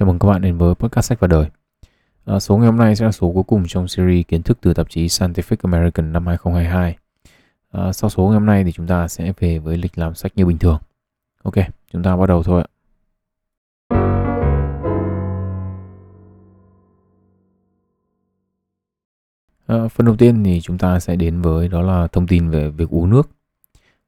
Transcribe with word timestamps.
Chào 0.00 0.06
mừng 0.06 0.18
các 0.18 0.28
bạn 0.28 0.42
đến 0.42 0.58
với 0.58 0.74
podcast 0.74 1.08
sách 1.08 1.20
và 1.20 1.28
đời. 1.28 1.46
À, 2.24 2.38
số 2.38 2.56
ngày 2.56 2.66
hôm 2.66 2.76
nay 2.76 2.96
sẽ 2.96 3.04
là 3.04 3.12
số 3.12 3.32
cuối 3.32 3.42
cùng 3.42 3.64
trong 3.68 3.88
series 3.88 4.26
kiến 4.28 4.42
thức 4.42 4.58
từ 4.60 4.74
tạp 4.74 4.90
chí 4.90 5.06
Scientific 5.06 5.56
American 5.62 6.12
năm 6.12 6.26
2022. 6.26 6.96
À, 7.72 7.92
sau 7.92 8.10
số 8.10 8.22
ngày 8.22 8.32
hôm 8.32 8.46
nay 8.46 8.64
thì 8.64 8.72
chúng 8.72 8.86
ta 8.86 9.08
sẽ 9.08 9.32
về 9.40 9.58
với 9.58 9.76
lịch 9.76 9.98
làm 9.98 10.14
sách 10.14 10.32
như 10.36 10.46
bình 10.46 10.58
thường. 10.58 10.78
Ok, 11.42 11.54
chúng 11.92 12.02
ta 12.02 12.16
bắt 12.16 12.26
đầu 12.26 12.42
thôi 12.42 12.62
ạ. 12.62 12.68
À, 19.66 19.88
phần 19.88 20.06
đầu 20.06 20.16
tiên 20.16 20.44
thì 20.44 20.60
chúng 20.60 20.78
ta 20.78 21.00
sẽ 21.00 21.16
đến 21.16 21.42
với 21.42 21.68
đó 21.68 21.82
là 21.82 22.06
thông 22.06 22.26
tin 22.26 22.50
về 22.50 22.68
việc 22.68 22.88
uống 22.90 23.10
nước. 23.10 23.30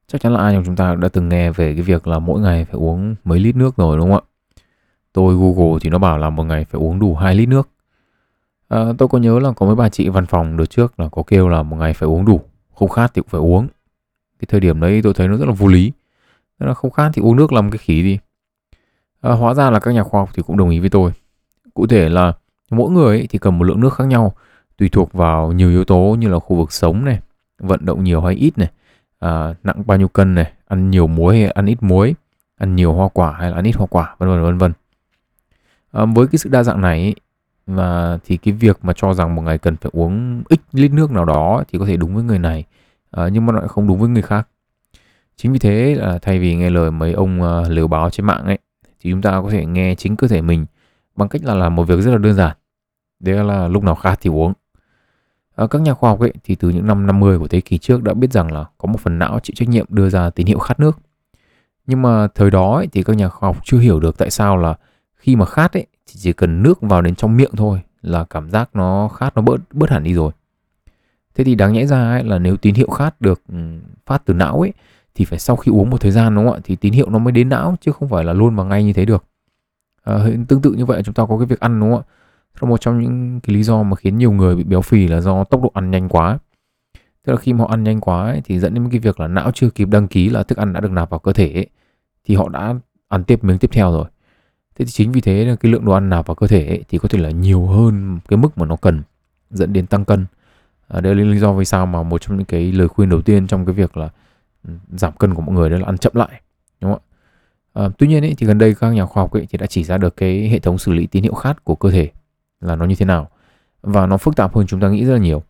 Chắc 0.07 0.21
chắn 0.21 0.33
là 0.33 0.39
ai 0.39 0.53
trong 0.53 0.63
chúng 0.65 0.75
ta 0.75 0.95
đã 0.95 1.07
từng 1.07 1.29
nghe 1.29 1.51
về 1.51 1.73
cái 1.73 1.83
việc 1.83 2.07
là 2.07 2.19
mỗi 2.19 2.41
ngày 2.41 2.65
phải 2.65 2.75
uống 2.75 3.15
mấy 3.23 3.39
lít 3.39 3.55
nước 3.55 3.77
rồi 3.77 3.97
đúng 3.97 4.11
không 4.11 4.21
ạ? 4.25 4.28
Tôi 5.13 5.35
Google 5.35 5.79
thì 5.81 5.89
nó 5.89 5.97
bảo 5.97 6.17
là 6.17 6.29
một 6.29 6.43
ngày 6.43 6.65
phải 6.65 6.81
uống 6.81 6.99
đủ 6.99 7.15
2 7.15 7.35
lít 7.35 7.49
nước. 7.49 7.69
À, 8.67 8.85
tôi 8.97 9.07
có 9.07 9.17
nhớ 9.17 9.39
là 9.39 9.51
có 9.51 9.65
mấy 9.65 9.75
bà 9.75 9.89
chị 9.89 10.09
văn 10.09 10.25
phòng 10.25 10.57
đợt 10.57 10.65
trước 10.65 10.99
là 10.99 11.09
có 11.09 11.23
kêu 11.27 11.47
là 11.49 11.63
một 11.63 11.77
ngày 11.77 11.93
phải 11.93 12.07
uống 12.07 12.25
đủ, 12.25 12.41
không 12.75 12.89
khát 12.89 13.11
thì 13.13 13.21
cũng 13.21 13.29
phải 13.29 13.41
uống. 13.41 13.67
Cái 14.39 14.47
thời 14.47 14.59
điểm 14.59 14.79
đấy 14.79 15.01
tôi 15.03 15.13
thấy 15.13 15.27
nó 15.27 15.37
rất 15.37 15.45
là 15.45 15.53
vô 15.53 15.67
lý. 15.67 15.91
Nên 16.59 16.67
là 16.67 16.73
không 16.73 16.91
khát 16.91 17.09
thì 17.13 17.21
uống 17.21 17.35
nước 17.35 17.53
làm 17.53 17.71
cái 17.71 17.77
khí 17.77 18.03
gì. 18.03 18.19
À, 19.21 19.31
hóa 19.31 19.53
ra 19.53 19.69
là 19.69 19.79
các 19.79 19.91
nhà 19.91 20.03
khoa 20.03 20.21
học 20.21 20.29
thì 20.33 20.43
cũng 20.43 20.57
đồng 20.57 20.69
ý 20.69 20.79
với 20.79 20.89
tôi. 20.89 21.11
Cụ 21.73 21.87
thể 21.87 22.09
là 22.09 22.33
mỗi 22.71 22.91
người 22.91 23.17
ấy 23.17 23.27
thì 23.29 23.39
cần 23.39 23.59
một 23.59 23.63
lượng 23.63 23.79
nước 23.79 23.93
khác 23.93 24.07
nhau 24.07 24.33
tùy 24.77 24.89
thuộc 24.89 25.13
vào 25.13 25.51
nhiều 25.51 25.69
yếu 25.69 25.83
tố 25.83 26.15
như 26.19 26.27
là 26.29 26.39
khu 26.39 26.55
vực 26.55 26.71
sống 26.71 27.05
này, 27.05 27.19
vận 27.59 27.85
động 27.85 28.03
nhiều 28.03 28.21
hay 28.21 28.35
ít 28.35 28.57
này, 28.57 28.71
à, 29.19 29.53
nặng 29.63 29.83
bao 29.85 29.97
nhiêu 29.97 30.07
cân 30.07 30.35
này, 30.35 30.51
ăn 30.67 30.89
nhiều 30.89 31.07
muối 31.07 31.39
hay 31.39 31.49
ăn 31.49 31.65
ít 31.65 31.77
muối, 31.83 32.15
ăn 32.57 32.75
nhiều 32.75 32.93
hoa 32.93 33.09
quả 33.13 33.31
hay 33.31 33.49
là 33.49 33.55
ăn 33.55 33.65
ít 33.65 33.75
hoa 33.75 33.87
quả, 33.87 34.15
vân 34.17 34.29
vân 34.29 34.43
vân 34.43 34.57
vân. 34.57 34.73
À, 35.91 36.05
với 36.05 36.27
cái 36.27 36.39
sự 36.39 36.49
đa 36.49 36.63
dạng 36.63 36.81
này 36.81 37.15
và 37.67 38.17
thì 38.25 38.37
cái 38.37 38.53
việc 38.53 38.79
mà 38.81 38.93
cho 38.95 39.13
rằng 39.13 39.35
một 39.35 39.41
ngày 39.41 39.57
cần 39.57 39.77
phải 39.77 39.89
uống 39.93 40.43
ít 40.49 40.59
lít 40.71 40.91
nước 40.91 41.11
nào 41.11 41.25
đó 41.25 41.63
thì 41.67 41.79
có 41.79 41.85
thể 41.85 41.97
đúng 41.97 42.15
với 42.15 42.23
người 42.23 42.39
này 42.39 42.65
à, 43.11 43.27
nhưng 43.27 43.45
mà 43.45 43.53
lại 43.53 43.67
không 43.67 43.87
đúng 43.87 43.99
với 43.99 44.09
người 44.09 44.21
khác. 44.21 44.47
Chính 45.35 45.53
vì 45.53 45.59
thế 45.59 45.95
là 45.95 46.19
thay 46.21 46.39
vì 46.39 46.55
nghe 46.55 46.69
lời 46.69 46.91
mấy 46.91 47.13
ông 47.13 47.41
ờ, 47.41 47.61
uh, 47.61 47.71
lừa 47.71 47.87
báo 47.87 48.09
trên 48.09 48.25
mạng 48.25 48.45
ấy 48.45 48.57
thì 48.99 49.11
chúng 49.11 49.21
ta 49.21 49.41
có 49.41 49.49
thể 49.49 49.65
nghe 49.65 49.95
chính 49.95 50.15
cơ 50.15 50.27
thể 50.27 50.41
mình 50.41 50.65
bằng 51.15 51.29
cách 51.29 51.43
là 51.43 51.53
làm 51.53 51.75
một 51.75 51.83
việc 51.83 52.01
rất 52.01 52.11
là 52.11 52.17
đơn 52.17 52.33
giản. 52.33 52.57
Đấy 53.19 53.43
là 53.43 53.67
lúc 53.67 53.83
nào 53.83 53.95
khát 53.95 54.19
thì 54.21 54.29
uống. 54.29 54.53
À, 55.55 55.67
các 55.67 55.81
nhà 55.81 55.93
khoa 55.93 56.09
học 56.09 56.19
ấy 56.19 56.33
thì 56.43 56.55
từ 56.55 56.69
những 56.69 56.87
năm 56.87 57.07
50 57.07 57.39
của 57.39 57.47
thế 57.47 57.61
kỷ 57.61 57.77
trước 57.77 58.03
đã 58.03 58.13
biết 58.13 58.31
rằng 58.31 58.51
là 58.51 58.65
có 58.77 58.87
một 58.87 58.99
phần 58.99 59.19
não 59.19 59.39
chịu 59.39 59.53
trách 59.57 59.69
nhiệm 59.69 59.85
đưa 59.89 60.09
ra 60.09 60.29
tín 60.29 60.47
hiệu 60.47 60.59
khát 60.59 60.79
nước. 60.79 60.97
Nhưng 61.87 62.01
mà 62.01 62.27
thời 62.35 62.51
đó 62.51 62.75
ấy, 62.75 62.87
thì 62.91 63.03
các 63.03 63.15
nhà 63.15 63.29
khoa 63.29 63.49
học 63.49 63.57
chưa 63.63 63.77
hiểu 63.77 63.99
được 63.99 64.17
tại 64.17 64.29
sao 64.29 64.57
là 64.57 64.75
khi 65.19 65.35
mà 65.35 65.45
khát 65.45 65.73
ấy 65.73 65.85
thì 66.07 66.13
chỉ 66.17 66.33
cần 66.33 66.63
nước 66.63 66.81
vào 66.81 67.01
đến 67.01 67.15
trong 67.15 67.37
miệng 67.37 67.51
thôi 67.57 67.81
là 68.01 68.23
cảm 68.23 68.49
giác 68.49 68.69
nó 68.73 69.07
khát 69.07 69.35
nó 69.35 69.41
bớt 69.41 69.57
bớt 69.73 69.89
hẳn 69.89 70.03
đi 70.03 70.13
rồi. 70.13 70.31
Thế 71.35 71.43
thì 71.43 71.55
đáng 71.55 71.73
nhẽ 71.73 71.85
ra 71.85 72.11
ấy, 72.11 72.23
là 72.23 72.39
nếu 72.39 72.57
tín 72.57 72.75
hiệu 72.75 72.89
khát 72.89 73.21
được 73.21 73.41
ừ, 73.51 73.57
phát 74.05 74.21
từ 74.25 74.33
não 74.33 74.61
ấy 74.61 74.73
thì 75.15 75.25
phải 75.25 75.39
sau 75.39 75.55
khi 75.55 75.71
uống 75.71 75.89
một 75.89 76.01
thời 76.01 76.11
gian 76.11 76.35
đúng 76.35 76.45
không 76.45 76.53
ạ 76.53 76.59
thì 76.63 76.75
tín 76.75 76.93
hiệu 76.93 77.09
nó 77.09 77.19
mới 77.19 77.31
đến 77.31 77.49
não 77.49 77.75
chứ 77.81 77.91
không 77.91 78.09
phải 78.09 78.23
là 78.23 78.33
luôn 78.33 78.55
và 78.55 78.63
ngay 78.63 78.83
như 78.83 78.93
thế 78.93 79.05
được. 79.05 79.23
À, 80.03 80.25
tương 80.47 80.61
tự 80.61 80.71
như 80.71 80.85
vậy 80.85 81.03
chúng 81.03 81.15
ta 81.15 81.25
có 81.29 81.37
cái 81.37 81.45
việc 81.45 81.59
ăn 81.59 81.79
đúng 81.79 81.91
không 81.91 82.01
ạ? 82.01 82.09
Là 82.61 82.69
một 82.69 82.81
trong 82.81 82.99
những 82.99 83.39
cái 83.39 83.55
lý 83.55 83.63
do 83.63 83.83
mà 83.83 83.95
khiến 83.95 84.17
nhiều 84.17 84.31
người 84.31 84.55
bị 84.55 84.63
béo 84.63 84.81
phì 84.81 85.07
là 85.07 85.21
do 85.21 85.43
tốc 85.43 85.63
độ 85.63 85.71
ăn 85.73 85.91
nhanh 85.91 86.09
quá. 86.09 86.39
Tức 87.23 87.33
là 87.33 87.37
khi 87.37 87.53
mà 87.53 87.59
họ 87.59 87.67
ăn 87.67 87.83
nhanh 87.83 88.01
quá 88.01 88.25
ấy, 88.25 88.41
thì 88.45 88.59
dẫn 88.59 88.73
đến 88.73 88.89
cái 88.89 88.99
việc 88.99 89.19
là 89.19 89.27
não 89.27 89.51
chưa 89.53 89.69
kịp 89.69 89.89
đăng 89.89 90.07
ký 90.07 90.29
là 90.29 90.43
thức 90.43 90.57
ăn 90.57 90.73
đã 90.73 90.79
được 90.79 90.91
nạp 90.91 91.09
vào 91.09 91.19
cơ 91.19 91.33
thể 91.33 91.53
ấy, 91.53 91.67
thì 92.25 92.35
họ 92.35 92.49
đã 92.49 92.73
ăn 93.07 93.23
tiếp 93.23 93.43
miếng 93.43 93.57
tiếp 93.57 93.69
theo 93.73 93.91
rồi 93.91 94.05
thế 94.79 94.85
thì 94.85 94.91
chính 94.91 95.11
vì 95.11 95.21
thế 95.21 95.45
là 95.45 95.55
cái 95.55 95.71
lượng 95.71 95.85
đồ 95.85 95.93
ăn 95.93 96.09
nạp 96.09 96.27
vào 96.27 96.35
cơ 96.35 96.47
thể 96.47 96.67
ấy, 96.67 96.83
thì 96.89 96.97
có 96.97 97.07
thể 97.07 97.19
là 97.19 97.29
nhiều 97.29 97.65
hơn 97.65 98.19
cái 98.27 98.37
mức 98.37 98.57
mà 98.57 98.65
nó 98.65 98.75
cần 98.75 99.01
dẫn 99.49 99.73
đến 99.73 99.87
tăng 99.87 100.05
cân. 100.05 100.25
À, 100.87 101.01
đây 101.01 101.15
là 101.15 101.23
lý 101.23 101.39
do 101.39 101.53
vì 101.53 101.65
sao 101.65 101.85
mà 101.85 102.03
một 102.03 102.21
trong 102.21 102.37
những 102.37 102.45
cái 102.45 102.71
lời 102.71 102.87
khuyên 102.87 103.09
đầu 103.09 103.21
tiên 103.21 103.47
trong 103.47 103.65
cái 103.65 103.73
việc 103.73 103.97
là 103.97 104.09
ừ, 104.67 104.73
giảm 104.91 105.13
cân 105.13 105.33
của 105.33 105.41
mọi 105.41 105.55
người 105.55 105.69
đó 105.69 105.77
là 105.77 105.85
ăn 105.85 105.97
chậm 105.97 106.11
lại 106.15 106.41
đúng 106.81 106.91
không 106.91 107.01
ạ? 107.73 107.83
À, 107.83 107.89
tuy 107.97 108.07
nhiên 108.07 108.23
ấy, 108.23 108.35
thì 108.37 108.47
gần 108.47 108.57
đây 108.57 108.75
các 108.79 108.89
nhà 108.89 109.05
khoa 109.05 109.23
học 109.23 109.31
ấy, 109.31 109.47
thì 109.49 109.57
đã 109.57 109.65
chỉ 109.65 109.83
ra 109.83 109.97
được 109.97 110.17
cái 110.17 110.49
hệ 110.49 110.59
thống 110.59 110.77
xử 110.77 110.93
lý 110.93 111.07
tín 111.07 111.23
hiệu 111.23 111.33
khát 111.33 111.63
của 111.63 111.75
cơ 111.75 111.91
thể 111.91 112.09
là 112.61 112.75
nó 112.75 112.85
như 112.85 112.95
thế 112.95 113.05
nào 113.05 113.29
và 113.81 114.05
nó 114.05 114.17
phức 114.17 114.35
tạp 114.35 114.55
hơn 114.55 114.67
chúng 114.67 114.79
ta 114.79 114.89
nghĩ 114.89 115.05
rất 115.05 115.13
là 115.13 115.19
nhiều. 115.19 115.43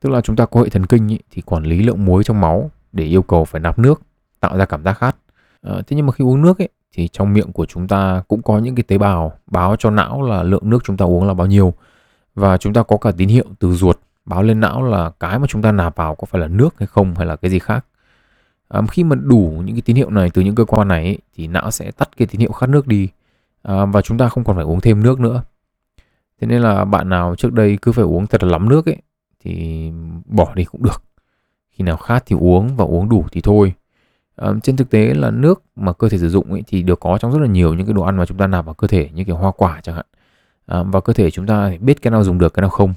Tức 0.00 0.10
là 0.10 0.20
chúng 0.20 0.36
ta 0.36 0.46
có 0.46 0.62
hệ 0.62 0.68
thần 0.68 0.86
kinh 0.86 1.12
ấy, 1.12 1.20
thì 1.30 1.42
quản 1.42 1.64
lý 1.64 1.82
lượng 1.82 2.04
muối 2.04 2.24
trong 2.24 2.40
máu 2.40 2.70
để 2.92 3.04
yêu 3.04 3.22
cầu 3.22 3.44
phải 3.44 3.60
nạp 3.60 3.78
nước 3.78 4.02
tạo 4.40 4.58
ra 4.58 4.64
cảm 4.64 4.82
giác 4.82 4.92
khát. 4.92 5.16
À, 5.62 5.74
thế 5.86 5.96
nhưng 5.96 6.06
mà 6.06 6.12
khi 6.12 6.24
uống 6.24 6.42
nước 6.42 6.58
ấy 6.58 6.68
thì 6.96 7.08
trong 7.08 7.32
miệng 7.32 7.52
của 7.52 7.66
chúng 7.66 7.88
ta 7.88 8.22
cũng 8.28 8.42
có 8.42 8.58
những 8.58 8.74
cái 8.74 8.82
tế 8.82 8.98
bào 8.98 9.32
báo 9.46 9.76
cho 9.76 9.90
não 9.90 10.22
là 10.22 10.42
lượng 10.42 10.70
nước 10.70 10.84
chúng 10.84 10.96
ta 10.96 11.04
uống 11.04 11.26
là 11.26 11.34
bao 11.34 11.46
nhiêu. 11.46 11.74
Và 12.34 12.56
chúng 12.56 12.72
ta 12.72 12.82
có 12.82 12.96
cả 12.96 13.12
tín 13.16 13.28
hiệu 13.28 13.44
từ 13.58 13.72
ruột 13.72 13.98
báo 14.24 14.42
lên 14.42 14.60
não 14.60 14.82
là 14.82 15.10
cái 15.20 15.38
mà 15.38 15.46
chúng 15.46 15.62
ta 15.62 15.72
nạp 15.72 15.96
vào 15.96 16.14
có 16.14 16.24
phải 16.24 16.40
là 16.40 16.46
nước 16.46 16.74
hay 16.78 16.86
không 16.86 17.14
hay 17.14 17.26
là 17.26 17.36
cái 17.36 17.50
gì 17.50 17.58
khác. 17.58 17.86
À, 18.68 18.80
khi 18.90 19.04
mà 19.04 19.16
đủ 19.16 19.62
những 19.64 19.74
cái 19.74 19.82
tín 19.82 19.96
hiệu 19.96 20.10
này 20.10 20.30
từ 20.34 20.42
những 20.42 20.54
cơ 20.54 20.64
quan 20.64 20.88
này 20.88 21.04
ấy, 21.04 21.18
thì 21.34 21.46
não 21.46 21.70
sẽ 21.70 21.90
tắt 21.90 22.08
cái 22.16 22.26
tín 22.26 22.40
hiệu 22.40 22.52
khát 22.52 22.68
nước 22.68 22.86
đi. 22.86 23.08
À, 23.62 23.84
và 23.84 24.02
chúng 24.02 24.18
ta 24.18 24.28
không 24.28 24.44
còn 24.44 24.56
phải 24.56 24.64
uống 24.64 24.80
thêm 24.80 25.02
nước 25.02 25.20
nữa. 25.20 25.42
Thế 26.40 26.46
nên 26.46 26.62
là 26.62 26.84
bạn 26.84 27.08
nào 27.08 27.34
trước 27.36 27.52
đây 27.52 27.78
cứ 27.82 27.92
phải 27.92 28.04
uống 28.04 28.26
thật 28.26 28.42
là 28.42 28.50
lắm 28.50 28.68
nước 28.68 28.86
ấy 28.86 28.96
thì 29.40 29.90
bỏ 30.24 30.54
đi 30.54 30.64
cũng 30.64 30.82
được. 30.82 31.02
Khi 31.70 31.84
nào 31.84 31.96
khát 31.96 32.22
thì 32.26 32.36
uống 32.36 32.76
và 32.76 32.84
uống 32.84 33.08
đủ 33.08 33.24
thì 33.32 33.40
thôi. 33.40 33.72
Ờ, 34.36 34.56
trên 34.62 34.76
thực 34.76 34.90
tế 34.90 35.14
là 35.14 35.30
nước 35.30 35.62
mà 35.76 35.92
cơ 35.92 36.08
thể 36.08 36.18
sử 36.18 36.28
dụng 36.28 36.52
ấy, 36.52 36.62
thì 36.66 36.82
được 36.82 37.00
có 37.00 37.18
trong 37.18 37.32
rất 37.32 37.38
là 37.38 37.46
nhiều 37.46 37.74
những 37.74 37.86
cái 37.86 37.94
đồ 37.94 38.02
ăn 38.02 38.16
mà 38.16 38.26
chúng 38.26 38.38
ta 38.38 38.46
nạp 38.46 38.64
vào 38.64 38.74
cơ 38.74 38.86
thể 38.86 39.10
như 39.14 39.24
kiểu 39.24 39.36
hoa 39.36 39.52
quả 39.56 39.80
chẳng 39.82 39.94
hạn. 39.94 40.06
Ờ, 40.66 40.84
và 40.84 41.00
cơ 41.00 41.12
thể 41.12 41.30
chúng 41.30 41.46
ta 41.46 41.72
biết 41.80 42.02
cái 42.02 42.10
nào 42.10 42.24
dùng 42.24 42.38
được 42.38 42.54
cái 42.54 42.60
nào 42.60 42.70
không 42.70 42.94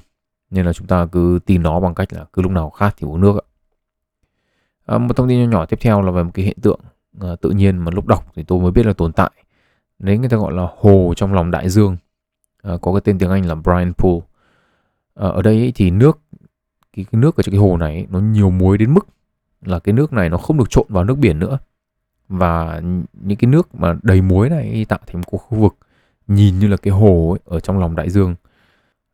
nên 0.50 0.66
là 0.66 0.72
chúng 0.72 0.86
ta 0.86 1.06
cứ 1.12 1.38
tìm 1.46 1.62
nó 1.62 1.80
bằng 1.80 1.94
cách 1.94 2.12
là 2.12 2.24
cứ 2.32 2.42
lúc 2.42 2.52
nào 2.52 2.70
khát 2.70 2.94
thì 2.96 3.06
uống 3.06 3.20
nước 3.20 3.36
ạ. 3.36 3.46
Ờ, 4.86 4.98
một 4.98 5.16
thông 5.16 5.28
tin 5.28 5.40
nhỏ 5.40 5.58
nhỏ 5.58 5.66
tiếp 5.66 5.78
theo 5.80 6.02
là 6.02 6.10
về 6.10 6.22
một 6.22 6.30
cái 6.34 6.44
hiện 6.44 6.60
tượng 6.62 6.80
tự 7.40 7.50
nhiên 7.50 7.78
mà 7.78 7.90
lúc 7.94 8.06
đọc 8.06 8.32
thì 8.34 8.42
tôi 8.42 8.60
mới 8.60 8.70
biết 8.70 8.86
là 8.86 8.92
tồn 8.92 9.12
tại. 9.12 9.30
Đấy 9.98 10.18
người 10.18 10.28
ta 10.28 10.36
gọi 10.36 10.52
là 10.52 10.68
hồ 10.78 11.12
trong 11.16 11.34
lòng 11.34 11.50
đại 11.50 11.68
dương. 11.68 11.96
Có 12.62 12.92
cái 12.92 13.00
tên 13.04 13.18
tiếng 13.18 13.30
Anh 13.30 13.46
là 13.46 13.54
brine 13.54 13.92
Pool. 13.98 14.18
Ở 15.14 15.42
đây 15.42 15.58
ấy, 15.58 15.72
thì 15.74 15.90
nước 15.90 16.18
cái, 16.96 17.04
cái 17.12 17.20
nước 17.20 17.36
ở 17.36 17.42
trong 17.42 17.52
cái 17.52 17.60
hồ 17.60 17.76
này 17.76 17.94
ấy, 17.94 18.06
nó 18.10 18.18
nhiều 18.18 18.50
muối 18.50 18.78
đến 18.78 18.94
mức 18.94 19.06
là 19.64 19.78
cái 19.78 19.92
nước 19.92 20.12
này 20.12 20.28
nó 20.28 20.36
không 20.36 20.58
được 20.58 20.70
trộn 20.70 20.86
vào 20.88 21.04
nước 21.04 21.18
biển 21.18 21.38
nữa. 21.38 21.58
Và 22.28 22.80
những 23.12 23.38
cái 23.38 23.50
nước 23.50 23.74
mà 23.74 23.94
đầy 24.02 24.22
muối 24.22 24.48
này 24.48 24.86
tạo 24.88 24.98
thành 25.06 25.22
một 25.32 25.38
khu 25.38 25.58
vực 25.58 25.76
nhìn 26.26 26.58
như 26.58 26.66
là 26.68 26.76
cái 26.76 26.92
hồ 26.92 27.30
ấy, 27.30 27.40
ở 27.44 27.60
trong 27.60 27.78
lòng 27.78 27.96
đại 27.96 28.10
dương. 28.10 28.34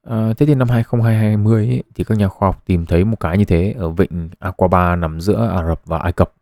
À, 0.02 0.32
thế 0.38 0.46
thì 0.46 0.54
năm 0.54 0.68
2020 0.68 1.66
ấy, 1.68 1.82
thì 1.94 2.04
các 2.04 2.18
nhà 2.18 2.28
khoa 2.28 2.48
học 2.48 2.62
tìm 2.66 2.86
thấy 2.86 3.04
một 3.04 3.20
cái 3.20 3.38
như 3.38 3.44
thế 3.44 3.74
ở 3.78 3.90
vịnh 3.90 4.28
Aqaba 4.38 4.96
nằm 4.96 5.20
giữa 5.20 5.48
Ả 5.48 5.68
Rập 5.68 5.80
và 5.86 5.98
Ai 5.98 6.12
Cập. 6.12 6.32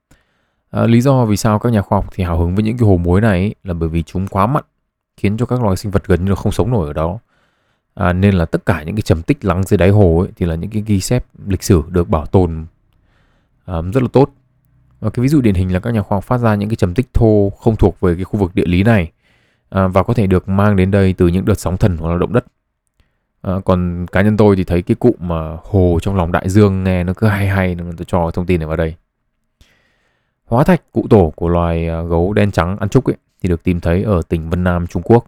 À, 0.70 0.86
lý 0.86 1.00
do 1.00 1.24
vì 1.24 1.36
sao 1.36 1.58
các 1.58 1.72
nhà 1.72 1.82
khoa 1.82 1.98
học 1.98 2.06
thì 2.12 2.24
hào 2.24 2.38
hứng 2.38 2.54
với 2.54 2.64
những 2.64 2.78
cái 2.78 2.88
hồ 2.88 2.96
muối 2.96 3.20
này 3.20 3.40
ấy, 3.40 3.54
là 3.64 3.74
bởi 3.74 3.88
vì 3.88 4.02
chúng 4.02 4.26
quá 4.26 4.46
mặn 4.46 4.64
khiến 5.16 5.36
cho 5.36 5.46
các 5.46 5.62
loài 5.62 5.76
sinh 5.76 5.92
vật 5.92 6.06
gần 6.06 6.24
như 6.24 6.30
là 6.30 6.36
không 6.36 6.52
sống 6.52 6.70
nổi 6.70 6.86
ở 6.86 6.92
đó. 6.92 7.18
À, 7.94 8.12
nên 8.12 8.34
là 8.34 8.44
tất 8.44 8.66
cả 8.66 8.82
những 8.82 8.96
cái 8.96 9.02
trầm 9.02 9.22
tích 9.22 9.44
lắng 9.44 9.62
dưới 9.62 9.78
đáy 9.78 9.90
hồ 9.90 10.18
ấy, 10.18 10.28
thì 10.36 10.46
là 10.46 10.54
những 10.54 10.70
cái 10.70 10.82
ghi 10.86 11.00
chép 11.00 11.24
lịch 11.46 11.62
sử 11.62 11.82
được 11.88 12.08
bảo 12.08 12.26
tồn 12.26 12.66
um, 13.66 13.90
rất 13.90 14.02
là 14.02 14.08
tốt. 14.12 14.30
Và 15.00 15.10
cái 15.10 15.22
ví 15.22 15.28
dụ 15.28 15.40
điển 15.40 15.54
hình 15.54 15.72
là 15.72 15.80
các 15.80 15.90
nhà 15.90 16.02
khoa 16.02 16.16
học 16.16 16.24
phát 16.24 16.38
ra 16.38 16.54
những 16.54 16.68
cái 16.68 16.76
trầm 16.76 16.94
tích 16.94 17.14
thô 17.14 17.50
không 17.50 17.76
thuộc 17.76 18.00
về 18.00 18.14
cái 18.14 18.24
khu 18.24 18.40
vực 18.40 18.54
địa 18.54 18.66
lý 18.66 18.82
này 18.82 19.12
à, 19.68 19.88
và 19.88 20.02
có 20.02 20.14
thể 20.14 20.26
được 20.26 20.48
mang 20.48 20.76
đến 20.76 20.90
đây 20.90 21.12
từ 21.12 21.28
những 21.28 21.44
đợt 21.44 21.60
sóng 21.60 21.76
thần 21.76 21.96
hoặc 21.96 22.12
là 22.12 22.18
động 22.18 22.32
đất. 22.32 22.44
À, 23.42 23.54
còn 23.64 24.06
cá 24.12 24.22
nhân 24.22 24.36
tôi 24.36 24.56
thì 24.56 24.64
thấy 24.64 24.82
cái 24.82 24.94
cụm 24.94 25.14
mà 25.18 25.56
hồ 25.64 25.98
trong 26.02 26.16
lòng 26.16 26.32
đại 26.32 26.48
dương 26.48 26.84
nghe 26.84 27.04
nó 27.04 27.12
cứ 27.16 27.26
hay 27.26 27.48
hay 27.48 27.74
nên 27.74 27.96
tôi 27.96 28.04
cho 28.04 28.30
thông 28.30 28.46
tin 28.46 28.60
này 28.60 28.66
vào 28.66 28.76
đây. 28.76 28.94
Hóa 30.44 30.64
thạch 30.64 30.92
cụ 30.92 31.06
tổ 31.10 31.32
của 31.36 31.48
loài 31.48 31.88
à, 31.88 32.02
gấu 32.02 32.32
đen 32.32 32.50
trắng 32.50 32.76
ăn 32.80 32.88
trúc 32.88 33.04
ấy, 33.04 33.16
thì 33.42 33.48
được 33.48 33.62
tìm 33.62 33.80
thấy 33.80 34.02
ở 34.02 34.22
tỉnh 34.28 34.50
Vân 34.50 34.64
Nam 34.64 34.86
Trung 34.86 35.02
Quốc. 35.02 35.24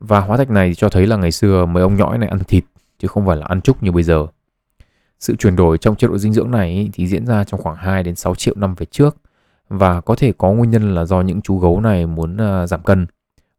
Và 0.00 0.20
hóa 0.20 0.36
thạch 0.36 0.50
này 0.50 0.74
cho 0.74 0.88
thấy 0.88 1.06
là 1.06 1.16
ngày 1.16 1.32
xưa 1.32 1.66
mấy 1.66 1.82
ông 1.82 1.96
nhõi 1.96 2.18
này 2.18 2.28
ăn 2.28 2.38
thịt 2.38 2.64
chứ 2.98 3.08
không 3.08 3.26
phải 3.26 3.36
là 3.36 3.46
ăn 3.46 3.60
trúc 3.60 3.82
như 3.82 3.92
bây 3.92 4.02
giờ 4.02 4.26
sự 5.24 5.36
chuyển 5.36 5.56
đổi 5.56 5.78
trong 5.78 5.96
chế 5.96 6.08
độ 6.08 6.18
dinh 6.18 6.32
dưỡng 6.32 6.50
này 6.50 6.90
thì 6.92 7.06
diễn 7.06 7.26
ra 7.26 7.44
trong 7.44 7.62
khoảng 7.62 7.76
2 7.76 8.02
đến 8.02 8.14
6 8.14 8.34
triệu 8.34 8.54
năm 8.56 8.74
về 8.74 8.86
trước 8.86 9.16
và 9.68 10.00
có 10.00 10.14
thể 10.14 10.32
có 10.38 10.52
nguyên 10.52 10.70
nhân 10.70 10.94
là 10.94 11.04
do 11.04 11.20
những 11.20 11.42
chú 11.42 11.58
gấu 11.58 11.80
này 11.80 12.06
muốn 12.06 12.36
à, 12.36 12.66
giảm 12.66 12.82
cân 12.82 13.06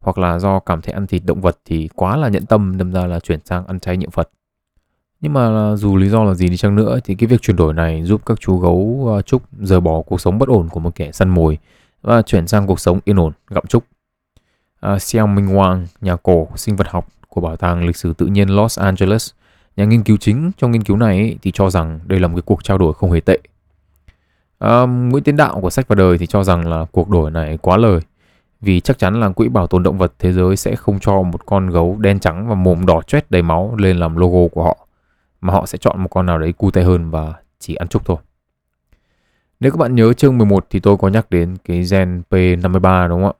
hoặc 0.00 0.18
là 0.18 0.38
do 0.38 0.58
cảm 0.58 0.82
thấy 0.82 0.92
ăn 0.92 1.06
thịt 1.06 1.22
động 1.24 1.40
vật 1.40 1.58
thì 1.64 1.88
quá 1.94 2.16
là 2.16 2.28
nhận 2.28 2.46
tâm 2.46 2.76
đâm 2.76 2.92
ra 2.92 3.06
là 3.06 3.20
chuyển 3.20 3.40
sang 3.44 3.66
ăn 3.66 3.80
chay 3.80 3.96
niệm 3.96 4.10
Phật. 4.10 4.30
Nhưng 5.20 5.32
mà 5.32 5.76
dù 5.76 5.96
lý 5.96 6.08
do 6.08 6.24
là 6.24 6.34
gì 6.34 6.48
đi 6.48 6.56
chăng 6.56 6.74
nữa 6.74 6.98
thì 7.04 7.14
cái 7.14 7.26
việc 7.26 7.42
chuyển 7.42 7.56
đổi 7.56 7.74
này 7.74 8.02
giúp 8.02 8.26
các 8.26 8.40
chú 8.40 8.58
gấu 8.58 9.08
à, 9.18 9.22
trúc 9.22 9.42
rời 9.60 9.80
bỏ 9.80 10.02
cuộc 10.02 10.20
sống 10.20 10.38
bất 10.38 10.48
ổn 10.48 10.68
của 10.68 10.80
một 10.80 10.94
kẻ 10.94 11.12
săn 11.12 11.28
mồi 11.28 11.58
và 12.02 12.22
chuyển 12.22 12.46
sang 12.46 12.66
cuộc 12.66 12.80
sống 12.80 13.00
yên 13.04 13.20
ổn, 13.20 13.32
gặm 13.48 13.66
trúc. 13.66 13.84
À, 14.80 14.92
uh, 14.92 15.02
Xiao 15.02 15.26
Ming 15.26 15.46
Wang, 15.46 15.86
nhà 16.00 16.16
cổ 16.16 16.48
sinh 16.56 16.76
vật 16.76 16.88
học 16.88 17.08
của 17.28 17.40
Bảo 17.40 17.56
tàng 17.56 17.86
Lịch 17.86 17.96
sử 17.96 18.12
Tự 18.12 18.26
nhiên 18.26 18.48
Los 18.48 18.78
Angeles– 18.78 19.30
Nhà 19.76 19.84
nghiên 19.84 20.02
cứu 20.02 20.16
chính 20.16 20.50
trong 20.56 20.70
nghiên 20.70 20.82
cứu 20.82 20.96
này 20.96 21.18
ấy, 21.18 21.38
thì 21.42 21.50
cho 21.54 21.70
rằng 21.70 22.00
đây 22.04 22.20
là 22.20 22.28
một 22.28 22.34
cái 22.36 22.42
cuộc 22.42 22.64
trao 22.64 22.78
đổi 22.78 22.94
không 22.94 23.12
hề 23.12 23.20
tệ. 23.20 23.38
À, 24.58 24.82
Nguyễn 24.82 25.24
Tiến 25.24 25.36
Đạo 25.36 25.60
của 25.60 25.70
sách 25.70 25.88
và 25.88 25.94
đời 25.94 26.18
thì 26.18 26.26
cho 26.26 26.44
rằng 26.44 26.68
là 26.68 26.84
cuộc 26.92 27.10
đổi 27.10 27.30
này 27.30 27.58
quá 27.62 27.76
lời 27.76 28.00
vì 28.60 28.80
chắc 28.80 28.98
chắn 28.98 29.20
là 29.20 29.28
quỹ 29.28 29.48
bảo 29.48 29.66
tồn 29.66 29.82
động 29.82 29.98
vật 29.98 30.12
thế 30.18 30.32
giới 30.32 30.56
sẽ 30.56 30.76
không 30.76 30.98
cho 31.00 31.22
một 31.22 31.46
con 31.46 31.70
gấu 31.70 31.96
đen 32.00 32.18
trắng 32.18 32.48
và 32.48 32.54
mồm 32.54 32.86
đỏ 32.86 33.00
chét 33.06 33.30
đầy 33.30 33.42
máu 33.42 33.74
lên 33.78 33.96
làm 33.96 34.16
logo 34.16 34.48
của 34.48 34.64
họ 34.64 34.86
mà 35.40 35.52
họ 35.52 35.66
sẽ 35.66 35.78
chọn 35.78 36.02
một 36.02 36.08
con 36.10 36.26
nào 36.26 36.38
đấy 36.38 36.52
cute 36.52 36.82
hơn 36.82 37.10
và 37.10 37.34
chỉ 37.58 37.74
ăn 37.74 37.88
trúc 37.88 38.04
thôi. 38.04 38.16
Nếu 39.60 39.72
các 39.72 39.76
bạn 39.76 39.94
nhớ 39.94 40.12
chương 40.12 40.38
11 40.38 40.66
thì 40.70 40.80
tôi 40.80 40.96
có 40.96 41.08
nhắc 41.08 41.30
đến 41.30 41.56
cái 41.64 41.84
gen 41.90 42.22
P53 42.30 43.08
đúng 43.08 43.22
không 43.22 43.32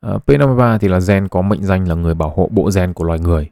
ạ? 0.00 0.10
À, 0.10 0.12
P53 0.26 0.78
thì 0.78 0.88
là 0.88 1.00
gen 1.08 1.28
có 1.28 1.42
mệnh 1.42 1.64
danh 1.64 1.88
là 1.88 1.94
người 1.94 2.14
bảo 2.14 2.32
hộ 2.36 2.48
bộ 2.52 2.70
gen 2.74 2.92
của 2.92 3.04
loài 3.04 3.18
người. 3.18 3.50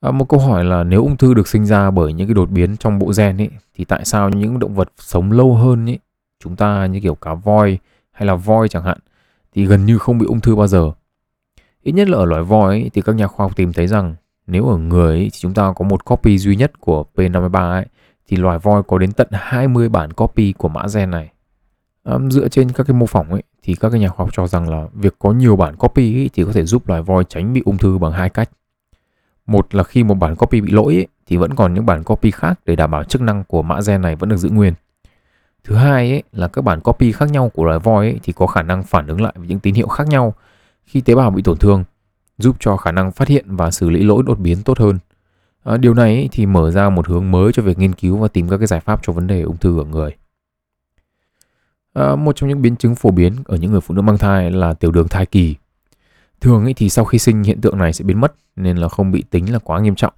À, 0.00 0.10
một 0.10 0.28
câu 0.28 0.40
hỏi 0.40 0.64
là 0.64 0.84
nếu 0.84 1.02
ung 1.02 1.16
thư 1.16 1.34
được 1.34 1.48
sinh 1.48 1.66
ra 1.66 1.90
bởi 1.90 2.12
những 2.12 2.28
cái 2.28 2.34
đột 2.34 2.50
biến 2.50 2.76
trong 2.76 2.98
bộ 2.98 3.12
gen 3.16 3.40
ấy 3.40 3.50
thì 3.74 3.84
tại 3.84 4.04
sao 4.04 4.28
những 4.28 4.58
động 4.58 4.74
vật 4.74 4.92
sống 4.98 5.32
lâu 5.32 5.54
hơn 5.54 5.88
ấy, 5.88 5.98
chúng 6.44 6.56
ta 6.56 6.86
như 6.86 7.00
kiểu 7.00 7.14
cá 7.14 7.34
voi 7.34 7.78
hay 8.12 8.26
là 8.26 8.34
voi 8.34 8.68
chẳng 8.68 8.84
hạn 8.84 8.98
thì 9.54 9.66
gần 9.66 9.86
như 9.86 9.98
không 9.98 10.18
bị 10.18 10.26
ung 10.26 10.40
thư 10.40 10.56
bao 10.56 10.66
giờ. 10.66 10.90
Ít 11.82 11.92
nhất 11.92 12.08
là 12.08 12.18
ở 12.18 12.24
loài 12.24 12.42
voi 12.42 12.74
ấy, 12.74 12.90
thì 12.94 13.02
các 13.02 13.14
nhà 13.14 13.26
khoa 13.26 13.44
học 13.44 13.56
tìm 13.56 13.72
thấy 13.72 13.86
rằng 13.86 14.14
nếu 14.46 14.68
ở 14.68 14.76
người 14.76 15.16
ấy, 15.16 15.30
thì 15.32 15.38
chúng 15.40 15.54
ta 15.54 15.72
có 15.76 15.84
một 15.84 16.04
copy 16.04 16.38
duy 16.38 16.56
nhất 16.56 16.80
của 16.80 17.04
P53 17.16 17.70
ấy, 17.70 17.86
thì 18.28 18.36
loài 18.36 18.58
voi 18.58 18.82
có 18.82 18.98
đến 18.98 19.12
tận 19.12 19.28
20 19.32 19.88
bản 19.88 20.12
copy 20.12 20.52
của 20.52 20.68
mã 20.68 20.82
gen 20.94 21.10
này. 21.10 21.32
À, 22.04 22.18
dựa 22.30 22.48
trên 22.48 22.72
các 22.72 22.86
cái 22.86 22.96
mô 22.96 23.06
phỏng 23.06 23.30
ấy, 23.30 23.42
thì 23.62 23.74
các 23.74 23.90
cái 23.90 24.00
nhà 24.00 24.08
khoa 24.08 24.24
học 24.24 24.30
cho 24.32 24.46
rằng 24.46 24.70
là 24.70 24.86
việc 24.92 25.14
có 25.18 25.32
nhiều 25.32 25.56
bản 25.56 25.76
copy 25.76 26.20
ấy, 26.20 26.30
thì 26.32 26.44
có 26.44 26.52
thể 26.52 26.64
giúp 26.64 26.88
loài 26.88 27.02
voi 27.02 27.24
tránh 27.28 27.52
bị 27.52 27.62
ung 27.64 27.78
thư 27.78 27.98
bằng 27.98 28.12
hai 28.12 28.30
cách. 28.30 28.50
Một 29.46 29.74
là 29.74 29.82
khi 29.82 30.04
một 30.04 30.14
bản 30.14 30.36
copy 30.36 30.60
bị 30.60 30.72
lỗi 30.72 30.94
ấy, 30.94 31.06
thì 31.26 31.36
vẫn 31.36 31.54
còn 31.54 31.74
những 31.74 31.86
bản 31.86 32.02
copy 32.02 32.30
khác 32.30 32.60
để 32.66 32.76
đảm 32.76 32.90
bảo 32.90 33.04
chức 33.04 33.22
năng 33.22 33.44
của 33.44 33.62
mã 33.62 33.78
gen 33.86 34.02
này 34.02 34.16
vẫn 34.16 34.28
được 34.28 34.36
giữ 34.36 34.48
nguyên. 34.50 34.74
Thứ 35.64 35.74
hai 35.74 36.10
ấy, 36.10 36.22
là 36.32 36.48
các 36.48 36.62
bản 36.62 36.80
copy 36.80 37.12
khác 37.12 37.30
nhau 37.30 37.48
của 37.48 37.64
loài 37.64 37.78
voi 37.78 38.06
ấy, 38.06 38.20
thì 38.22 38.32
có 38.32 38.46
khả 38.46 38.62
năng 38.62 38.82
phản 38.82 39.06
ứng 39.06 39.20
lại 39.20 39.32
với 39.36 39.46
những 39.48 39.60
tín 39.60 39.74
hiệu 39.74 39.88
khác 39.88 40.06
nhau 40.08 40.34
khi 40.84 41.00
tế 41.00 41.14
bào 41.14 41.30
bị 41.30 41.42
tổn 41.42 41.58
thương, 41.58 41.84
giúp 42.38 42.56
cho 42.60 42.76
khả 42.76 42.92
năng 42.92 43.12
phát 43.12 43.28
hiện 43.28 43.56
và 43.56 43.70
xử 43.70 43.90
lý 43.90 44.02
lỗi 44.02 44.22
đột 44.26 44.38
biến 44.38 44.62
tốt 44.62 44.78
hơn. 44.78 44.98
À, 45.64 45.76
điều 45.76 45.94
này 45.94 46.14
ấy, 46.14 46.28
thì 46.32 46.46
mở 46.46 46.70
ra 46.70 46.88
một 46.88 47.08
hướng 47.08 47.30
mới 47.30 47.52
cho 47.52 47.62
việc 47.62 47.78
nghiên 47.78 47.92
cứu 47.92 48.16
và 48.16 48.28
tìm 48.28 48.48
các 48.48 48.58
cái 48.58 48.66
giải 48.66 48.80
pháp 48.80 49.00
cho 49.02 49.12
vấn 49.12 49.26
đề 49.26 49.42
ung 49.42 49.56
thư 49.56 49.80
ở 49.80 49.84
người. 49.84 50.16
À, 51.94 52.16
một 52.16 52.36
trong 52.36 52.48
những 52.48 52.62
biến 52.62 52.76
chứng 52.76 52.94
phổ 52.94 53.10
biến 53.10 53.32
ở 53.44 53.56
những 53.56 53.72
người 53.72 53.80
phụ 53.80 53.94
nữ 53.94 54.02
mang 54.02 54.18
thai 54.18 54.50
là 54.50 54.74
tiểu 54.74 54.90
đường 54.90 55.08
thai 55.08 55.26
kỳ. 55.26 55.56
Thường 56.40 56.64
ấy 56.64 56.74
thì 56.74 56.88
sau 56.88 57.04
khi 57.04 57.18
sinh 57.18 57.42
hiện 57.42 57.60
tượng 57.60 57.78
này 57.78 57.92
sẽ 57.92 58.04
biến 58.04 58.20
mất 58.20 58.34
nên 58.56 58.76
là 58.76 58.88
không 58.88 59.12
bị 59.12 59.24
tính 59.30 59.52
là 59.52 59.58
quá 59.58 59.80
nghiêm 59.80 59.94
trọng. 59.94 60.12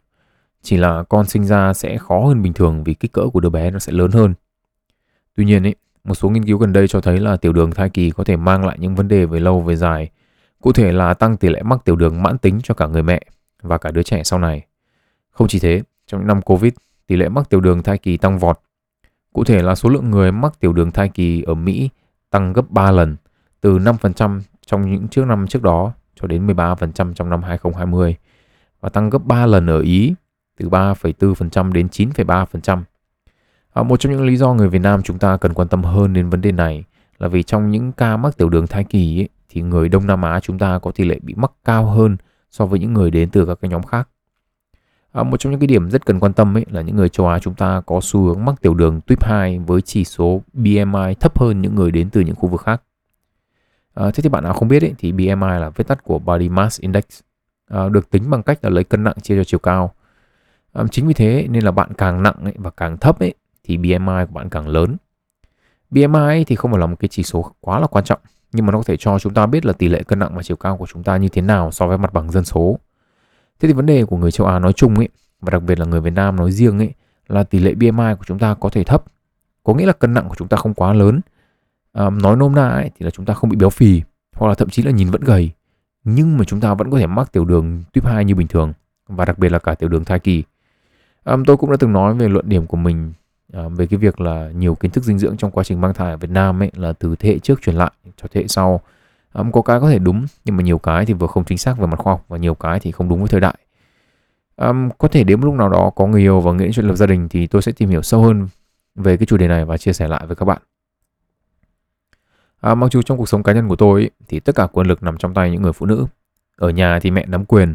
Chỉ 0.62 0.76
là 0.76 1.02
con 1.08 1.26
sinh 1.26 1.44
ra 1.44 1.74
sẽ 1.74 1.98
khó 1.98 2.20
hơn 2.20 2.42
bình 2.42 2.52
thường 2.52 2.84
vì 2.84 2.94
kích 2.94 3.12
cỡ 3.12 3.22
của 3.32 3.40
đứa 3.40 3.50
bé 3.50 3.70
nó 3.70 3.78
sẽ 3.78 3.92
lớn 3.92 4.10
hơn. 4.10 4.34
Tuy 5.36 5.44
nhiên 5.44 5.66
ấy, 5.66 5.74
một 6.04 6.14
số 6.14 6.30
nghiên 6.30 6.44
cứu 6.44 6.58
gần 6.58 6.72
đây 6.72 6.88
cho 6.88 7.00
thấy 7.00 7.20
là 7.20 7.36
tiểu 7.36 7.52
đường 7.52 7.70
thai 7.70 7.90
kỳ 7.90 8.10
có 8.10 8.24
thể 8.24 8.36
mang 8.36 8.66
lại 8.66 8.76
những 8.80 8.94
vấn 8.94 9.08
đề 9.08 9.26
về 9.26 9.40
lâu 9.40 9.60
về 9.60 9.76
dài. 9.76 10.10
Cụ 10.62 10.72
thể 10.72 10.92
là 10.92 11.14
tăng 11.14 11.36
tỷ 11.36 11.48
lệ 11.48 11.62
mắc 11.62 11.84
tiểu 11.84 11.96
đường 11.96 12.22
mãn 12.22 12.38
tính 12.38 12.60
cho 12.62 12.74
cả 12.74 12.86
người 12.86 13.02
mẹ 13.02 13.22
và 13.62 13.78
cả 13.78 13.90
đứa 13.90 14.02
trẻ 14.02 14.24
sau 14.24 14.38
này. 14.38 14.66
Không 15.30 15.48
chỉ 15.48 15.58
thế, 15.58 15.82
trong 16.06 16.20
những 16.20 16.28
năm 16.28 16.42
Covid, 16.42 16.72
tỷ 17.06 17.16
lệ 17.16 17.28
mắc 17.28 17.50
tiểu 17.50 17.60
đường 17.60 17.82
thai 17.82 17.98
kỳ 17.98 18.16
tăng 18.16 18.38
vọt. 18.38 18.60
Cụ 19.32 19.44
thể 19.44 19.62
là 19.62 19.74
số 19.74 19.88
lượng 19.88 20.10
người 20.10 20.32
mắc 20.32 20.60
tiểu 20.60 20.72
đường 20.72 20.90
thai 20.90 21.08
kỳ 21.08 21.42
ở 21.42 21.54
Mỹ 21.54 21.90
tăng 22.30 22.52
gấp 22.52 22.70
3 22.70 22.90
lần, 22.90 23.16
từ 23.60 23.78
5% 23.78 24.40
trong 24.66 24.90
những 24.90 25.08
trước 25.08 25.24
năm 25.24 25.46
trước 25.46 25.62
đó 25.62 25.92
cho 26.20 26.26
đến 26.26 26.46
13% 26.46 27.12
trong 27.14 27.30
năm 27.30 27.42
2020 27.42 28.16
và 28.80 28.88
tăng 28.88 29.10
gấp 29.10 29.24
3 29.24 29.46
lần 29.46 29.66
ở 29.66 29.80
Ý, 29.80 30.14
từ 30.58 30.68
3,4% 30.68 31.72
đến 31.72 31.86
9,3%. 31.86 32.82
À, 33.72 33.82
một 33.82 34.00
trong 34.00 34.12
những 34.12 34.24
lý 34.24 34.36
do 34.36 34.54
người 34.54 34.68
Việt 34.68 34.78
Nam 34.78 35.02
chúng 35.02 35.18
ta 35.18 35.36
cần 35.36 35.54
quan 35.54 35.68
tâm 35.68 35.84
hơn 35.84 36.12
đến 36.12 36.30
vấn 36.30 36.40
đề 36.40 36.52
này 36.52 36.84
là 37.18 37.28
vì 37.28 37.42
trong 37.42 37.70
những 37.70 37.92
ca 37.92 38.16
mắc 38.16 38.36
tiểu 38.36 38.48
đường 38.48 38.66
thai 38.66 38.84
kỳ 38.84 39.20
ấy, 39.20 39.28
thì 39.48 39.62
người 39.62 39.88
Đông 39.88 40.06
Nam 40.06 40.22
Á 40.22 40.40
chúng 40.40 40.58
ta 40.58 40.78
có 40.78 40.90
tỷ 40.90 41.04
lệ 41.04 41.18
bị 41.22 41.34
mắc 41.34 41.52
cao 41.64 41.86
hơn 41.86 42.16
so 42.50 42.66
với 42.66 42.78
những 42.78 42.92
người 42.92 43.10
đến 43.10 43.30
từ 43.30 43.46
các 43.46 43.58
cái 43.60 43.68
nhóm 43.68 43.82
khác. 43.82 44.08
À, 45.12 45.22
một 45.22 45.36
trong 45.36 45.50
những 45.50 45.60
cái 45.60 45.66
điểm 45.66 45.90
rất 45.90 46.06
cần 46.06 46.20
quan 46.20 46.32
tâm 46.32 46.56
ấy 46.56 46.66
là 46.70 46.82
những 46.82 46.96
người 46.96 47.08
châu 47.08 47.28
Á 47.28 47.38
chúng 47.38 47.54
ta 47.54 47.82
có 47.86 48.00
xu 48.02 48.20
hướng 48.20 48.44
mắc 48.44 48.54
tiểu 48.60 48.74
đường 48.74 49.00
tuyếp 49.00 49.24
2 49.24 49.58
với 49.58 49.82
chỉ 49.82 50.04
số 50.04 50.42
BMI 50.52 51.14
thấp 51.20 51.38
hơn 51.38 51.62
những 51.62 51.74
người 51.74 51.90
đến 51.90 52.10
từ 52.10 52.20
những 52.20 52.34
khu 52.34 52.48
vực 52.48 52.60
khác. 52.60 52.82
À, 53.94 54.10
thế 54.10 54.22
thì 54.22 54.28
bạn 54.28 54.44
nào 54.44 54.52
không 54.52 54.68
biết 54.68 54.82
ấy, 54.82 54.94
thì 54.98 55.12
BMI 55.12 55.58
là 55.60 55.70
viết 55.76 55.86
tắt 55.86 56.04
của 56.04 56.18
Body 56.18 56.48
Mass 56.48 56.80
Index, 56.80 57.04
à, 57.70 57.88
được 57.88 58.10
tính 58.10 58.30
bằng 58.30 58.42
cách 58.42 58.58
là 58.62 58.70
lấy 58.70 58.84
cân 58.84 59.04
nặng 59.04 59.16
chia 59.22 59.36
cho 59.36 59.44
chiều 59.44 59.58
cao. 59.58 59.94
À, 60.72 60.84
chính 60.90 61.06
vì 61.06 61.14
thế 61.14 61.46
nên 61.50 61.64
là 61.64 61.70
bạn 61.70 61.92
càng 61.98 62.22
nặng 62.22 62.36
ấy, 62.44 62.54
và 62.56 62.70
càng 62.70 62.98
thấp 62.98 63.18
ấy, 63.18 63.34
thì 63.64 63.76
BMI 63.76 64.24
của 64.28 64.32
bạn 64.32 64.48
càng 64.48 64.68
lớn. 64.68 64.96
BMI 65.90 66.44
thì 66.46 66.56
không 66.56 66.70
phải 66.70 66.80
là 66.80 66.86
một 66.86 66.96
cái 66.98 67.08
chỉ 67.08 67.22
số 67.22 67.52
quá 67.60 67.78
là 67.78 67.86
quan 67.86 68.04
trọng, 68.04 68.20
nhưng 68.52 68.66
mà 68.66 68.72
nó 68.72 68.78
có 68.78 68.84
thể 68.86 68.96
cho 68.96 69.18
chúng 69.18 69.34
ta 69.34 69.46
biết 69.46 69.66
là 69.66 69.72
tỷ 69.72 69.88
lệ 69.88 70.02
cân 70.02 70.18
nặng 70.18 70.36
và 70.36 70.42
chiều 70.42 70.56
cao 70.56 70.76
của 70.76 70.86
chúng 70.86 71.02
ta 71.02 71.16
như 71.16 71.28
thế 71.28 71.42
nào 71.42 71.70
so 71.70 71.86
với 71.86 71.98
mặt 71.98 72.12
bằng 72.12 72.30
dân 72.30 72.44
số. 72.44 72.78
Thế 73.60 73.68
thì 73.68 73.72
vấn 73.74 73.86
đề 73.86 74.04
của 74.04 74.16
người 74.16 74.30
châu 74.30 74.46
Á 74.46 74.58
nói 74.58 74.72
chung 74.72 74.94
ấy, 74.96 75.08
và 75.40 75.50
đặc 75.50 75.62
biệt 75.62 75.78
là 75.78 75.86
người 75.86 76.00
Việt 76.00 76.12
Nam 76.12 76.36
nói 76.36 76.52
riêng 76.52 76.78
ấy, 76.78 76.92
là 77.28 77.42
tỷ 77.42 77.58
lệ 77.58 77.74
BMI 77.74 78.14
của 78.18 78.24
chúng 78.26 78.38
ta 78.38 78.54
có 78.54 78.68
thể 78.68 78.84
thấp. 78.84 79.04
Có 79.64 79.74
nghĩa 79.74 79.86
là 79.86 79.92
cân 79.92 80.14
nặng 80.14 80.28
của 80.28 80.34
chúng 80.34 80.48
ta 80.48 80.56
không 80.56 80.74
quá 80.74 80.92
lớn. 80.92 81.20
Nói 81.94 82.36
nôm 82.36 82.54
na 82.54 82.68
ấy, 82.68 82.90
thì 82.98 83.04
là 83.04 83.10
chúng 83.10 83.26
ta 83.26 83.34
không 83.34 83.50
bị 83.50 83.56
béo 83.56 83.70
phì, 83.70 84.02
hoặc 84.32 84.48
là 84.48 84.54
thậm 84.54 84.68
chí 84.70 84.82
là 84.82 84.90
nhìn 84.90 85.10
vẫn 85.10 85.20
gầy. 85.20 85.50
Nhưng 86.04 86.38
mà 86.38 86.44
chúng 86.44 86.60
ta 86.60 86.74
vẫn 86.74 86.90
có 86.90 86.98
thể 86.98 87.06
mắc 87.06 87.32
tiểu 87.32 87.44
đường 87.44 87.82
tuyếp 87.92 88.06
2 88.06 88.24
như 88.24 88.34
bình 88.34 88.48
thường, 88.48 88.72
và 89.08 89.24
đặc 89.24 89.38
biệt 89.38 89.48
là 89.48 89.58
cả 89.58 89.74
tiểu 89.74 89.88
đường 89.88 90.04
thai 90.04 90.18
kỳ. 90.18 90.42
À, 91.24 91.36
tôi 91.46 91.56
cũng 91.56 91.70
đã 91.70 91.76
từng 91.80 91.92
nói 91.92 92.14
về 92.14 92.28
luận 92.28 92.48
điểm 92.48 92.66
của 92.66 92.76
mình 92.76 93.12
à, 93.52 93.68
về 93.68 93.86
cái 93.86 93.98
việc 93.98 94.20
là 94.20 94.50
nhiều 94.54 94.74
kiến 94.74 94.90
thức 94.90 95.04
dinh 95.04 95.18
dưỡng 95.18 95.36
trong 95.36 95.50
quá 95.50 95.64
trình 95.64 95.80
mang 95.80 95.94
thai 95.94 96.10
ở 96.10 96.16
Việt 96.16 96.30
Nam 96.30 96.62
ấy 96.62 96.70
là 96.76 96.92
từ 96.92 97.16
thế 97.16 97.28
hệ 97.30 97.38
trước 97.38 97.62
truyền 97.62 97.76
lại 97.76 97.90
cho 98.16 98.28
thế 98.32 98.40
hệ 98.40 98.48
sau 98.48 98.80
um, 99.32 99.50
có 99.50 99.62
cái 99.62 99.80
có 99.80 99.90
thể 99.90 99.98
đúng 99.98 100.26
nhưng 100.44 100.56
mà 100.56 100.62
nhiều 100.62 100.78
cái 100.78 101.06
thì 101.06 101.14
vừa 101.14 101.26
không 101.26 101.44
chính 101.44 101.58
xác 101.58 101.78
về 101.78 101.86
mặt 101.86 101.98
khoa 101.98 102.12
học 102.12 102.24
và 102.28 102.38
nhiều 102.38 102.54
cái 102.54 102.80
thì 102.80 102.92
không 102.92 103.08
đúng 103.08 103.18
với 103.18 103.28
thời 103.28 103.40
đại 103.40 103.54
um, 104.56 104.90
có 104.98 105.08
thể 105.08 105.24
đến 105.24 105.40
một 105.40 105.46
lúc 105.46 105.54
nào 105.54 105.68
đó 105.68 105.90
có 105.96 106.06
người 106.06 106.20
yêu 106.20 106.40
và 106.40 106.52
nghĩ 106.52 106.70
chuyện 106.74 106.86
lập 106.86 106.94
gia 106.94 107.06
đình 107.06 107.28
thì 107.28 107.46
tôi 107.46 107.62
sẽ 107.62 107.72
tìm 107.72 107.88
hiểu 107.88 108.02
sâu 108.02 108.22
hơn 108.22 108.48
về 108.94 109.16
cái 109.16 109.26
chủ 109.26 109.36
đề 109.36 109.48
này 109.48 109.64
và 109.64 109.78
chia 109.78 109.92
sẻ 109.92 110.08
lại 110.08 110.26
với 110.26 110.36
các 110.36 110.44
bạn 110.44 110.62
à, 112.62 112.74
mặc 112.74 112.92
dù 112.92 113.02
trong 113.02 113.18
cuộc 113.18 113.28
sống 113.28 113.42
cá 113.42 113.52
nhân 113.52 113.68
của 113.68 113.76
tôi 113.76 114.00
ấy, 114.00 114.10
thì 114.28 114.40
tất 114.40 114.54
cả 114.54 114.66
quyền 114.66 114.86
lực 114.86 115.02
nằm 115.02 115.16
trong 115.16 115.34
tay 115.34 115.50
những 115.50 115.62
người 115.62 115.72
phụ 115.72 115.86
nữ 115.86 116.06
ở 116.56 116.70
nhà 116.70 116.98
thì 117.02 117.10
mẹ 117.10 117.26
nắm 117.26 117.44
quyền 117.44 117.74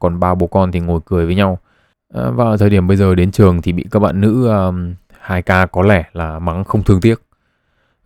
còn 0.00 0.20
ba 0.20 0.34
bố 0.34 0.46
con 0.46 0.72
thì 0.72 0.80
ngồi 0.80 1.00
cười 1.04 1.26
với 1.26 1.34
nhau 1.34 1.58
à, 2.14 2.30
và 2.30 2.44
ở 2.44 2.56
thời 2.56 2.70
điểm 2.70 2.86
bây 2.86 2.96
giờ 2.96 3.14
đến 3.14 3.30
trường 3.30 3.62
thì 3.62 3.72
bị 3.72 3.86
các 3.90 4.00
bạn 4.00 4.20
nữ 4.20 4.48
um, 4.48 4.94
2K 5.26 5.66
có 5.66 5.82
lẽ 5.82 6.04
là 6.12 6.38
mắng 6.38 6.64
không 6.64 6.82
thương 6.82 7.00
tiếc. 7.00 7.22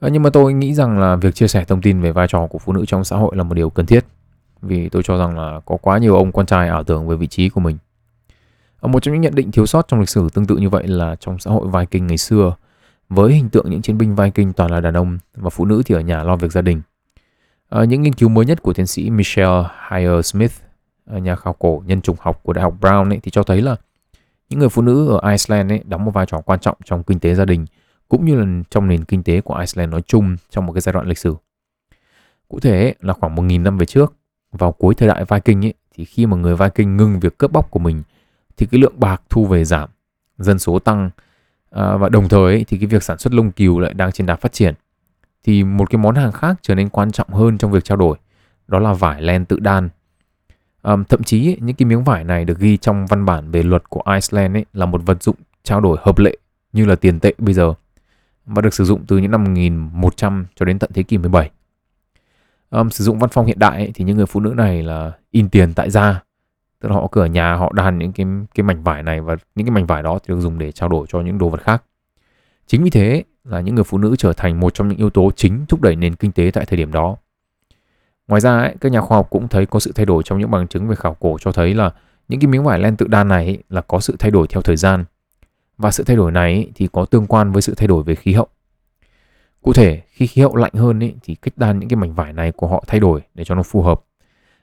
À, 0.00 0.08
nhưng 0.12 0.22
mà 0.22 0.30
tôi 0.30 0.52
nghĩ 0.52 0.74
rằng 0.74 0.98
là 0.98 1.16
việc 1.16 1.34
chia 1.34 1.48
sẻ 1.48 1.64
thông 1.64 1.82
tin 1.82 2.00
về 2.00 2.12
vai 2.12 2.28
trò 2.28 2.46
của 2.46 2.58
phụ 2.58 2.72
nữ 2.72 2.84
trong 2.86 3.04
xã 3.04 3.16
hội 3.16 3.36
là 3.36 3.42
một 3.42 3.54
điều 3.54 3.70
cần 3.70 3.86
thiết. 3.86 4.04
Vì 4.62 4.88
tôi 4.88 5.02
cho 5.02 5.18
rằng 5.18 5.38
là 5.38 5.60
có 5.66 5.76
quá 5.76 5.98
nhiều 5.98 6.16
ông 6.16 6.32
con 6.32 6.46
trai 6.46 6.68
ảo 6.68 6.84
tưởng 6.84 7.08
về 7.08 7.16
vị 7.16 7.26
trí 7.26 7.48
của 7.48 7.60
mình. 7.60 7.78
À, 8.80 8.86
một 8.86 9.02
trong 9.02 9.14
những 9.14 9.22
nhận 9.22 9.34
định 9.34 9.52
thiếu 9.52 9.66
sót 9.66 9.88
trong 9.88 10.00
lịch 10.00 10.08
sử 10.08 10.28
tương 10.34 10.46
tự 10.46 10.56
như 10.56 10.68
vậy 10.68 10.86
là 10.86 11.16
trong 11.20 11.38
xã 11.38 11.50
hội 11.50 11.68
Viking 11.72 12.06
ngày 12.06 12.18
xưa, 12.18 12.54
với 13.08 13.32
hình 13.32 13.48
tượng 13.48 13.70
những 13.70 13.82
chiến 13.82 13.98
binh 13.98 14.14
Viking 14.14 14.52
toàn 14.52 14.70
là 14.70 14.80
đàn 14.80 14.94
ông 14.94 15.18
và 15.34 15.50
phụ 15.50 15.64
nữ 15.64 15.82
thì 15.86 15.94
ở 15.94 16.00
nhà 16.00 16.22
lo 16.22 16.36
việc 16.36 16.52
gia 16.52 16.62
đình. 16.62 16.82
À, 17.68 17.84
những 17.84 18.02
nghiên 18.02 18.12
cứu 18.12 18.28
mới 18.28 18.46
nhất 18.46 18.62
của 18.62 18.72
tiến 18.72 18.86
sĩ 18.86 19.10
Michelle 19.10 19.62
Hyer 19.90 20.26
Smith, 20.26 20.52
ờ, 21.06 21.18
nhà 21.18 21.36
khảo 21.36 21.52
cổ 21.52 21.82
nhân 21.86 22.00
chủng 22.00 22.16
học 22.20 22.40
của 22.42 22.52
Đại 22.52 22.62
học 22.62 22.74
Brown 22.80 23.10
ấy, 23.10 23.20
thì 23.22 23.30
cho 23.30 23.42
thấy 23.42 23.62
là 23.62 23.76
những 24.48 24.58
người 24.58 24.68
phụ 24.68 24.82
nữ 24.82 25.08
ở 25.08 25.30
Iceland 25.30 25.72
ấy 25.72 25.80
đóng 25.84 26.04
một 26.04 26.10
vai 26.10 26.26
trò 26.26 26.40
quan 26.40 26.60
trọng 26.60 26.76
trong 26.84 27.02
kinh 27.02 27.18
tế 27.18 27.34
gia 27.34 27.44
đình 27.44 27.66
cũng 28.08 28.24
như 28.24 28.34
là 28.34 28.62
trong 28.70 28.88
nền 28.88 29.04
kinh 29.04 29.22
tế 29.22 29.40
của 29.40 29.54
Iceland 29.54 29.92
nói 29.92 30.02
chung 30.02 30.36
trong 30.50 30.66
một 30.66 30.72
cái 30.72 30.80
giai 30.80 30.92
đoạn 30.92 31.06
lịch 31.06 31.18
sử. 31.18 31.36
Cụ 32.48 32.60
thể 32.60 32.82
ấy, 32.82 32.94
là 33.00 33.12
khoảng 33.12 33.34
1.000 33.34 33.62
năm 33.62 33.78
về 33.78 33.86
trước, 33.86 34.14
vào 34.52 34.72
cuối 34.72 34.94
thời 34.94 35.08
đại 35.08 35.24
Viking 35.24 35.64
ấy, 35.64 35.74
thì 35.94 36.04
khi 36.04 36.26
mà 36.26 36.36
người 36.36 36.56
Viking 36.56 36.96
ngừng 36.96 37.20
việc 37.20 37.38
cướp 37.38 37.52
bóc 37.52 37.70
của 37.70 37.78
mình 37.78 38.02
thì 38.56 38.66
cái 38.66 38.80
lượng 38.80 39.00
bạc 39.00 39.22
thu 39.30 39.46
về 39.46 39.64
giảm, 39.64 39.88
dân 40.38 40.58
số 40.58 40.78
tăng 40.78 41.10
à, 41.70 41.96
và 41.96 42.08
đồng 42.08 42.28
thời 42.28 42.54
ấy, 42.54 42.64
thì 42.68 42.78
cái 42.78 42.86
việc 42.86 43.02
sản 43.02 43.18
xuất 43.18 43.34
lông 43.34 43.50
cừu 43.50 43.78
lại 43.78 43.94
đang 43.94 44.12
trên 44.12 44.26
đà 44.26 44.36
phát 44.36 44.52
triển. 44.52 44.74
Thì 45.44 45.64
một 45.64 45.90
cái 45.90 45.98
món 45.98 46.14
hàng 46.14 46.32
khác 46.32 46.56
trở 46.62 46.74
nên 46.74 46.88
quan 46.88 47.12
trọng 47.12 47.28
hơn 47.28 47.58
trong 47.58 47.70
việc 47.70 47.84
trao 47.84 47.96
đổi, 47.96 48.18
đó 48.68 48.78
là 48.78 48.92
vải 48.92 49.22
len 49.22 49.44
tự 49.44 49.58
đan 49.58 49.88
à, 50.82 50.96
thậm 51.08 51.22
chí 51.22 51.56
những 51.60 51.76
cái 51.76 51.86
miếng 51.86 52.04
vải 52.04 52.24
này 52.24 52.44
được 52.44 52.58
ghi 52.58 52.76
trong 52.76 53.06
văn 53.06 53.24
bản 53.24 53.50
về 53.50 53.62
luật 53.62 53.90
của 53.90 54.02
Iceland 54.14 54.56
ấy, 54.56 54.64
là 54.72 54.86
một 54.86 55.00
vật 55.06 55.22
dụng 55.22 55.36
trao 55.62 55.80
đổi 55.80 55.98
hợp 56.00 56.18
lệ 56.18 56.36
như 56.72 56.84
là 56.84 56.96
tiền 56.96 57.20
tệ 57.20 57.32
bây 57.38 57.54
giờ 57.54 57.74
và 58.46 58.62
được 58.62 58.74
sử 58.74 58.84
dụng 58.84 59.04
từ 59.06 59.18
những 59.18 59.30
năm 59.30 59.44
1100 59.44 60.46
cho 60.54 60.64
đến 60.64 60.78
tận 60.78 60.90
thế 60.94 61.02
kỷ 61.02 61.18
17. 61.18 61.50
Um, 62.70 62.88
sử 62.88 63.04
dụng 63.04 63.18
văn 63.18 63.30
phong 63.32 63.46
hiện 63.46 63.58
đại 63.58 63.76
ấy, 63.76 63.90
thì 63.94 64.04
những 64.04 64.16
người 64.16 64.26
phụ 64.26 64.40
nữ 64.40 64.54
này 64.56 64.82
là 64.82 65.12
in 65.30 65.48
tiền 65.48 65.74
tại 65.74 65.90
gia 65.90 66.22
tức 66.80 66.88
là 66.88 66.94
họ 66.94 67.08
cửa 67.12 67.24
nhà 67.24 67.54
họ 67.54 67.72
đan 67.74 67.98
những 67.98 68.12
cái 68.12 68.26
cái 68.54 68.64
mảnh 68.64 68.82
vải 68.82 69.02
này 69.02 69.20
và 69.20 69.36
những 69.54 69.66
cái 69.66 69.72
mảnh 69.72 69.86
vải 69.86 70.02
đó 70.02 70.18
thì 70.18 70.34
được 70.34 70.40
dùng 70.40 70.58
để 70.58 70.72
trao 70.72 70.88
đổi 70.88 71.06
cho 71.08 71.20
những 71.20 71.38
đồ 71.38 71.48
vật 71.48 71.62
khác. 71.62 71.82
Chính 72.66 72.84
vì 72.84 72.90
thế 72.90 73.24
là 73.44 73.60
những 73.60 73.74
người 73.74 73.84
phụ 73.84 73.98
nữ 73.98 74.16
trở 74.18 74.32
thành 74.32 74.60
một 74.60 74.74
trong 74.74 74.88
những 74.88 74.98
yếu 74.98 75.10
tố 75.10 75.30
chính 75.36 75.66
thúc 75.68 75.82
đẩy 75.82 75.96
nền 75.96 76.14
kinh 76.14 76.32
tế 76.32 76.50
tại 76.54 76.66
thời 76.66 76.76
điểm 76.76 76.92
đó. 76.92 77.16
Ngoài 78.28 78.40
ra, 78.40 78.58
ấy, 78.58 78.74
các 78.80 78.92
nhà 78.92 79.00
khoa 79.00 79.16
học 79.16 79.26
cũng 79.30 79.48
thấy 79.48 79.66
có 79.66 79.80
sự 79.80 79.92
thay 79.94 80.06
đổi 80.06 80.22
trong 80.22 80.38
những 80.38 80.50
bằng 80.50 80.68
chứng 80.68 80.88
về 80.88 80.96
khảo 80.96 81.14
cổ 81.20 81.36
cho 81.40 81.52
thấy 81.52 81.74
là 81.74 81.90
những 82.28 82.40
cái 82.40 82.46
miếng 82.48 82.64
vải 82.64 82.78
len 82.78 82.96
tự 82.96 83.06
đan 83.06 83.28
này 83.28 83.44
ấy, 83.44 83.62
là 83.68 83.80
có 83.80 84.00
sự 84.00 84.16
thay 84.18 84.30
đổi 84.30 84.46
theo 84.46 84.62
thời 84.62 84.76
gian. 84.76 85.04
Và 85.78 85.90
sự 85.90 86.04
thay 86.04 86.16
đổi 86.16 86.32
này 86.32 86.52
ấy, 86.52 86.72
thì 86.74 86.88
có 86.92 87.04
tương 87.04 87.26
quan 87.26 87.52
với 87.52 87.62
sự 87.62 87.74
thay 87.74 87.88
đổi 87.88 88.02
về 88.02 88.14
khí 88.14 88.32
hậu. 88.32 88.46
Cụ 89.62 89.72
thể, 89.72 90.02
khi 90.08 90.26
khí 90.26 90.42
hậu 90.42 90.56
lạnh 90.56 90.72
hơn 90.74 91.02
ấy, 91.02 91.14
thì 91.22 91.34
cách 91.34 91.54
đan 91.56 91.78
những 91.78 91.88
cái 91.88 91.96
mảnh 91.96 92.14
vải 92.14 92.32
này 92.32 92.52
của 92.52 92.66
họ 92.66 92.84
thay 92.86 93.00
đổi 93.00 93.20
để 93.34 93.44
cho 93.44 93.54
nó 93.54 93.62
phù 93.62 93.82
hợp. 93.82 94.00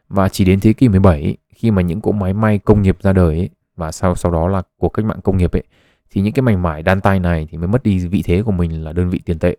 Và 0.10 0.30
chỉ 0.30 0.46
đến 0.46 0.60
thế 0.60 0.74
kỷ 0.74 0.90
17 0.90 1.38
khi 1.50 1.72
mà 1.72 1.82
những 1.82 2.02
cỗ 2.02 2.12
máy 2.12 2.34
may 2.34 2.60
công 2.60 2.82
nghiệp 2.82 2.98
ra 3.02 3.14
đời 3.14 3.38
ấy, 3.38 3.50
và 3.76 3.92
sau 3.92 4.16
sau 4.16 4.32
đó 4.32 4.48
là 4.48 4.62
cuộc 4.78 4.90
cách 4.90 5.06
mạng 5.06 5.22
công 5.24 5.38
nghiệp 5.38 5.52
ấy 5.56 5.64
thì 6.12 6.22
những 6.22 6.34
cái 6.34 6.44
mảnh 6.44 6.62
vải 6.62 6.84
đan 6.84 7.02
tay 7.02 7.20
này 7.20 7.48
thì 7.52 7.58
mới 7.58 7.68
mất 7.68 7.84
đi 7.84 8.08
vị 8.08 8.24
thế 8.26 8.44
của 8.44 8.52
mình 8.52 8.84
là 8.84 8.94
đơn 8.94 9.10
vị 9.10 9.22
tiền 9.26 9.40
tệ. 9.40 9.56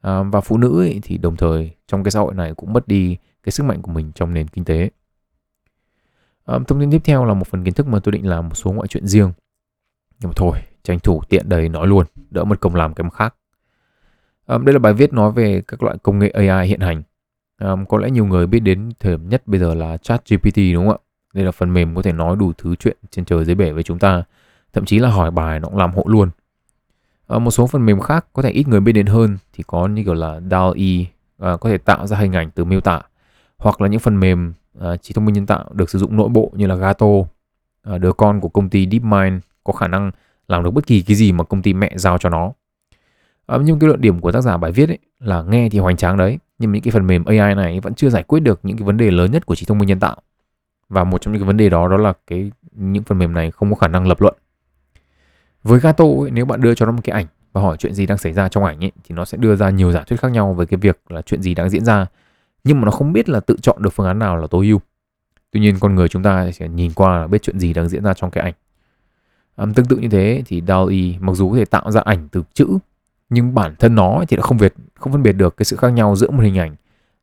À, 0.00 0.22
và 0.22 0.40
phụ 0.40 0.58
nữ 0.58 0.80
ấy, 0.80 1.00
thì 1.02 1.18
đồng 1.18 1.36
thời 1.36 1.70
trong 1.86 2.04
cái 2.04 2.10
xã 2.10 2.20
hội 2.20 2.34
này 2.34 2.54
cũng 2.54 2.72
mất 2.72 2.88
đi 2.88 3.16
cái 3.42 3.52
sức 3.52 3.64
mạnh 3.64 3.82
của 3.82 3.92
mình 3.92 4.12
trong 4.14 4.34
nền 4.34 4.48
kinh 4.48 4.64
tế. 4.64 4.90
À, 6.44 6.58
thông 6.68 6.80
tin 6.80 6.90
tiếp 6.90 7.00
theo 7.04 7.24
là 7.24 7.34
một 7.34 7.46
phần 7.48 7.64
kiến 7.64 7.74
thức 7.74 7.86
mà 7.86 7.98
tôi 7.98 8.12
định 8.12 8.28
làm 8.28 8.48
một 8.48 8.54
số 8.54 8.72
ngoại 8.72 8.88
chuyện 8.88 9.06
riêng. 9.06 9.32
Nhưng 10.20 10.28
mà 10.28 10.32
thôi 10.36 10.58
tranh 10.82 10.98
thủ 10.98 11.22
tiện 11.28 11.48
đầy 11.48 11.68
nói 11.68 11.86
luôn 11.86 12.06
đỡ 12.30 12.44
mất 12.44 12.60
công 12.60 12.74
làm 12.74 12.94
cái 12.94 13.04
mà 13.04 13.10
khác. 13.10 13.34
À, 14.46 14.58
đây 14.58 14.72
là 14.72 14.78
bài 14.78 14.92
viết 14.92 15.12
nói 15.12 15.32
về 15.32 15.62
các 15.68 15.82
loại 15.82 15.96
công 16.02 16.18
nghệ 16.18 16.28
AI 16.28 16.68
hiện 16.68 16.80
hành 16.80 17.02
um, 17.60 17.84
có 17.84 17.98
lẽ 17.98 18.10
nhiều 18.10 18.26
người 18.26 18.46
biết 18.46 18.60
đến 18.60 18.90
thời 19.00 19.12
điểm 19.12 19.28
nhất 19.28 19.42
bây 19.46 19.60
giờ 19.60 19.74
là 19.74 19.96
chat 19.96 20.28
GPT 20.28 20.56
đúng 20.74 20.88
không 20.88 20.96
ạ? 20.96 21.06
Đây 21.34 21.44
là 21.44 21.50
phần 21.50 21.74
mềm 21.74 21.94
có 21.94 22.02
thể 22.02 22.12
nói 22.12 22.36
đủ 22.36 22.52
thứ 22.58 22.74
chuyện 22.76 22.96
trên 23.10 23.24
trời 23.24 23.44
dưới 23.44 23.54
bể 23.54 23.72
với 23.72 23.82
chúng 23.82 23.98
ta 23.98 24.22
thậm 24.72 24.84
chí 24.84 24.98
là 24.98 25.10
hỏi 25.10 25.30
bài 25.30 25.60
nó 25.60 25.68
cũng 25.68 25.78
làm 25.78 25.92
hộ 25.92 26.04
luôn. 26.06 26.30
À, 27.28 27.38
một 27.38 27.50
số 27.50 27.66
phần 27.66 27.86
mềm 27.86 28.00
khác 28.00 28.26
có 28.32 28.42
thể 28.42 28.50
ít 28.50 28.68
người 28.68 28.80
biết 28.80 28.92
đến 28.92 29.06
hơn 29.06 29.38
thì 29.52 29.64
có 29.66 29.88
như 29.88 30.04
kiểu 30.04 30.14
là 30.14 30.40
DALL-E 30.40 31.04
à, 31.04 31.10
ờ, 31.38 31.56
có 31.56 31.70
thể 31.70 31.78
tạo 31.78 32.06
ra 32.06 32.16
hình 32.16 32.32
ảnh 32.32 32.50
từ 32.50 32.64
miêu 32.64 32.80
tả 32.80 33.02
hoặc 33.58 33.80
là 33.80 33.88
những 33.88 34.00
phần 34.00 34.20
mềm 34.20 34.52
à, 34.80 34.96
trí 34.96 35.14
thông 35.14 35.24
minh 35.24 35.34
nhân 35.34 35.46
tạo 35.46 35.64
được 35.72 35.90
sử 35.90 35.98
dụng 35.98 36.16
nội 36.16 36.28
bộ 36.28 36.52
như 36.54 36.66
là 36.66 36.74
Gato. 36.74 37.06
À, 37.82 37.98
đứa 37.98 38.12
con 38.12 38.40
của 38.40 38.48
công 38.48 38.68
ty 38.68 38.88
DeepMind 38.90 39.42
có 39.64 39.72
khả 39.72 39.88
năng 39.88 40.10
làm 40.48 40.64
được 40.64 40.70
bất 40.70 40.86
kỳ 40.86 41.02
cái 41.02 41.16
gì 41.16 41.32
mà 41.32 41.44
công 41.44 41.62
ty 41.62 41.74
mẹ 41.74 41.92
giao 41.96 42.18
cho 42.18 42.28
nó. 42.28 42.52
À, 43.46 43.58
nhưng 43.64 43.78
cái 43.78 43.88
luận 43.88 44.00
điểm 44.00 44.20
của 44.20 44.32
tác 44.32 44.40
giả 44.40 44.56
bài 44.56 44.72
viết 44.72 44.88
ấy 44.88 44.98
là 45.18 45.42
nghe 45.42 45.68
thì 45.68 45.78
hoành 45.78 45.96
tráng 45.96 46.16
đấy 46.16 46.38
nhưng 46.60 46.72
những 46.72 46.82
cái 46.82 46.90
phần 46.90 47.06
mềm 47.06 47.24
AI 47.24 47.54
này 47.54 47.80
vẫn 47.80 47.94
chưa 47.94 48.10
giải 48.10 48.22
quyết 48.22 48.40
được 48.40 48.60
những 48.62 48.76
cái 48.76 48.86
vấn 48.86 48.96
đề 48.96 49.10
lớn 49.10 49.30
nhất 49.30 49.46
của 49.46 49.54
trí 49.54 49.66
thông 49.66 49.78
minh 49.78 49.88
nhân 49.88 50.00
tạo. 50.00 50.16
Và 50.88 51.04
một 51.04 51.20
trong 51.20 51.32
những 51.32 51.42
cái 51.42 51.46
vấn 51.46 51.56
đề 51.56 51.68
đó 51.68 51.88
đó 51.88 51.96
là 51.96 52.12
cái 52.26 52.50
những 52.72 53.02
phần 53.02 53.18
mềm 53.18 53.34
này 53.34 53.50
không 53.50 53.70
có 53.70 53.76
khả 53.76 53.88
năng 53.88 54.08
lập 54.08 54.20
luận. 54.20 54.34
Với 55.62 55.80
Gato 55.80 56.04
ấy, 56.04 56.30
nếu 56.30 56.44
bạn 56.44 56.60
đưa 56.60 56.74
cho 56.74 56.86
nó 56.86 56.92
một 56.92 57.00
cái 57.04 57.14
ảnh 57.14 57.26
và 57.52 57.60
hỏi 57.60 57.76
chuyện 57.76 57.94
gì 57.94 58.06
đang 58.06 58.18
xảy 58.18 58.32
ra 58.32 58.48
trong 58.48 58.64
ảnh 58.64 58.84
ấy, 58.84 58.92
thì 59.04 59.14
nó 59.14 59.24
sẽ 59.24 59.38
đưa 59.38 59.56
ra 59.56 59.70
nhiều 59.70 59.92
giả 59.92 60.04
thuyết 60.06 60.20
khác 60.20 60.32
nhau 60.32 60.54
về 60.54 60.66
cái 60.66 60.78
việc 60.78 61.00
là 61.08 61.22
chuyện 61.22 61.42
gì 61.42 61.54
đang 61.54 61.70
diễn 61.70 61.84
ra. 61.84 62.06
Nhưng 62.64 62.80
mà 62.80 62.84
nó 62.84 62.90
không 62.90 63.12
biết 63.12 63.28
là 63.28 63.40
tự 63.40 63.56
chọn 63.62 63.82
được 63.82 63.90
phương 63.90 64.06
án 64.06 64.18
nào 64.18 64.36
là 64.36 64.46
tối 64.46 64.66
ưu. 64.66 64.80
Tuy 65.50 65.60
nhiên 65.60 65.76
con 65.80 65.94
người 65.94 66.08
chúng 66.08 66.22
ta 66.22 66.50
sẽ 66.50 66.68
nhìn 66.68 66.92
qua 66.94 67.18
là 67.18 67.26
biết 67.26 67.42
chuyện 67.42 67.58
gì 67.58 67.72
đang 67.72 67.88
diễn 67.88 68.04
ra 68.04 68.14
trong 68.14 68.30
cái 68.30 68.44
ảnh. 68.44 68.54
À, 69.56 69.66
tương 69.74 69.86
tự 69.86 69.96
như 69.96 70.08
thế 70.08 70.42
thì 70.46 70.60
DALL-E 70.60 71.14
mặc 71.20 71.32
dù 71.36 71.50
có 71.50 71.56
thể 71.56 71.64
tạo 71.64 71.90
ra 71.90 72.00
ảnh 72.00 72.28
từ 72.28 72.42
chữ 72.54 72.66
nhưng 73.30 73.54
bản 73.54 73.74
thân 73.78 73.94
nó 73.94 74.24
thì 74.28 74.36
đã 74.36 74.42
không 74.42 74.58
việt 74.58 74.74
không 74.94 75.12
phân 75.12 75.22
biệt 75.22 75.32
được 75.32 75.56
cái 75.56 75.64
sự 75.64 75.76
khác 75.76 75.88
nhau 75.88 76.16
giữa 76.16 76.30
một 76.30 76.42
hình 76.42 76.58
ảnh 76.58 76.76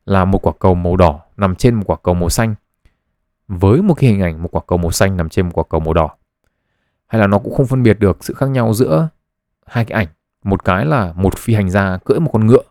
là 0.06 0.24
một 0.24 0.46
quả 0.46 0.52
cầu 0.58 0.74
màu 0.74 0.96
đỏ 0.96 1.20
nằm 1.36 1.54
trên 1.54 1.74
một 1.74 1.82
quả 1.86 1.96
cầu 2.02 2.14
màu 2.14 2.28
xanh 2.28 2.54
với 3.48 3.82
một 3.82 3.94
cái 3.94 4.10
hình 4.10 4.20
ảnh 4.20 4.42
một 4.42 4.48
quả 4.52 4.62
cầu 4.66 4.78
màu 4.78 4.90
xanh 4.90 5.16
nằm 5.16 5.28
trên 5.28 5.46
một 5.46 5.52
quả 5.54 5.64
cầu 5.68 5.80
màu 5.80 5.94
đỏ. 5.94 6.10
Hay 7.06 7.20
là 7.20 7.26
nó 7.26 7.38
cũng 7.38 7.54
không 7.54 7.66
phân 7.66 7.82
biệt 7.82 7.98
được 7.98 8.24
sự 8.24 8.34
khác 8.34 8.50
nhau 8.50 8.74
giữa 8.74 9.08
hai 9.66 9.84
cái 9.84 9.96
ảnh. 9.96 10.08
Một 10.44 10.64
cái 10.64 10.86
là 10.86 11.12
một 11.12 11.38
phi 11.38 11.54
hành 11.54 11.70
gia 11.70 11.98
cưỡi 12.04 12.20
một 12.20 12.30
con 12.32 12.46
ngựa 12.46 12.62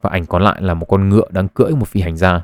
và 0.00 0.10
ảnh 0.10 0.26
còn 0.26 0.42
lại 0.42 0.62
là 0.62 0.74
một 0.74 0.86
con 0.88 1.08
ngựa 1.08 1.30
đang 1.30 1.48
cưỡi 1.48 1.70
một 1.70 1.88
phi 1.88 2.00
hành 2.00 2.16
gia. 2.16 2.42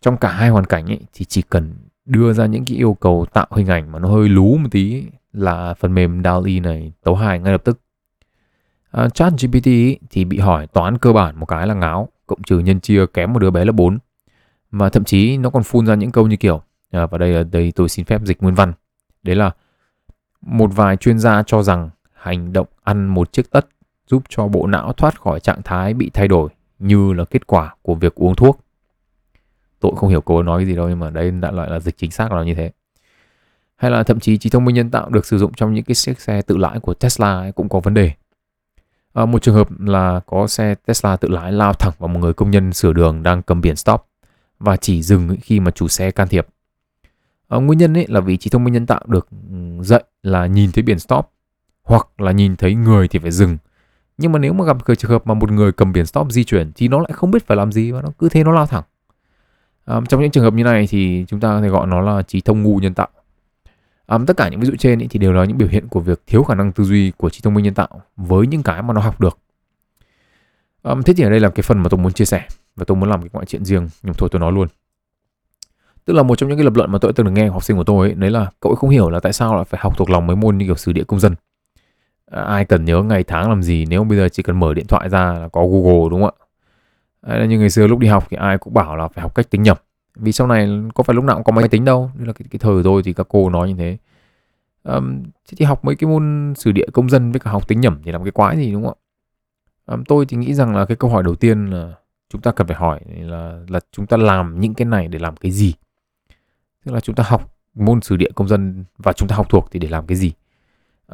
Trong 0.00 0.16
cả 0.16 0.32
hai 0.32 0.48
hoàn 0.48 0.66
cảnh 0.66 0.86
ấy, 0.86 1.00
thì 1.12 1.24
chỉ 1.24 1.42
cần 1.42 1.74
đưa 2.04 2.32
ra 2.32 2.46
những 2.46 2.64
cái 2.64 2.76
yêu 2.76 2.94
cầu 3.00 3.26
tạo 3.32 3.46
hình 3.50 3.66
ảnh 3.66 3.92
mà 3.92 3.98
nó 3.98 4.08
hơi 4.08 4.28
lú 4.28 4.56
một 4.56 4.68
tí 4.70 5.04
là 5.32 5.74
phần 5.74 5.94
mềm 5.94 6.22
DALL-E 6.22 6.62
này 6.62 6.92
tấu 7.02 7.14
hài 7.14 7.38
ngay 7.38 7.52
lập 7.52 7.64
tức. 7.64 7.80
Ờ, 8.96 9.04
uh, 9.04 9.14
chat 9.14 9.32
GPT 9.32 9.68
thì 10.10 10.24
bị 10.24 10.38
hỏi 10.38 10.66
toán 10.66 10.98
cơ 10.98 11.12
bản 11.12 11.40
một 11.40 11.46
cái 11.46 11.66
là 11.66 11.74
ngáo 11.74 12.08
cộng 12.26 12.42
trừ 12.42 12.58
nhân 12.58 12.80
chia 12.80 13.06
kém 13.06 13.32
một 13.32 13.38
đứa 13.38 13.50
bé 13.50 13.64
là 13.64 13.72
4 13.72 13.98
mà 14.70 14.88
thậm 14.88 15.04
chí 15.04 15.36
nó 15.36 15.50
còn 15.50 15.62
phun 15.62 15.86
ra 15.86 15.94
những 15.94 16.10
câu 16.10 16.26
như 16.26 16.36
kiểu 16.36 16.62
à, 16.90 17.06
và 17.06 17.18
đây 17.18 17.34
ở 17.34 17.44
đây 17.44 17.72
tôi 17.72 17.88
xin 17.88 18.04
phép 18.04 18.20
dịch 18.24 18.42
nguyên 18.42 18.54
văn. 18.54 18.72
Đấy 19.22 19.36
là 19.36 19.50
một 20.40 20.70
vài 20.74 20.96
chuyên 20.96 21.18
gia 21.18 21.42
cho 21.42 21.62
rằng 21.62 21.90
hành 22.12 22.52
động 22.52 22.66
ăn 22.82 23.06
một 23.06 23.32
chiếc 23.32 23.50
tất 23.50 23.66
giúp 24.06 24.22
cho 24.28 24.48
bộ 24.48 24.66
não 24.66 24.92
thoát 24.92 25.20
khỏi 25.20 25.40
trạng 25.40 25.62
thái 25.62 25.94
bị 25.94 26.10
thay 26.14 26.28
đổi 26.28 26.48
như 26.78 27.12
là 27.12 27.24
kết 27.24 27.46
quả 27.46 27.74
của 27.82 27.94
việc 27.94 28.14
uống 28.14 28.34
thuốc. 28.34 28.60
Tôi 29.80 29.92
không 29.96 30.10
hiểu 30.10 30.20
cô 30.20 30.42
nói 30.42 30.60
cái 30.60 30.66
gì 30.66 30.76
đâu 30.76 30.88
nhưng 30.88 30.98
mà 30.98 31.10
đây 31.10 31.30
đã 31.30 31.50
loại 31.50 31.70
là 31.70 31.80
dịch 31.80 31.96
chính 31.98 32.10
xác 32.10 32.32
là 32.32 32.42
như 32.42 32.54
thế. 32.54 32.70
Hay 33.76 33.90
là 33.90 34.02
thậm 34.02 34.20
chí 34.20 34.38
trí 34.38 34.50
thông 34.50 34.64
minh 34.64 34.74
nhân 34.74 34.90
tạo 34.90 35.10
được 35.10 35.26
sử 35.26 35.38
dụng 35.38 35.52
trong 35.52 35.74
những 35.74 35.84
cái 35.84 35.94
chiếc 35.94 36.20
xe 36.20 36.42
tự 36.42 36.56
lái 36.56 36.80
của 36.80 36.94
Tesla 36.94 37.38
ấy 37.38 37.52
cũng 37.52 37.68
có 37.68 37.80
vấn 37.80 37.94
đề 37.94 38.12
à, 39.16 39.26
một 39.26 39.42
trường 39.42 39.54
hợp 39.54 39.68
là 39.80 40.20
có 40.26 40.46
xe 40.46 40.74
Tesla 40.86 41.16
tự 41.16 41.28
lái 41.28 41.52
lao 41.52 41.72
thẳng 41.72 41.92
vào 41.98 42.08
một 42.08 42.20
người 42.20 42.32
công 42.32 42.50
nhân 42.50 42.72
sửa 42.72 42.92
đường 42.92 43.22
đang 43.22 43.42
cầm 43.42 43.60
biển 43.60 43.76
stop 43.76 44.06
và 44.58 44.76
chỉ 44.76 45.02
dừng 45.02 45.36
khi 45.42 45.60
mà 45.60 45.70
chủ 45.70 45.88
xe 45.88 46.10
can 46.10 46.28
thiệp. 46.28 46.46
À, 47.48 47.58
nguyên 47.58 47.78
nhân 47.78 47.96
ấy 47.96 48.06
là 48.08 48.20
vì 48.20 48.36
trí 48.36 48.50
thông 48.50 48.64
minh 48.64 48.74
nhân 48.74 48.86
tạo 48.86 49.00
được 49.06 49.28
ừ, 49.50 49.82
dạy 49.82 50.04
là 50.22 50.46
nhìn 50.46 50.72
thấy 50.72 50.82
biển 50.82 50.98
stop 50.98 51.30
hoặc 51.82 52.20
là 52.20 52.32
nhìn 52.32 52.56
thấy 52.56 52.74
người 52.74 53.08
thì 53.08 53.18
phải 53.18 53.30
dừng. 53.30 53.58
Nhưng 54.18 54.32
mà 54.32 54.38
nếu 54.38 54.52
mà 54.52 54.64
gặp 54.64 54.76
trường 54.98 55.10
hợp 55.10 55.26
mà 55.26 55.34
một 55.34 55.50
người 55.50 55.72
cầm 55.72 55.92
biển 55.92 56.06
stop 56.06 56.30
di 56.30 56.44
chuyển 56.44 56.72
thì 56.74 56.88
nó 56.88 56.98
lại 57.00 57.10
không 57.12 57.30
biết 57.30 57.46
phải 57.46 57.56
làm 57.56 57.72
gì 57.72 57.90
và 57.90 58.02
nó 58.02 58.08
cứ 58.18 58.28
thế 58.28 58.44
nó 58.44 58.52
lao 58.52 58.66
thẳng. 58.66 58.84
À, 59.84 60.00
trong 60.08 60.20
những 60.20 60.30
trường 60.30 60.44
hợp 60.44 60.54
như 60.54 60.64
này 60.64 60.86
thì 60.90 61.24
chúng 61.28 61.40
ta 61.40 61.48
có 61.48 61.60
thể 61.60 61.68
gọi 61.68 61.86
nó 61.86 62.00
là 62.00 62.22
trí 62.22 62.40
thông 62.40 62.62
ngu 62.62 62.76
nhân 62.78 62.94
tạo. 62.94 63.08
À, 64.06 64.18
tất 64.26 64.36
cả 64.36 64.48
những 64.48 64.60
ví 64.60 64.66
dụ 64.66 64.76
trên 64.78 64.98
ý 64.98 65.06
thì 65.10 65.18
đều 65.18 65.32
là 65.32 65.44
những 65.44 65.58
biểu 65.58 65.68
hiện 65.68 65.88
của 65.88 66.00
việc 66.00 66.22
thiếu 66.26 66.42
khả 66.42 66.54
năng 66.54 66.72
tư 66.72 66.84
duy 66.84 67.12
của 67.16 67.30
trí 67.30 67.40
thông 67.40 67.54
minh 67.54 67.64
nhân 67.64 67.74
tạo 67.74 68.02
với 68.16 68.46
những 68.46 68.62
cái 68.62 68.82
mà 68.82 68.94
nó 68.94 69.00
học 69.00 69.20
được. 69.20 69.38
À, 70.82 70.94
thế 71.06 71.14
thì 71.16 71.24
ở 71.24 71.30
đây 71.30 71.40
là 71.40 71.48
cái 71.48 71.62
phần 71.62 71.78
mà 71.78 71.88
tôi 71.88 72.00
muốn 72.00 72.12
chia 72.12 72.24
sẻ 72.24 72.46
và 72.76 72.84
tôi 72.84 72.96
muốn 72.96 73.10
làm 73.10 73.20
cái 73.20 73.30
ngoại 73.32 73.46
chuyện 73.46 73.64
riêng 73.64 73.88
nhưng 74.02 74.14
thôi 74.14 74.28
tôi 74.32 74.40
nói 74.40 74.52
luôn. 74.52 74.68
Tức 76.04 76.12
là 76.12 76.22
một 76.22 76.38
trong 76.38 76.48
những 76.48 76.58
cái 76.58 76.64
lập 76.64 76.74
luận 76.74 76.92
mà 76.92 76.98
tôi 76.98 77.12
từng 77.12 77.26
được 77.26 77.32
nghe 77.32 77.48
học 77.48 77.64
sinh 77.64 77.76
của 77.76 77.84
tôi 77.84 78.08
ấy, 78.08 78.14
đấy 78.14 78.30
là 78.30 78.50
cậu 78.60 78.72
ấy 78.72 78.76
không 78.76 78.90
hiểu 78.90 79.10
là 79.10 79.20
tại 79.20 79.32
sao 79.32 79.56
lại 79.56 79.64
phải 79.64 79.80
học 79.82 79.92
thuộc 79.96 80.10
lòng 80.10 80.26
mấy 80.26 80.36
môn 80.36 80.58
như 80.58 80.66
kiểu 80.66 80.76
sử 80.76 80.92
địa 80.92 81.04
công 81.04 81.20
dân. 81.20 81.34
À, 82.30 82.42
ai 82.42 82.64
cần 82.64 82.84
nhớ 82.84 83.02
ngày 83.02 83.24
tháng 83.24 83.48
làm 83.48 83.62
gì 83.62 83.84
nếu 83.84 84.04
bây 84.04 84.18
giờ 84.18 84.28
chỉ 84.28 84.42
cần 84.42 84.60
mở 84.60 84.74
điện 84.74 84.86
thoại 84.86 85.08
ra 85.08 85.32
là 85.32 85.48
có 85.48 85.66
Google 85.66 86.10
đúng 86.10 86.22
không 86.22 86.34
ạ? 86.40 86.44
À, 87.22 87.44
như 87.46 87.58
ngày 87.58 87.70
xưa 87.70 87.86
lúc 87.86 87.98
đi 87.98 88.08
học 88.08 88.26
thì 88.30 88.36
ai 88.36 88.58
cũng 88.58 88.74
bảo 88.74 88.96
là 88.96 89.08
phải 89.08 89.22
học 89.22 89.34
cách 89.34 89.50
tính 89.50 89.62
nhập 89.62 89.82
vì 90.16 90.32
sau 90.32 90.46
này 90.46 90.68
có 90.94 91.02
phải 91.02 91.14
lúc 91.14 91.24
nào 91.24 91.36
cũng 91.36 91.44
có 91.44 91.52
máy 91.52 91.68
tính 91.68 91.84
đâu 91.84 92.10
nên 92.18 92.26
là 92.26 92.32
cái, 92.32 92.46
cái 92.50 92.58
thời 92.58 92.82
rồi 92.82 93.02
thì 93.02 93.12
các 93.12 93.26
cô 93.30 93.50
nói 93.50 93.68
như 93.68 93.74
thế. 93.78 93.98
Um, 94.82 95.22
thì 95.56 95.64
học 95.64 95.84
mấy 95.84 95.96
cái 95.96 96.10
môn 96.10 96.54
sử 96.56 96.72
địa 96.72 96.86
công 96.92 97.08
dân 97.08 97.32
với 97.32 97.40
cả 97.40 97.50
học 97.50 97.68
tính 97.68 97.80
nhẩm 97.80 98.00
thì 98.04 98.12
làm 98.12 98.24
cái 98.24 98.30
quái 98.30 98.56
gì 98.56 98.72
đúng 98.72 98.84
không 98.84 98.94
ạ? 98.94 99.00
Um, 99.86 100.04
tôi 100.04 100.26
thì 100.26 100.36
nghĩ 100.36 100.54
rằng 100.54 100.76
là 100.76 100.84
cái 100.84 100.96
câu 100.96 101.10
hỏi 101.10 101.22
đầu 101.22 101.34
tiên 101.34 101.66
là 101.66 101.92
chúng 102.30 102.40
ta 102.40 102.52
cần 102.52 102.66
phải 102.66 102.76
hỏi 102.76 103.00
là 103.06 103.60
là 103.68 103.80
chúng 103.92 104.06
ta 104.06 104.16
làm 104.16 104.60
những 104.60 104.74
cái 104.74 104.86
này 104.86 105.08
để 105.08 105.18
làm 105.18 105.36
cái 105.36 105.52
gì? 105.52 105.74
Tức 106.84 106.92
là 106.92 107.00
chúng 107.00 107.14
ta 107.14 107.24
học 107.26 107.54
môn 107.74 108.00
sử 108.00 108.16
địa 108.16 108.30
công 108.34 108.48
dân 108.48 108.84
và 108.98 109.12
chúng 109.12 109.28
ta 109.28 109.36
học 109.36 109.46
thuộc 109.48 109.68
thì 109.70 109.78
để 109.78 109.88
làm 109.88 110.06
cái 110.06 110.16
gì? 110.16 110.32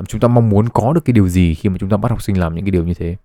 Chúng 0.08 0.20
ta 0.20 0.28
mong 0.28 0.48
muốn 0.48 0.68
có 0.68 0.92
được 0.92 1.04
cái 1.04 1.12
điều 1.12 1.28
gì 1.28 1.54
khi 1.54 1.68
mà 1.68 1.76
chúng 1.78 1.90
ta 1.90 1.96
bắt 1.96 2.10
học 2.10 2.22
sinh 2.22 2.40
làm 2.40 2.54
những 2.54 2.64
cái 2.64 2.70
điều 2.70 2.84
như 2.84 2.94
thế? 2.94 3.16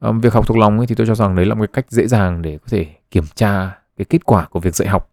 Um, 0.00 0.20
việc 0.20 0.32
học 0.32 0.46
thuộc 0.46 0.56
lòng 0.56 0.78
ấy, 0.78 0.86
thì 0.86 0.94
tôi 0.94 1.06
cho 1.06 1.14
rằng 1.14 1.36
đấy 1.36 1.46
là 1.46 1.54
một 1.54 1.60
cái 1.60 1.82
cách 1.82 1.86
dễ 1.92 2.06
dàng 2.06 2.42
để 2.42 2.58
có 2.58 2.66
thể 2.70 2.86
kiểm 3.10 3.24
tra 3.34 3.78
cái 3.96 4.04
kết 4.04 4.24
quả 4.24 4.46
của 4.50 4.60
việc 4.60 4.74
dạy 4.74 4.88
học. 4.88 5.10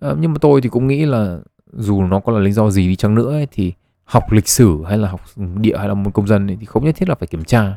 À, 0.00 0.10
nhưng 0.18 0.32
mà 0.32 0.38
tôi 0.40 0.60
thì 0.60 0.68
cũng 0.68 0.86
nghĩ 0.86 1.04
là 1.04 1.38
dù 1.72 2.02
nó 2.02 2.20
có 2.20 2.32
là 2.32 2.38
lý 2.38 2.52
do 2.52 2.70
gì 2.70 2.88
đi 2.88 2.96
chăng 2.96 3.14
nữa 3.14 3.32
ấy, 3.32 3.48
thì 3.52 3.72
học 4.04 4.32
lịch 4.32 4.48
sử 4.48 4.84
hay 4.88 4.98
là 4.98 5.08
học 5.08 5.20
địa 5.36 5.76
hay 5.76 5.88
là 5.88 5.94
môn 5.94 6.12
công 6.12 6.26
dân 6.26 6.46
ấy, 6.46 6.56
thì 6.60 6.66
không 6.66 6.84
nhất 6.84 6.96
thiết 6.96 7.08
là 7.08 7.14
phải 7.14 7.26
kiểm 7.26 7.44
tra. 7.44 7.76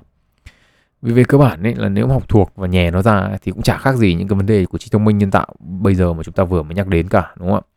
Vì 1.02 1.14
về 1.14 1.24
cơ 1.24 1.38
bản 1.38 1.64
ấy 1.64 1.76
là 1.76 1.90
nếu 1.90 2.08
học 2.08 2.30
thuộc 2.30 2.52
và 2.56 2.68
nhè 2.68 2.92
nó 2.92 3.02
ra 3.02 3.38
thì 3.42 3.52
cũng 3.52 3.62
chả 3.62 3.78
khác 3.78 3.96
gì 3.96 4.16
những 4.16 4.28
cái 4.28 4.38
vấn 4.38 4.46
đề 4.46 4.66
của 4.66 4.78
trí 4.78 4.90
thông 4.92 5.06
minh 5.06 5.18
nhân 5.18 5.32
tạo 5.32 5.48
bây 5.60 5.96
giờ 5.96 6.14
mà 6.14 6.24
chúng 6.24 6.34
ta 6.34 6.44
vừa 6.44 6.64
mới 6.64 6.76
nhắc 6.76 6.88
đến 6.88 7.08
cả 7.10 7.34
đúng 7.40 7.50
không 7.50 7.58
ạ? 7.58 7.68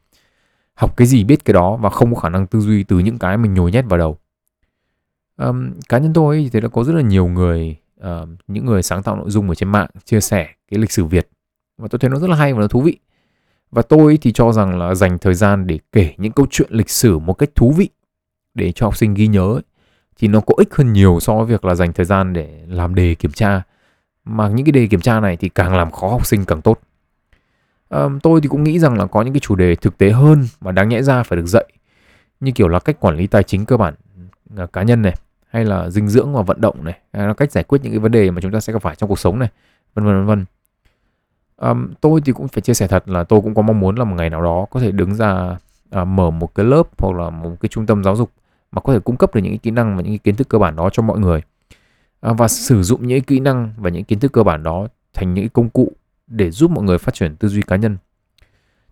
Học 0.75 0.97
cái 0.97 1.07
gì 1.07 1.25
biết 1.25 1.45
cái 1.45 1.54
đó 1.54 1.76
và 1.76 1.90
không 1.90 2.14
có 2.14 2.21
khả 2.21 2.28
năng 2.28 2.47
tư 2.47 2.61
duy 2.61 2.85
từ 2.85 2.99
những 2.99 3.19
cái 3.19 3.37
mình 3.37 3.54
nhồi 3.54 3.73
nhét 3.73 3.85
vào 3.88 3.99
đầu. 3.99 4.19
Um, 5.37 5.73
cá 5.88 5.99
nhân 5.99 6.12
tôi 6.12 6.38
thì 6.42 6.49
thấy 6.50 6.61
là 6.61 6.69
có 6.69 6.85
rất 6.85 6.92
là 6.92 7.02
nhiều 7.02 7.26
người 7.26 7.76
uh, 8.00 8.28
những 8.47 8.66
người 8.66 8.83
sáng 8.83 9.02
tạo 9.02 9.16
nội 9.16 9.30
dung 9.30 9.49
ở 9.49 9.54
trên 9.54 9.69
mạng 9.69 9.90
chia 10.04 10.21
sẻ 10.21 10.49
cái 10.71 10.80
lịch 10.80 10.92
sử 10.92 11.04
Việt 11.04 11.28
và 11.80 11.88
tôi 11.88 11.99
thấy 11.99 12.10
nó 12.10 12.18
rất 12.18 12.30
là 12.30 12.37
hay 12.37 12.54
và 12.54 12.60
nó 12.60 12.68
thú 12.68 12.80
vị. 12.80 12.99
Và 13.70 13.82
tôi 13.82 14.18
thì 14.22 14.32
cho 14.32 14.52
rằng 14.52 14.78
là 14.78 14.94
dành 14.94 15.18
thời 15.18 15.34
gian 15.34 15.66
để 15.66 15.78
kể 15.92 16.14
những 16.16 16.32
câu 16.32 16.46
chuyện 16.50 16.68
lịch 16.72 16.90
sử 16.90 17.18
một 17.18 17.34
cách 17.34 17.50
thú 17.54 17.72
vị 17.76 17.88
để 18.54 18.72
cho 18.72 18.87
học 18.87 18.96
sinh 18.96 19.14
ghi 19.14 19.26
nhớ 19.26 19.52
ấy, 19.52 19.62
thì 20.18 20.28
nó 20.28 20.40
có 20.40 20.54
ích 20.58 20.75
hơn 20.75 20.92
nhiều 20.92 21.18
so 21.20 21.37
với 21.37 21.46
việc 21.46 21.64
là 21.64 21.75
dành 21.75 21.92
thời 21.92 22.06
gian 22.06 22.32
để 22.32 22.64
làm 22.68 22.94
đề 22.94 23.14
kiểm 23.14 23.32
tra. 23.32 23.62
Mà 24.25 24.49
những 24.49 24.66
cái 24.66 24.72
đề 24.72 24.87
kiểm 24.87 25.00
tra 25.00 25.20
này 25.20 25.37
thì 25.37 25.49
càng 25.49 25.76
làm 25.76 25.90
khó 25.90 26.08
học 26.08 26.26
sinh 26.26 26.44
càng 26.44 26.62
tốt. 26.62 26.80
À, 27.88 28.08
tôi 28.22 28.40
thì 28.40 28.49
cũng 28.49 28.64
nghĩ 28.64 28.78
rằng 28.78 28.99
là 28.99 29.06
có 29.06 29.22
những 29.22 29.34
cái 29.34 29.40
chủ 29.40 29.54
đề 29.54 29.75
thực 29.75 29.99
tế 29.99 30.10
hơn 30.10 30.44
mà 30.60 30.72
đáng 30.72 30.88
nhẽ 30.88 31.02
ra 31.02 31.22
phải 31.22 31.37
được 31.37 31.46
dạy 31.46 31.64
như 32.40 32.52
kiểu 32.52 32.68
là 32.68 32.78
cách 32.78 33.00
quản 33.00 33.16
lý 33.16 33.26
tài 33.26 33.42
chính 33.42 33.66
cơ 33.66 33.76
bản 33.76 33.94
à, 34.56 34.66
cá 34.66 34.82
nhân 34.82 35.02
này 35.02 35.14
hay 35.49 35.64
là 35.64 35.90
dinh 35.90 36.08
dưỡng 36.08 36.34
và 36.34 36.42
vận 36.42 36.60
động 36.60 36.84
này 36.84 36.99
hay 37.12 37.26
là 37.26 37.34
cách 37.34 37.52
giải 37.52 37.64
quyết 37.64 37.78
những 37.82 37.92
cái 37.92 37.99
vấn 37.99 38.12
đề 38.12 38.30
mà 38.30 38.40
chúng 38.40 38.52
ta 38.52 38.60
sẽ 38.60 38.72
gặp 38.72 38.82
phải 38.82 38.96
trong 38.96 39.08
cuộc 39.08 39.18
sống 39.18 39.38
này 39.38 39.49
vân 39.94 40.04
vân 40.04 40.14
vân 40.16 40.26
vân 40.26 40.44
um, 41.61 41.93
tôi 42.00 42.21
thì 42.25 42.33
cũng 42.33 42.49
phải 42.49 42.61
chia 42.62 42.75
sẻ 42.75 42.87
thật 42.87 43.09
là 43.09 43.25
tôi 43.25 43.40
cũng 43.40 43.55
có 43.55 43.62
mong 43.62 43.81
muốn 43.81 43.97
là 43.97 44.05
một 44.05 44.14
ngày 44.19 44.31
nào 44.31 44.43
đó 44.43 44.67
có 44.71 44.81
thể 44.81 44.93
đứng 44.93 45.14
ra 45.14 45.57
uh, 46.00 46.07
mở 46.09 46.31
một 46.31 46.55
cái 46.55 46.67
lớp 46.67 46.83
hoặc 46.99 47.17
là 47.17 47.31
một 47.31 47.50
cái 47.61 47.69
trung 47.69 47.87
tâm 47.87 48.05
giáo 48.05 48.17
dục 48.17 48.31
mà 48.73 48.81
có 48.81 48.93
thể 48.93 49.00
cung 49.00 49.17
cấp 49.17 49.35
được 49.35 49.40
những 49.40 49.59
kỹ 49.59 49.71
năng 49.71 49.97
và 49.97 50.02
những 50.02 50.19
kiến 50.19 50.37
thức 50.37 50.49
cơ 50.49 50.59
bản 50.59 50.76
đó 50.76 50.90
cho 50.93 51.02
mọi 51.02 51.19
người. 51.19 51.43
Uh, 52.31 52.38
và 52.38 52.49
sử 52.49 52.83
dụng 52.83 53.07
những 53.07 53.23
kỹ 53.23 53.40
năng 53.40 53.73
và 53.79 53.90
những 53.90 54.05
kiến 54.05 54.21
thức 54.21 54.33
cơ 54.33 54.43
bản 54.43 54.62
đó 54.62 54.88
thành 55.14 55.35
những 55.35 55.49
công 55.49 55.71
cụ 55.71 55.93
để 56.26 56.50
giúp 56.50 56.71
mọi 56.71 56.85
người 56.85 56.99
phát 56.99 57.14
triển 57.14 57.37
tư 57.37 57.49
duy 57.49 57.62
cá 57.62 57.76
nhân. 57.76 57.97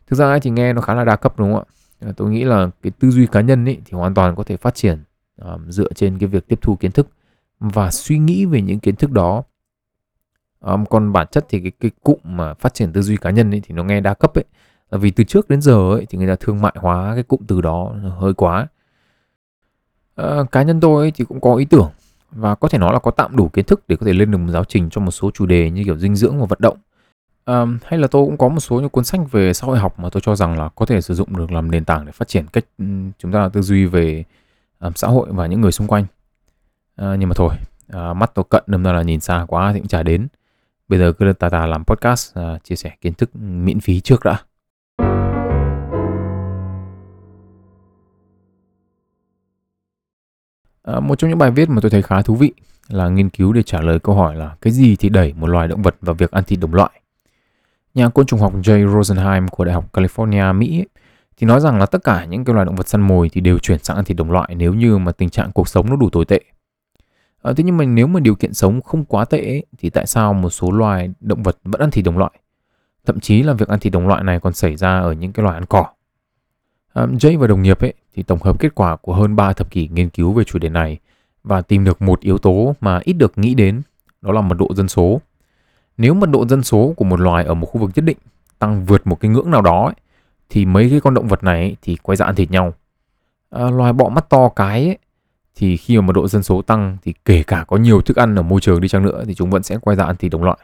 Thực 0.07 0.17
ra 0.17 0.39
thì 0.39 0.51
nghe 0.51 0.73
nó 0.73 0.81
khá 0.81 0.95
là 0.95 1.05
đa 1.05 1.17
cấp 1.17 1.39
đúng 1.39 1.53
không 1.53 1.65
ạ? 1.69 1.75
À, 2.01 2.13
tôi 2.17 2.31
nghĩ 2.31 2.45
là 2.45 2.71
cái 2.83 2.93
tư 3.01 3.11
duy 3.11 3.27
cá 3.27 3.41
nhân 3.41 3.65
ấy 3.65 3.79
thì 3.85 3.99
hoàn 3.99 4.15
toàn 4.15 4.37
có 4.37 4.43
thể 4.45 4.57
phát 4.57 4.75
triển 4.75 4.99
um, 5.43 5.71
dựa 5.71 5.93
trên 5.93 6.19
cái 6.19 6.29
việc 6.29 6.49
tiếp 6.49 6.59
thu 6.63 6.77
kiến 6.77 6.93
thức 6.93 7.09
và 7.61 7.91
suy 7.91 8.19
nghĩ 8.19 8.45
về 8.45 8.63
những 8.63 8.81
kiến 8.81 8.97
thức 8.97 9.11
đó 9.11 9.43
um, 10.61 10.85
còn 10.85 11.13
bản 11.13 11.27
chất 11.31 11.47
thì 11.49 11.61
cái 11.61 11.73
cái 11.81 11.91
cụm 12.03 12.19
mà 12.25 12.55
phát 12.55 12.75
triển 12.75 12.93
tư 12.93 13.03
duy 13.03 13.17
cá 13.17 13.31
nhân 13.31 13.51
ấy 13.51 13.61
thì 13.65 13.75
nó 13.75 13.85
nghe 13.85 14.01
đa 14.01 14.15
cấp 14.15 14.35
ấy. 14.35 14.45
Là 14.91 14.99
vì 14.99 15.11
từ 15.11 15.25
trước 15.25 15.49
đến 15.49 15.61
giờ 15.61 15.93
ấy 15.93 16.07
thì 16.11 16.19
người 16.19 16.29
ta 16.29 16.37
thương 16.41 16.61
mại 16.63 16.75
hóa 16.77 17.15
cái 17.15 17.23
cụm 17.23 17.41
từ 17.47 17.61
đó 17.61 17.95
hơi 18.19 18.35
quá. 18.35 18.67
Uh, 20.23 20.51
cá 20.51 20.63
nhân 20.63 20.81
tôi 20.81 21.05
ấy 21.05 21.11
thì 21.11 21.25
cũng 21.25 21.41
có 21.41 21.55
ý 21.55 21.65
tưởng 21.65 21.91
và 22.31 22.55
có 22.55 22.69
thể 22.69 22.79
nói 22.79 22.93
là 22.93 22.99
có 22.99 23.11
tạm 23.11 23.37
đủ 23.37 23.49
kiến 23.49 23.65
thức 23.65 23.83
để 23.89 23.97
có 23.97 24.07
thể 24.07 24.13
lên 24.13 24.31
được 24.31 24.39
một 24.39 24.51
giáo 24.53 24.65
trình 24.65 24.91
cho 24.91 25.01
một 25.01 25.11
số 25.11 25.31
chủ 25.31 25.47
đề 25.47 25.71
như 25.71 25.85
kiểu 25.85 25.99
dinh 25.99 26.17
dưỡng 26.17 26.41
và 26.41 26.47
vận 26.47 26.59
động. 26.63 26.77
Um, 27.47 27.79
hay 27.85 27.99
là 27.99 28.09
tôi 28.09 28.27
cũng 28.27 28.39
có 28.39 28.49
một 28.49 28.61
số 28.61 28.81
những 28.81 28.89
cuốn 28.89 29.05
sách 29.05 29.21
về 29.31 29.53
xã 29.53 29.67
hội 29.67 29.79
học 29.79 29.99
mà 29.99 30.09
tôi 30.11 30.21
cho 30.21 30.37
rằng 30.37 30.59
là 30.59 30.69
có 30.69 30.87
thể 30.87 31.01
sử 31.01 31.15
dụng 31.15 31.37
được 31.37 31.53
làm 31.53 31.71
nền 31.71 31.85
tảng 31.85 32.07
để 32.07 32.13
phát 32.13 32.29
triển 32.29 32.47
cách 32.53 32.65
ừ, 32.79 32.85
chúng 33.19 33.33
ta 33.33 33.49
tư 33.49 33.63
duy 33.63 33.87
về 33.87 34.25
um, 34.81 34.93
xã 34.93 35.09
hội 35.09 35.29
và 35.31 35.47
những 35.47 35.61
người 35.61 35.73
xung 35.73 35.87
quanh. 35.87 36.05
Uh, 37.03 37.19
nhưng 37.19 37.29
mà 37.29 37.35
thôi 37.35 37.55
uh, 37.93 38.17
mắt 38.17 38.31
tôi 38.35 38.45
cận 38.51 38.63
đâm 38.67 38.83
ra 38.83 38.93
là 38.93 39.03
nhìn 39.03 39.21
xa 39.21 39.45
quá 39.49 39.73
thì 39.73 39.79
cũng 39.79 39.89
chả 39.89 40.03
đến 40.03 40.29
bây 40.89 40.99
giờ 40.99 41.13
cứ 41.13 41.33
tà 41.33 41.49
tà 41.49 41.67
làm 41.67 41.85
podcast 41.85 42.39
uh, 42.39 42.65
chia 42.65 42.77
sẻ 42.77 42.91
kiến 43.01 43.15
thức 43.15 43.31
miễn 43.37 43.81
phí 43.81 44.01
trước 44.01 44.25
đã 44.25 44.39
À, 50.89 51.01
một 51.01 51.19
trong 51.19 51.31
những 51.31 51.39
bài 51.39 51.51
viết 51.51 51.69
mà 51.69 51.81
tôi 51.81 51.91
thấy 51.91 52.03
khá 52.03 52.23
thú 52.23 52.35
vị 52.35 52.53
là 52.89 53.09
nghiên 53.09 53.31
cứu 53.31 53.53
để 53.53 53.63
trả 53.63 53.81
lời 53.81 53.99
câu 53.99 54.15
hỏi 54.15 54.37
là 54.37 54.57
cái 54.61 54.73
gì 54.73 54.97
thì 54.97 55.09
đẩy 55.09 55.33
một 55.33 55.47
loài 55.47 55.69
động 55.69 55.83
vật 55.83 55.97
vào 56.01 56.15
việc 56.15 56.31
ăn 56.31 56.45
thịt 56.45 56.61
đồng 56.61 56.75
loại. 56.75 56.91
Nhà 57.95 58.09
côn 58.09 58.27
trùng 58.27 58.41
học 58.41 58.55
Jay 58.55 58.93
Rosenheim 58.93 59.49
của 59.49 59.65
Đại 59.65 59.75
học 59.75 59.93
California, 59.93 60.59
Mỹ 60.59 60.79
ấy, 60.79 60.87
thì 61.37 61.47
nói 61.47 61.61
rằng 61.61 61.79
là 61.79 61.87
tất 61.87 62.05
cả 62.05 62.25
những 62.25 62.45
cái 62.45 62.55
loài 62.55 62.67
động 62.67 62.77
vật 62.77 62.89
săn 62.89 63.01
mồi 63.01 63.29
thì 63.33 63.41
đều 63.41 63.59
chuyển 63.59 63.79
sang 63.79 63.97
ăn 63.97 64.05
thịt 64.05 64.17
đồng 64.17 64.31
loại 64.31 64.55
nếu 64.57 64.75
như 64.75 64.99
mà 64.99 65.13
tình 65.13 65.31
trạng 65.31 65.53
cuộc 65.53 65.69
sống 65.69 65.91
nó 65.91 65.97
đủ 65.97 66.11
tồi 66.11 66.25
tệ. 66.25 66.41
À, 67.43 67.53
thế 67.57 67.65
nhưng 67.65 67.77
mà 67.77 67.85
nếu 67.85 68.07
mà 68.07 68.21
điều 68.21 68.35
kiện 68.35 68.55
sống 68.55 68.81
không 68.81 69.05
quá 69.05 69.25
tệ 69.25 69.39
ấy, 69.39 69.67
thì 69.79 69.91
tại 69.91 70.07
sao 70.07 70.35
một 70.35 70.51
số 70.51 70.71
loài 70.71 71.11
động 71.21 71.43
vật 71.43 71.59
vẫn 71.65 71.81
ăn 71.81 71.91
thịt 71.91 72.05
đồng 72.05 72.19
loại? 72.19 72.33
Thậm 73.07 73.21
chí 73.21 73.43
là 73.43 73.53
việc 73.53 73.69
ăn 73.69 73.79
thịt 73.79 73.93
đồng 73.93 74.09
loại 74.09 74.25
này 74.25 74.41
còn 74.41 74.53
xảy 74.53 74.77
ra 74.77 74.99
ở 74.99 75.13
những 75.13 75.33
cái 75.33 75.45
loài 75.45 75.55
ăn 75.55 75.65
cỏ. 75.67 75.87
À, 76.95 77.07
Jay 77.07 77.39
và 77.39 77.47
đồng 77.47 77.63
nghiệp 77.63 77.81
ấy 77.81 77.93
thì 78.15 78.23
tổng 78.23 78.43
hợp 78.43 78.61
kết 78.61 78.75
quả 78.75 78.97
của 78.97 79.15
hơn 79.15 79.37
3 79.37 79.53
thập 79.53 79.71
kỷ 79.71 79.89
nghiên 79.89 80.09
cứu 80.09 80.33
về 80.33 80.45
chủ 80.45 80.59
đề 80.59 80.69
này 80.69 80.99
và 81.45 81.61
tìm 81.61 81.85
được 81.85 82.03
một 82.03 82.21
yếu 82.21 82.39
tố 82.39 82.75
mà 82.81 83.01
ít 83.05 83.13
được 83.13 83.39
nghĩ 83.39 83.55
đến, 83.55 83.83
đó 84.23 84.33
là 84.33 84.41
mật 84.41 84.59
độ 84.59 84.75
dân 84.75 84.89
số. 84.89 85.21
Nếu 85.99 86.15
mật 86.15 86.31
độ 86.31 86.47
dân 86.47 86.63
số 86.63 86.95
của 86.97 87.05
một 87.05 87.21
loài 87.21 87.45
ở 87.45 87.55
một 87.55 87.67
khu 87.67 87.81
vực 87.81 87.91
nhất 87.95 88.05
định 88.05 88.17
tăng 88.59 88.85
vượt 88.85 89.07
một 89.07 89.21
cái 89.21 89.31
ngưỡng 89.31 89.51
nào 89.51 89.63
đó 89.63 89.85
ấy, 89.85 89.95
thì 90.51 90.67
mấy 90.67 90.91
cái 90.91 91.01
con 91.01 91.15
động 91.15 91.29
vật 91.29 91.45
này 91.45 91.61
ấy, 91.61 91.77
thì 91.83 91.97
quay 91.97 92.17
ra 92.17 92.27
ăn 92.27 92.35
thịt 92.35 92.51
nhau. 92.51 92.73
À, 93.51 93.71
loài 93.71 93.93
bọ 93.93 94.09
mắt 94.09 94.29
to 94.29 94.49
cái 94.49 94.87
ấy, 94.87 94.99
thì 95.59 95.77
khi 95.77 95.97
mà 95.97 96.07
mật 96.07 96.13
độ 96.13 96.29
dân 96.29 96.43
số 96.43 96.63
tăng 96.63 96.97
thì 97.03 97.15
kể 97.25 97.43
cả 97.43 97.65
có 97.69 97.77
nhiều 97.77 98.01
thức 98.01 98.17
ăn 98.17 98.37
ở 98.37 98.43
môi 98.43 98.61
trường 98.61 98.81
đi 98.81 98.89
chăng 98.89 99.03
nữa 99.03 99.25
thì 99.27 99.35
chúng 99.35 99.51
vẫn 99.51 99.63
sẽ 99.63 99.79
quay 99.81 99.97
ra 99.97 100.05
ăn 100.05 100.17
thịt 100.17 100.33
đồng 100.33 100.45
loại. 100.45 100.59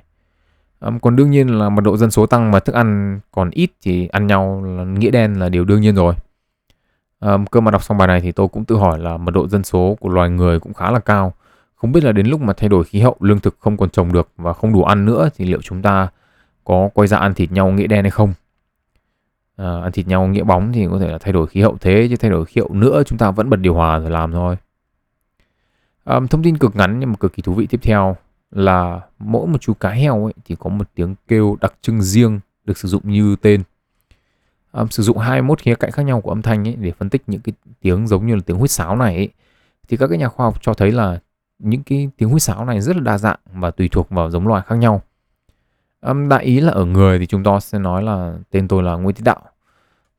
À, 0.80 0.90
còn 1.02 1.16
đương 1.16 1.30
nhiên 1.30 1.58
là 1.58 1.68
mật 1.68 1.84
độ 1.84 1.96
dân 1.96 2.10
số 2.10 2.26
tăng 2.26 2.50
mà 2.50 2.60
thức 2.60 2.74
ăn 2.74 3.20
còn 3.32 3.50
ít 3.50 3.70
thì 3.82 4.06
ăn 4.06 4.26
nhau 4.26 4.62
là 4.64 4.84
nghĩa 4.84 5.10
đen 5.10 5.34
là 5.34 5.48
điều 5.48 5.64
đương 5.64 5.80
nhiên 5.80 5.94
rồi. 5.94 6.14
Cơ 7.50 7.60
mà 7.60 7.70
đọc 7.70 7.82
xong 7.82 7.98
bài 7.98 8.08
này 8.08 8.20
thì 8.20 8.32
tôi 8.32 8.48
cũng 8.48 8.64
tự 8.64 8.76
hỏi 8.76 8.98
là 8.98 9.16
mật 9.16 9.34
độ 9.34 9.48
dân 9.48 9.64
số 9.64 9.96
của 10.00 10.08
loài 10.08 10.30
người 10.30 10.60
cũng 10.60 10.74
khá 10.74 10.90
là 10.90 10.98
cao. 10.98 11.34
Không 11.74 11.92
biết 11.92 12.04
là 12.04 12.12
đến 12.12 12.26
lúc 12.26 12.40
mà 12.40 12.52
thay 12.52 12.68
đổi 12.68 12.84
khí 12.84 13.00
hậu, 13.00 13.16
lương 13.20 13.40
thực 13.40 13.56
không 13.60 13.76
còn 13.76 13.90
trồng 13.90 14.12
được 14.12 14.28
và 14.36 14.52
không 14.52 14.72
đủ 14.72 14.84
ăn 14.84 15.04
nữa 15.04 15.28
thì 15.36 15.44
liệu 15.44 15.62
chúng 15.62 15.82
ta 15.82 16.08
có 16.64 16.88
quay 16.94 17.08
ra 17.08 17.18
ăn 17.18 17.34
thịt 17.34 17.52
nhau 17.52 17.70
nghĩa 17.70 17.86
đen 17.86 18.04
hay 18.04 18.10
không? 18.10 18.32
À, 19.56 19.80
ăn 19.82 19.92
thịt 19.92 20.06
nhau 20.06 20.26
nghĩa 20.26 20.42
bóng 20.42 20.72
thì 20.72 20.86
có 20.90 20.98
thể 20.98 21.08
là 21.08 21.18
thay 21.18 21.32
đổi 21.32 21.46
khí 21.46 21.60
hậu 21.60 21.76
thế 21.80 22.06
chứ 22.10 22.16
thay 22.16 22.30
đổi 22.30 22.44
khí 22.44 22.60
hậu 22.60 22.74
nữa 22.74 23.02
chúng 23.06 23.18
ta 23.18 23.30
vẫn 23.30 23.50
bật 23.50 23.56
điều 23.56 23.74
hòa 23.74 23.98
rồi 23.98 24.10
làm 24.10 24.32
thôi. 24.32 24.56
Um, 26.04 26.26
thông 26.26 26.42
tin 26.42 26.58
cực 26.58 26.76
ngắn 26.76 27.00
nhưng 27.00 27.10
mà 27.10 27.16
cực 27.20 27.32
kỳ 27.32 27.42
thú 27.42 27.54
vị 27.54 27.66
tiếp 27.66 27.80
theo 27.82 28.16
là 28.50 29.00
mỗi 29.18 29.46
một 29.46 29.60
chú 29.60 29.74
cá 29.74 29.90
heo 29.90 30.24
ấy 30.24 30.34
thì 30.44 30.56
có 30.58 30.70
một 30.70 30.90
tiếng 30.94 31.14
kêu 31.28 31.56
đặc 31.60 31.74
trưng 31.82 32.02
riêng 32.02 32.40
được 32.64 32.78
sử 32.78 32.88
dụng 32.88 33.02
như 33.04 33.36
tên 33.36 33.62
um, 34.72 34.88
sử 34.88 35.02
dụng 35.02 35.18
21 35.18 35.60
khía 35.60 35.74
cạnh 35.74 35.90
khác 35.90 36.02
nhau 36.02 36.20
của 36.20 36.30
âm 36.30 36.42
thanh 36.42 36.68
ấy 36.68 36.76
để 36.76 36.92
phân 36.98 37.10
tích 37.10 37.22
những 37.26 37.40
cái 37.40 37.52
tiếng 37.80 38.06
giống 38.06 38.26
như 38.26 38.34
là 38.34 38.40
tiếng 38.46 38.56
huýt 38.56 38.70
sáo 38.70 38.96
này 38.96 39.16
ấy, 39.16 39.28
thì 39.88 39.96
các 39.96 40.06
cái 40.06 40.18
nhà 40.18 40.28
khoa 40.28 40.46
học 40.46 40.62
cho 40.62 40.74
thấy 40.74 40.92
là 40.92 41.18
những 41.58 41.82
cái 41.82 42.08
tiếng 42.16 42.28
huýt 42.28 42.42
sáo 42.42 42.64
này 42.64 42.80
rất 42.80 42.96
là 42.96 43.02
đa 43.02 43.18
dạng 43.18 43.38
và 43.52 43.70
tùy 43.70 43.88
thuộc 43.88 44.10
vào 44.10 44.30
giống 44.30 44.48
loài 44.48 44.62
khác 44.66 44.74
nhau. 44.74 45.02
Um, 46.00 46.28
đại 46.28 46.44
ý 46.44 46.60
là 46.60 46.72
ở 46.72 46.84
người 46.84 47.18
thì 47.18 47.26
chúng 47.26 47.44
ta 47.44 47.60
sẽ 47.60 47.78
nói 47.78 48.02
là 48.02 48.34
tên 48.50 48.68
tôi 48.68 48.82
là 48.82 48.94
Nguyễn 48.94 49.14
Thị 49.14 49.22
Đạo. 49.24 49.42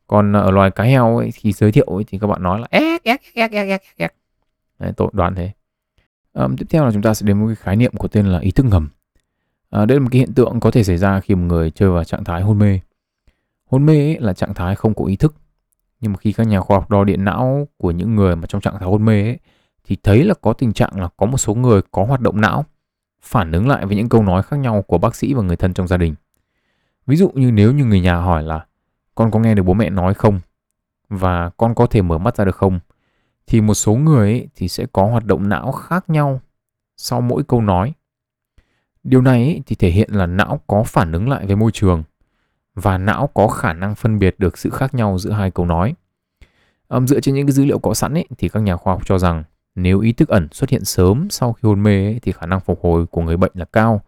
Còn 0.08 0.34
ở 0.34 0.52
loài 0.52 0.72
cá 0.72 0.84
heo 0.84 1.18
ấy, 1.18 1.32
khi 1.32 1.52
giới 1.52 1.72
thiệu 1.72 1.86
ấy, 1.86 2.04
thì 2.08 2.20
các 2.20 2.28
bạn 2.28 2.44
nói 2.44 2.60
là 2.60 2.68
ek 2.70 3.04
ek 3.04 3.22
ek 3.34 3.52
ek 3.52 3.82
ek. 3.98 4.16
Đấy, 4.80 4.92
tôi 4.98 5.10
đoán 5.14 5.36
thế. 5.36 5.52
Um, 6.40 6.56
tiếp 6.56 6.66
theo 6.70 6.86
là 6.86 6.92
chúng 6.92 7.02
ta 7.02 7.14
sẽ 7.14 7.26
đến 7.26 7.40
một 7.40 7.48
cái 7.48 7.56
khái 7.56 7.76
niệm 7.76 7.92
của 7.98 8.08
tên 8.08 8.26
là 8.26 8.40
ý 8.40 8.52
thức 8.52 8.66
ngầm. 8.66 8.90
À, 9.70 9.86
đây 9.86 9.98
là 9.98 10.04
một 10.04 10.10
cái 10.12 10.20
hiện 10.20 10.34
tượng 10.34 10.60
có 10.60 10.72
thể 10.72 10.84
xảy 10.84 10.98
ra 10.98 11.20
khi 11.20 11.36
một 11.36 11.46
người 11.46 11.72
chơi 11.72 11.90
vào 11.90 12.04
trạng 12.04 12.24
thái 12.24 12.42
hôn 12.42 12.60
mê. 12.60 12.80
Hôn 13.66 13.86
mê 13.86 14.18
là 14.20 14.34
trạng 14.34 14.54
thái 14.54 14.76
không 14.76 14.94
có 14.94 15.06
ý 15.06 15.16
thức. 15.16 15.36
Nhưng 16.00 16.12
mà 16.12 16.18
khi 16.18 16.32
các 16.32 16.48
nhà 16.48 16.60
khoa 16.60 16.78
học 16.78 16.90
đo 16.90 17.04
điện 17.04 17.26
não 17.26 17.68
của 17.78 17.92
những 17.92 18.16
người 18.16 18.36
mà 18.36 18.48
trong 18.48 18.62
trạng 18.62 18.74
thái 18.80 18.90
hôn 18.90 19.06
mê 19.06 19.24
ấy, 19.24 19.40
thì 19.84 19.98
thấy 20.04 20.24
là 20.24 20.34
có 20.42 20.54
tình 20.54 20.74
trạng 20.74 21.00
là 21.00 21.10
có 21.18 21.26
một 21.26 21.38
số 21.38 21.56
người 21.56 21.82
có 21.92 22.06
hoạt 22.06 22.22
động 22.22 22.42
não 22.42 22.66
phản 23.22 23.52
ứng 23.52 23.68
lại 23.68 23.86
với 23.86 23.96
những 23.96 24.10
câu 24.10 24.24
nói 24.24 24.44
khác 24.44 24.58
nhau 24.58 24.82
của 24.82 24.98
bác 24.98 25.16
sĩ 25.16 25.34
và 25.34 25.42
người 25.42 25.56
thân 25.56 25.74
trong 25.74 25.88
gia 25.88 25.98
đình. 25.98 26.16
Ví 27.08 27.16
dụ 27.16 27.30
như 27.34 27.52
nếu 27.52 27.72
như 27.72 27.86
người 27.86 28.02
nhà 28.02 28.16
hỏi 28.16 28.44
là 28.44 28.66
con 29.16 29.32
có 29.32 29.40
nghe 29.40 29.56
được 29.56 29.64
bố 29.64 29.74
mẹ 29.74 29.90
nói 29.90 30.14
không 30.14 30.40
và 31.10 31.50
con 31.50 31.76
có 31.76 31.86
thể 31.86 32.02
mở 32.02 32.18
mắt 32.18 32.36
ra 32.36 32.46
được 32.46 32.56
không 32.56 32.80
thì 33.48 33.62
một 33.62 33.74
số 33.74 33.96
người 33.96 34.32
ấy 34.32 34.48
thì 34.56 34.68
sẽ 34.68 34.86
có 34.94 35.06
hoạt 35.06 35.26
động 35.26 35.50
não 35.50 35.72
khác 35.72 36.10
nhau 36.10 36.42
sau 36.98 37.22
mỗi 37.22 37.44
câu 37.44 37.62
nói. 37.62 37.94
Điều 39.04 39.22
này 39.22 39.44
ấy 39.44 39.62
thì 39.66 39.76
thể 39.76 39.90
hiện 39.90 40.10
là 40.14 40.26
não 40.26 40.60
có 40.68 40.84
phản 40.84 41.12
ứng 41.12 41.30
lại 41.30 41.46
với 41.46 41.56
môi 41.56 41.72
trường 41.72 42.04
và 42.76 42.98
não 42.98 43.30
có 43.34 43.48
khả 43.48 43.74
năng 43.74 43.96
phân 43.96 44.20
biệt 44.20 44.36
được 44.38 44.58
sự 44.58 44.70
khác 44.70 44.94
nhau 44.94 45.18
giữa 45.18 45.32
hai 45.32 45.52
câu 45.52 45.66
nói. 45.66 45.96
Um, 46.88 47.08
dựa 47.08 47.20
trên 47.20 47.36
những 47.36 47.48
cái 47.48 47.52
dữ 47.52 47.66
liệu 47.66 47.80
có 47.80 47.94
sẵn 47.94 48.14
ấy, 48.14 48.26
thì 48.38 48.50
các 48.50 48.60
nhà 48.60 48.76
khoa 48.78 48.94
học 48.94 49.02
cho 49.06 49.20
rằng 49.20 49.44
nếu 49.76 50.00
ý 50.00 50.14
thức 50.14 50.30
ẩn 50.30 50.48
xuất 50.52 50.70
hiện 50.70 50.86
sớm 50.86 51.28
sau 51.30 51.54
khi 51.54 51.68
hôn 51.68 51.84
mê 51.84 52.06
ấy, 52.06 52.20
thì 52.22 52.32
khả 52.32 52.46
năng 52.46 52.60
phục 52.60 52.84
hồi 52.84 53.06
của 53.06 53.22
người 53.22 53.38
bệnh 53.38 53.52
là 53.54 53.66
cao. 53.66 54.02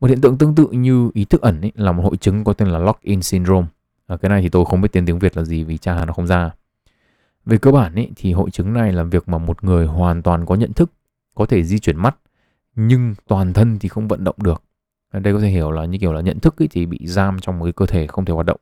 Một 0.00 0.06
hiện 0.06 0.20
tượng 0.20 0.38
tương 0.38 0.54
tự 0.54 0.66
như 0.66 1.10
ý 1.14 1.24
thức 1.24 1.40
ẩn 1.40 1.60
ấy, 1.60 1.72
là 1.74 1.92
một 1.92 2.02
hội 2.02 2.16
chứng 2.16 2.44
có 2.44 2.52
tên 2.52 2.68
là 2.68 2.78
lock-in 2.78 3.22
syndrome. 3.22 3.66
À, 4.06 4.16
cái 4.16 4.28
này 4.28 4.42
thì 4.42 4.48
tôi 4.48 4.64
không 4.64 4.80
biết 4.80 4.88
tên 4.92 5.06
tiếng 5.06 5.18
Việt 5.18 5.36
là 5.36 5.44
gì 5.44 5.64
vì 5.64 5.78
cha 5.78 6.04
nó 6.04 6.12
không 6.12 6.26
ra. 6.26 6.50
Về 7.46 7.58
cơ 7.58 7.72
bản 7.72 7.94
ấy, 7.94 8.10
thì 8.16 8.32
hội 8.32 8.50
chứng 8.50 8.72
này 8.72 8.92
là 8.92 9.02
việc 9.02 9.28
mà 9.28 9.38
một 9.38 9.64
người 9.64 9.86
hoàn 9.86 10.22
toàn 10.22 10.46
có 10.46 10.54
nhận 10.54 10.72
thức, 10.72 10.92
có 11.34 11.46
thể 11.46 11.62
di 11.64 11.78
chuyển 11.78 11.96
mắt, 11.96 12.16
nhưng 12.74 13.14
toàn 13.28 13.52
thân 13.52 13.78
thì 13.78 13.88
không 13.88 14.08
vận 14.08 14.24
động 14.24 14.36
được. 14.42 14.62
Đây 15.12 15.32
có 15.34 15.40
thể 15.40 15.48
hiểu 15.48 15.70
là 15.70 15.84
như 15.84 15.98
kiểu 15.98 16.12
là 16.12 16.20
nhận 16.20 16.40
thức 16.40 16.62
ấy 16.62 16.68
thì 16.68 16.86
bị 16.86 16.98
giam 17.06 17.38
trong 17.38 17.58
một 17.58 17.64
cái 17.64 17.72
cơ 17.72 17.86
thể 17.86 18.06
không 18.06 18.24
thể 18.24 18.34
hoạt 18.34 18.46
động. 18.46 18.60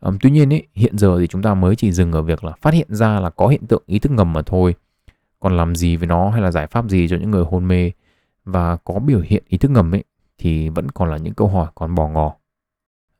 Um, 0.00 0.18
tuy 0.20 0.30
nhiên 0.30 0.52
ấy, 0.52 0.66
hiện 0.74 0.98
giờ 0.98 1.16
thì 1.20 1.26
chúng 1.26 1.42
ta 1.42 1.54
mới 1.54 1.76
chỉ 1.76 1.92
dừng 1.92 2.12
ở 2.12 2.22
việc 2.22 2.44
là 2.44 2.52
phát 2.60 2.74
hiện 2.74 2.86
ra 2.90 3.20
là 3.20 3.30
có 3.30 3.48
hiện 3.48 3.66
tượng 3.66 3.82
ý 3.86 3.98
thức 3.98 4.12
ngầm 4.12 4.32
mà 4.32 4.42
thôi. 4.42 4.74
Còn 5.40 5.56
làm 5.56 5.74
gì 5.76 5.96
với 5.96 6.06
nó 6.06 6.30
hay 6.30 6.42
là 6.42 6.50
giải 6.50 6.66
pháp 6.66 6.88
gì 6.88 7.08
cho 7.08 7.16
những 7.16 7.30
người 7.30 7.44
hôn 7.44 7.68
mê 7.68 7.90
và 8.44 8.76
có 8.76 8.98
biểu 8.98 9.20
hiện 9.20 9.44
ý 9.48 9.58
thức 9.58 9.70
ngầm 9.70 9.94
ấy 9.94 10.04
thì 10.38 10.68
vẫn 10.68 10.90
còn 10.90 11.10
là 11.10 11.16
những 11.16 11.34
câu 11.34 11.48
hỏi 11.48 11.66
còn 11.74 11.94
bỏ 11.94 12.08
ngỏ 12.08 12.34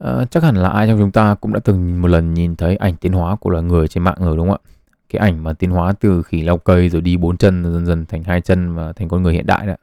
à, 0.05 0.25
chắc 0.31 0.43
hẳn 0.43 0.57
là 0.57 0.69
ai 0.69 0.87
trong 0.87 0.99
chúng 0.99 1.13
ta 1.13 1.35
cũng 1.35 1.53
đã 1.53 1.61
từng 1.65 2.03
một 2.03 2.09
lần 2.09 2.35
nhìn 2.35 2.57
thấy 2.57 2.77
ảnh 2.77 2.97
tiến 2.97 3.13
hóa 3.13 3.37
của 3.37 3.51
loài 3.51 3.65
người 3.65 3.89
trên 3.89 4.05
mạng 4.05 4.17
rồi 4.21 4.37
đúng 4.37 4.49
không 4.49 4.59
ạ 4.65 4.71
cái 5.09 5.21
ảnh 5.21 5.45
mà 5.45 5.53
tiến 5.53 5.71
hóa 5.71 5.93
từ 6.01 6.23
khỉ 6.23 6.43
leo 6.43 6.59
cây 6.59 6.89
rồi 6.89 7.03
đi 7.03 7.17
bốn 7.17 7.37
chân 7.37 7.65
dần 7.65 7.87
dần 7.87 8.07
thành 8.07 8.23
hai 8.25 8.41
chân 8.41 8.75
và 8.75 8.93
thành 8.93 9.09
con 9.09 9.23
người 9.23 9.33
hiện 9.33 9.47
đại 9.47 9.67
đấy 9.67 9.77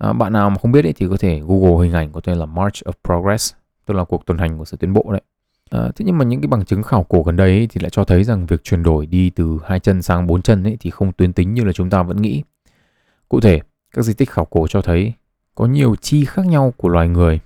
À, 0.00 0.08
ờ, 0.08 0.12
bạn 0.12 0.32
nào 0.32 0.50
mà 0.50 0.56
không 0.62 0.72
biết 0.72 0.84
ấy, 0.84 0.92
thì 0.92 1.06
có 1.08 1.16
thể 1.16 1.40
Google 1.46 1.84
hình 1.84 1.92
ảnh 1.92 2.12
có 2.12 2.20
tên 2.20 2.38
là 2.38 2.46
March 2.46 2.74
of 2.74 2.92
Progress, 3.04 3.54
tức 3.86 3.94
là 3.94 4.04
cuộc 4.04 4.26
tuần 4.26 4.38
hành 4.38 4.58
của 4.58 4.64
sự 4.64 4.76
tiến 4.76 4.92
bộ 4.92 5.06
đấy. 5.10 5.20
À, 5.70 5.90
thế 5.96 6.04
nhưng 6.04 6.18
mà 6.18 6.24
những 6.24 6.40
cái 6.40 6.48
bằng 6.48 6.64
chứng 6.64 6.82
khảo 6.82 7.02
cổ 7.02 7.22
gần 7.22 7.36
đây 7.36 7.50
ấy, 7.50 7.66
thì 7.70 7.80
lại 7.80 7.90
cho 7.90 8.04
thấy 8.04 8.24
rằng 8.24 8.46
việc 8.46 8.64
chuyển 8.64 8.82
đổi 8.82 9.06
đi 9.06 9.30
từ 9.30 9.58
hai 9.66 9.80
chân 9.80 10.02
sang 10.02 10.26
bốn 10.26 10.42
chân 10.42 10.64
ấy, 10.64 10.76
thì 10.80 10.90
không 10.90 11.12
tuyến 11.12 11.32
tính 11.32 11.54
như 11.54 11.64
là 11.64 11.72
chúng 11.72 11.90
ta 11.90 12.02
vẫn 12.02 12.22
nghĩ. 12.22 12.42
Cụ 13.28 13.40
thể, 13.40 13.60
các 13.94 14.02
di 14.02 14.14
tích 14.14 14.30
khảo 14.30 14.44
cổ 14.44 14.66
cho 14.66 14.82
thấy 14.82 15.12
có 15.54 15.66
nhiều 15.66 15.96
chi 15.96 16.24
khác 16.24 16.46
nhau 16.46 16.74
của 16.76 16.88
loài 16.88 17.08
người 17.08 17.40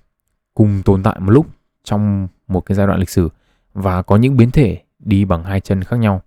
cùng 0.54 0.82
tồn 0.84 1.02
tại 1.02 1.20
một 1.20 1.30
lúc 1.30 1.46
trong 1.84 2.28
một 2.48 2.60
cái 2.60 2.76
giai 2.76 2.86
đoạn 2.86 3.00
lịch 3.00 3.10
sử 3.10 3.28
và 3.74 4.02
có 4.02 4.16
những 4.16 4.36
biến 4.36 4.50
thể 4.50 4.82
đi 4.98 5.24
bằng 5.24 5.44
hai 5.44 5.60
chân 5.60 5.84
khác 5.84 5.96
nhau. 5.96 6.22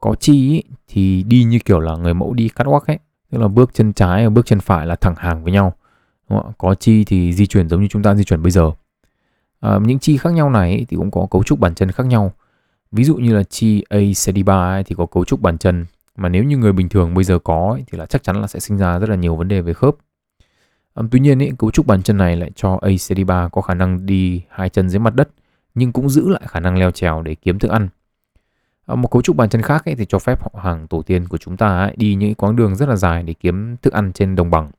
Có 0.00 0.14
chi 0.14 0.32
ý, 0.32 0.62
thì 0.88 1.22
đi 1.22 1.44
như 1.44 1.58
kiểu 1.64 1.80
là 1.80 1.96
người 1.96 2.14
mẫu 2.14 2.34
đi 2.34 2.48
cắt 2.48 2.66
walk 2.66 2.80
ấy, 2.86 2.98
tức 3.30 3.38
là 3.38 3.48
bước 3.48 3.74
chân 3.74 3.92
trái 3.92 4.24
và 4.24 4.30
bước 4.30 4.46
chân 4.46 4.60
phải 4.60 4.86
là 4.86 4.96
thẳng 4.96 5.14
hàng 5.16 5.44
với 5.44 5.52
nhau 5.52 5.72
Đúng 6.30 6.42
không? 6.42 6.52
có 6.58 6.74
chi 6.74 7.04
thì 7.04 7.32
di 7.32 7.46
chuyển 7.46 7.68
giống 7.68 7.80
như 7.80 7.88
chúng 7.90 8.02
ta 8.02 8.14
di 8.14 8.24
chuyển 8.24 8.42
bây 8.42 8.50
giờ 8.50 8.70
à, 9.60 9.78
những 9.82 9.98
chi 9.98 10.16
khác 10.16 10.32
nhau 10.32 10.50
này 10.50 10.86
thì 10.88 10.96
cũng 10.96 11.10
có 11.10 11.26
cấu 11.30 11.42
trúc 11.42 11.60
bàn 11.60 11.74
chân 11.74 11.90
khác 11.90 12.06
nhau 12.06 12.32
ví 12.92 13.04
dụ 13.04 13.16
như 13.16 13.34
là 13.34 13.42
chi 13.42 13.84
A 13.88 13.98
Sediba 14.14 14.82
thì 14.82 14.94
có 14.98 15.06
cấu 15.06 15.24
trúc 15.24 15.40
bàn 15.40 15.58
chân 15.58 15.86
mà 16.16 16.28
nếu 16.28 16.44
như 16.44 16.56
người 16.56 16.72
bình 16.72 16.88
thường 16.88 17.14
bây 17.14 17.24
giờ 17.24 17.38
có 17.38 17.70
ấy, 17.70 17.84
thì 17.86 17.98
là 17.98 18.06
chắc 18.06 18.22
chắn 18.22 18.40
là 18.40 18.46
sẽ 18.46 18.60
sinh 18.60 18.78
ra 18.78 18.98
rất 18.98 19.08
là 19.08 19.16
nhiều 19.16 19.36
vấn 19.36 19.48
đề 19.48 19.60
về 19.60 19.72
khớp. 19.72 19.94
Um, 20.94 21.08
tuy 21.08 21.20
nhiên 21.20 21.38
ý, 21.38 21.50
cấu 21.58 21.70
trúc 21.70 21.86
bàn 21.86 22.02
chân 22.02 22.16
này 22.16 22.36
lại 22.36 22.50
cho 22.54 22.78
ACD3 22.82 23.48
có 23.48 23.60
khả 23.60 23.74
năng 23.74 24.06
đi 24.06 24.42
hai 24.48 24.68
chân 24.68 24.88
dưới 24.88 25.00
mặt 25.00 25.14
đất 25.14 25.28
nhưng 25.74 25.92
cũng 25.92 26.08
giữ 26.08 26.28
lại 26.28 26.42
khả 26.46 26.60
năng 26.60 26.78
leo 26.78 26.90
trèo 26.90 27.22
để 27.22 27.34
kiếm 27.34 27.58
thức 27.58 27.70
ăn. 27.70 27.88
Um, 28.86 29.02
một 29.02 29.08
cấu 29.08 29.22
trúc 29.22 29.36
bàn 29.36 29.48
chân 29.48 29.62
khác 29.62 29.84
ấy, 29.84 29.94
thì 29.94 30.04
cho 30.04 30.18
phép 30.18 30.42
họ 30.42 30.60
hàng 30.62 30.86
tổ 30.86 31.02
tiên 31.02 31.28
của 31.28 31.38
chúng 31.38 31.56
ta 31.56 31.78
ấy, 31.78 31.94
đi 31.96 32.14
những 32.14 32.34
quãng 32.34 32.56
đường 32.56 32.76
rất 32.76 32.88
là 32.88 32.96
dài 32.96 33.22
để 33.22 33.34
kiếm 33.34 33.76
thức 33.76 33.92
ăn 33.92 34.12
trên 34.12 34.36
đồng 34.36 34.50
bằng. 34.50 34.70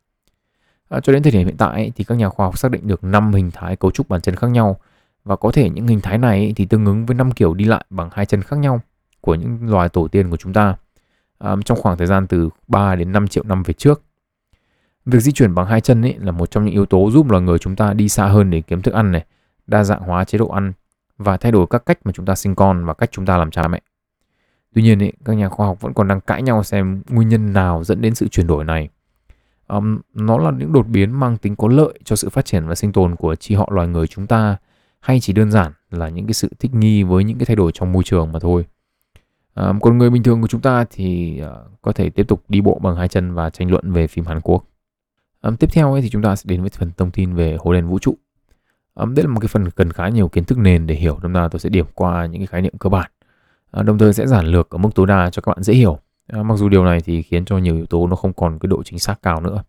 À, 0.89 0.99
cho 0.99 1.13
đến 1.13 1.23
thời 1.23 1.31
điểm 1.31 1.45
hiện 1.45 1.57
tại 1.57 1.71
ấy, 1.71 1.91
thì 1.95 2.03
các 2.03 2.15
nhà 2.15 2.29
khoa 2.29 2.45
học 2.45 2.57
xác 2.57 2.71
định 2.71 2.87
được 2.87 3.03
5 3.03 3.33
hình 3.33 3.51
thái 3.51 3.75
cấu 3.75 3.91
trúc 3.91 4.09
bàn 4.09 4.21
chân 4.21 4.35
khác 4.35 4.47
nhau 4.47 4.79
và 5.23 5.35
có 5.35 5.51
thể 5.51 5.69
những 5.69 5.87
hình 5.87 6.01
thái 6.01 6.17
này 6.17 6.39
ấy, 6.39 6.53
thì 6.55 6.65
tương 6.65 6.85
ứng 6.85 7.05
với 7.05 7.15
5 7.15 7.31
kiểu 7.31 7.53
đi 7.53 7.65
lại 7.65 7.85
bằng 7.89 8.09
hai 8.13 8.25
chân 8.25 8.41
khác 8.41 8.59
nhau 8.59 8.81
của 9.21 9.35
những 9.35 9.69
loài 9.69 9.89
tổ 9.89 10.07
tiên 10.07 10.29
của 10.29 10.37
chúng 10.37 10.53
ta 10.53 10.75
À, 11.39 11.55
trong 11.65 11.81
khoảng 11.81 11.97
thời 11.97 12.07
gian 12.07 12.27
từ 12.27 12.49
3 12.67 12.95
đến 12.95 13.11
5 13.11 13.27
triệu 13.27 13.43
năm 13.43 13.63
về 13.63 13.73
trước. 13.73 14.01
Việc 15.05 15.19
di 15.19 15.31
chuyển 15.31 15.55
bằng 15.55 15.65
hai 15.65 15.81
chân 15.81 16.01
ấy 16.01 16.15
là 16.19 16.31
một 16.31 16.51
trong 16.51 16.65
những 16.65 16.73
yếu 16.73 16.85
tố 16.85 17.11
giúp 17.11 17.29
loài 17.29 17.43
người 17.43 17.59
chúng 17.59 17.75
ta 17.75 17.93
đi 17.93 18.09
xa 18.09 18.27
hơn 18.27 18.49
để 18.49 18.61
kiếm 18.61 18.81
thức 18.81 18.93
ăn 18.93 19.11
này, 19.11 19.25
đa 19.67 19.83
dạng 19.83 20.01
hóa 20.01 20.23
chế 20.23 20.37
độ 20.37 20.47
ăn 20.47 20.73
và 21.17 21.37
thay 21.37 21.51
đổi 21.51 21.67
các 21.69 21.85
cách 21.85 21.99
mà 22.03 22.11
chúng 22.11 22.25
ta 22.25 22.35
sinh 22.35 22.55
con 22.55 22.85
và 22.85 22.93
cách 22.93 23.09
chúng 23.11 23.25
ta 23.25 23.37
làm 23.37 23.51
cha 23.51 23.67
mẹ. 23.67 23.81
Tuy 24.73 24.81
nhiên 24.81 25.03
ấy, 25.03 25.13
các 25.25 25.33
nhà 25.33 25.49
khoa 25.49 25.67
học 25.67 25.81
vẫn 25.81 25.93
còn 25.93 26.07
đang 26.07 26.21
cãi 26.21 26.41
nhau 26.41 26.63
xem 26.63 27.03
nguyên 27.09 27.29
nhân 27.29 27.53
nào 27.53 27.83
dẫn 27.83 28.01
đến 28.01 28.15
sự 28.15 28.27
chuyển 28.27 28.47
đổi 28.47 28.63
này. 28.63 28.89
Um, 29.67 29.99
nó 30.13 30.37
là 30.37 30.51
những 30.51 30.73
đột 30.73 30.87
biến 30.87 31.11
mang 31.11 31.37
tính 31.37 31.55
có 31.55 31.67
lợi 31.67 31.99
cho 32.03 32.15
sự 32.15 32.29
phát 32.29 32.45
triển 32.45 32.67
và 32.67 32.75
sinh 32.75 32.91
tồn 32.91 33.15
của 33.15 33.35
chi 33.35 33.55
họ 33.55 33.69
loài 33.71 33.87
người 33.87 34.07
chúng 34.07 34.27
ta 34.27 34.57
hay 34.99 35.19
chỉ 35.19 35.33
đơn 35.33 35.51
giản 35.51 35.71
là 35.91 36.09
những 36.09 36.25
cái 36.25 36.33
sự 36.33 36.49
thích 36.59 36.73
nghi 36.73 37.03
với 37.03 37.23
những 37.23 37.37
cái 37.37 37.45
thay 37.45 37.55
đổi 37.55 37.71
trong 37.71 37.91
môi 37.91 38.03
trường 38.03 38.31
mà 38.31 38.39
thôi. 38.39 38.65
Um, 39.55 39.79
còn 39.79 39.97
người 39.97 40.09
bình 40.09 40.23
thường 40.23 40.41
của 40.41 40.47
chúng 40.47 40.61
ta 40.61 40.85
thì 40.89 41.41
uh, 41.43 41.81
có 41.81 41.91
thể 41.91 42.09
tiếp 42.09 42.27
tục 42.27 42.43
đi 42.49 42.61
bộ 42.61 42.79
bằng 42.83 42.95
hai 42.95 43.07
chân 43.07 43.33
và 43.33 43.49
tranh 43.49 43.71
luận 43.71 43.91
về 43.91 44.07
phim 44.07 44.25
Hàn 44.25 44.41
Quốc. 44.41 44.65
Um, 45.45 45.55
tiếp 45.55 45.69
theo 45.73 45.93
ấy 45.93 46.01
thì 46.01 46.09
chúng 46.09 46.21
ta 46.21 46.35
sẽ 46.35 46.43
đến 46.47 46.61
với 46.61 46.69
phần 46.69 46.91
thông 46.97 47.11
tin 47.11 47.33
về 47.33 47.57
hố 47.59 47.73
đen 47.73 47.87
vũ 47.87 47.99
trụ. 47.99 48.15
Um, 48.95 49.15
đây 49.15 49.23
là 49.23 49.29
một 49.29 49.39
cái 49.39 49.47
phần 49.47 49.71
cần 49.71 49.91
khá 49.91 50.09
nhiều 50.09 50.27
kiến 50.27 50.43
thức 50.43 50.57
nền 50.57 50.87
để 50.87 50.95
hiểu, 50.95 51.19
nên 51.23 51.33
là 51.33 51.47
tôi 51.47 51.59
sẽ 51.59 51.69
điểm 51.69 51.85
qua 51.93 52.25
những 52.25 52.41
cái 52.41 52.47
khái 52.47 52.61
niệm 52.61 52.77
cơ 52.79 52.89
bản. 52.89 53.11
À, 53.71 53.83
đồng 53.83 53.97
thời 53.97 54.13
sẽ 54.13 54.27
giản 54.27 54.45
lược 54.45 54.69
ở 54.69 54.77
mức 54.77 54.89
tối 54.95 55.07
đa 55.07 55.29
cho 55.29 55.41
các 55.41 55.49
bạn 55.49 55.63
dễ 55.63 55.73
hiểu. 55.73 55.99
À, 56.27 56.43
mặc 56.43 56.55
dù 56.55 56.69
điều 56.69 56.85
này 56.85 57.01
thì 57.01 57.21
khiến 57.21 57.45
cho 57.45 57.57
nhiều 57.57 57.75
yếu 57.75 57.85
tố 57.85 58.07
nó 58.07 58.15
không 58.15 58.33
còn 58.33 58.59
cái 58.59 58.67
độ 58.67 58.83
chính 58.83 58.99
xác 58.99 59.21
cao 59.21 59.41
nữa. 59.41 59.63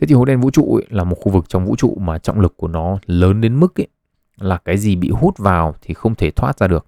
Thế 0.00 0.06
thì 0.06 0.14
hố 0.14 0.24
đen 0.24 0.40
vũ 0.40 0.50
trụ 0.50 0.76
ấy 0.76 0.86
là 0.90 1.04
một 1.04 1.16
khu 1.20 1.32
vực 1.32 1.48
trong 1.48 1.66
vũ 1.66 1.76
trụ 1.76 1.96
mà 2.00 2.18
trọng 2.18 2.40
lực 2.40 2.56
của 2.56 2.68
nó 2.68 2.98
lớn 3.06 3.40
đến 3.40 3.60
mức 3.60 3.80
ấy 3.80 3.86
là 4.36 4.58
cái 4.64 4.78
gì 4.78 4.96
bị 4.96 5.10
hút 5.10 5.38
vào 5.38 5.74
thì 5.82 5.94
không 5.94 6.14
thể 6.14 6.30
thoát 6.30 6.58
ra 6.58 6.66
được. 6.66 6.86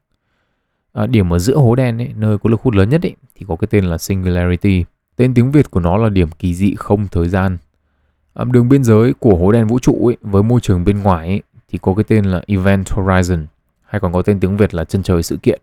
À, 0.92 1.06
điểm 1.06 1.32
ở 1.32 1.38
giữa 1.38 1.56
hố 1.56 1.74
đen 1.74 1.98
ấy, 1.98 2.12
nơi 2.16 2.38
có 2.38 2.50
lực 2.50 2.60
hút 2.60 2.74
lớn 2.74 2.88
nhất 2.88 3.02
ấy, 3.02 3.16
thì 3.34 3.46
có 3.48 3.56
cái 3.56 3.68
tên 3.70 3.84
là 3.84 3.98
singularity. 3.98 4.84
Tên 5.20 5.34
tiếng 5.34 5.50
Việt 5.50 5.70
của 5.70 5.80
nó 5.80 5.96
là 5.96 6.08
điểm 6.08 6.28
kỳ 6.38 6.54
dị 6.54 6.74
không 6.74 7.08
thời 7.08 7.28
gian. 7.28 7.58
À, 8.34 8.44
đường 8.44 8.68
biên 8.68 8.84
giới 8.84 9.14
của 9.14 9.36
hố 9.36 9.52
đen 9.52 9.66
vũ 9.66 9.78
trụ 9.78 10.06
ấy, 10.06 10.16
với 10.20 10.42
môi 10.42 10.60
trường 10.60 10.84
bên 10.84 11.02
ngoài 11.02 11.28
ấy, 11.28 11.42
thì 11.68 11.78
có 11.82 11.94
cái 11.94 12.04
tên 12.04 12.24
là 12.24 12.42
event 12.46 12.86
horizon 12.86 13.44
hay 13.84 14.00
còn 14.00 14.12
có 14.12 14.22
tên 14.22 14.40
tiếng 14.40 14.56
Việt 14.56 14.74
là 14.74 14.84
chân 14.84 15.02
trời 15.02 15.22
sự 15.22 15.38
kiện. 15.42 15.60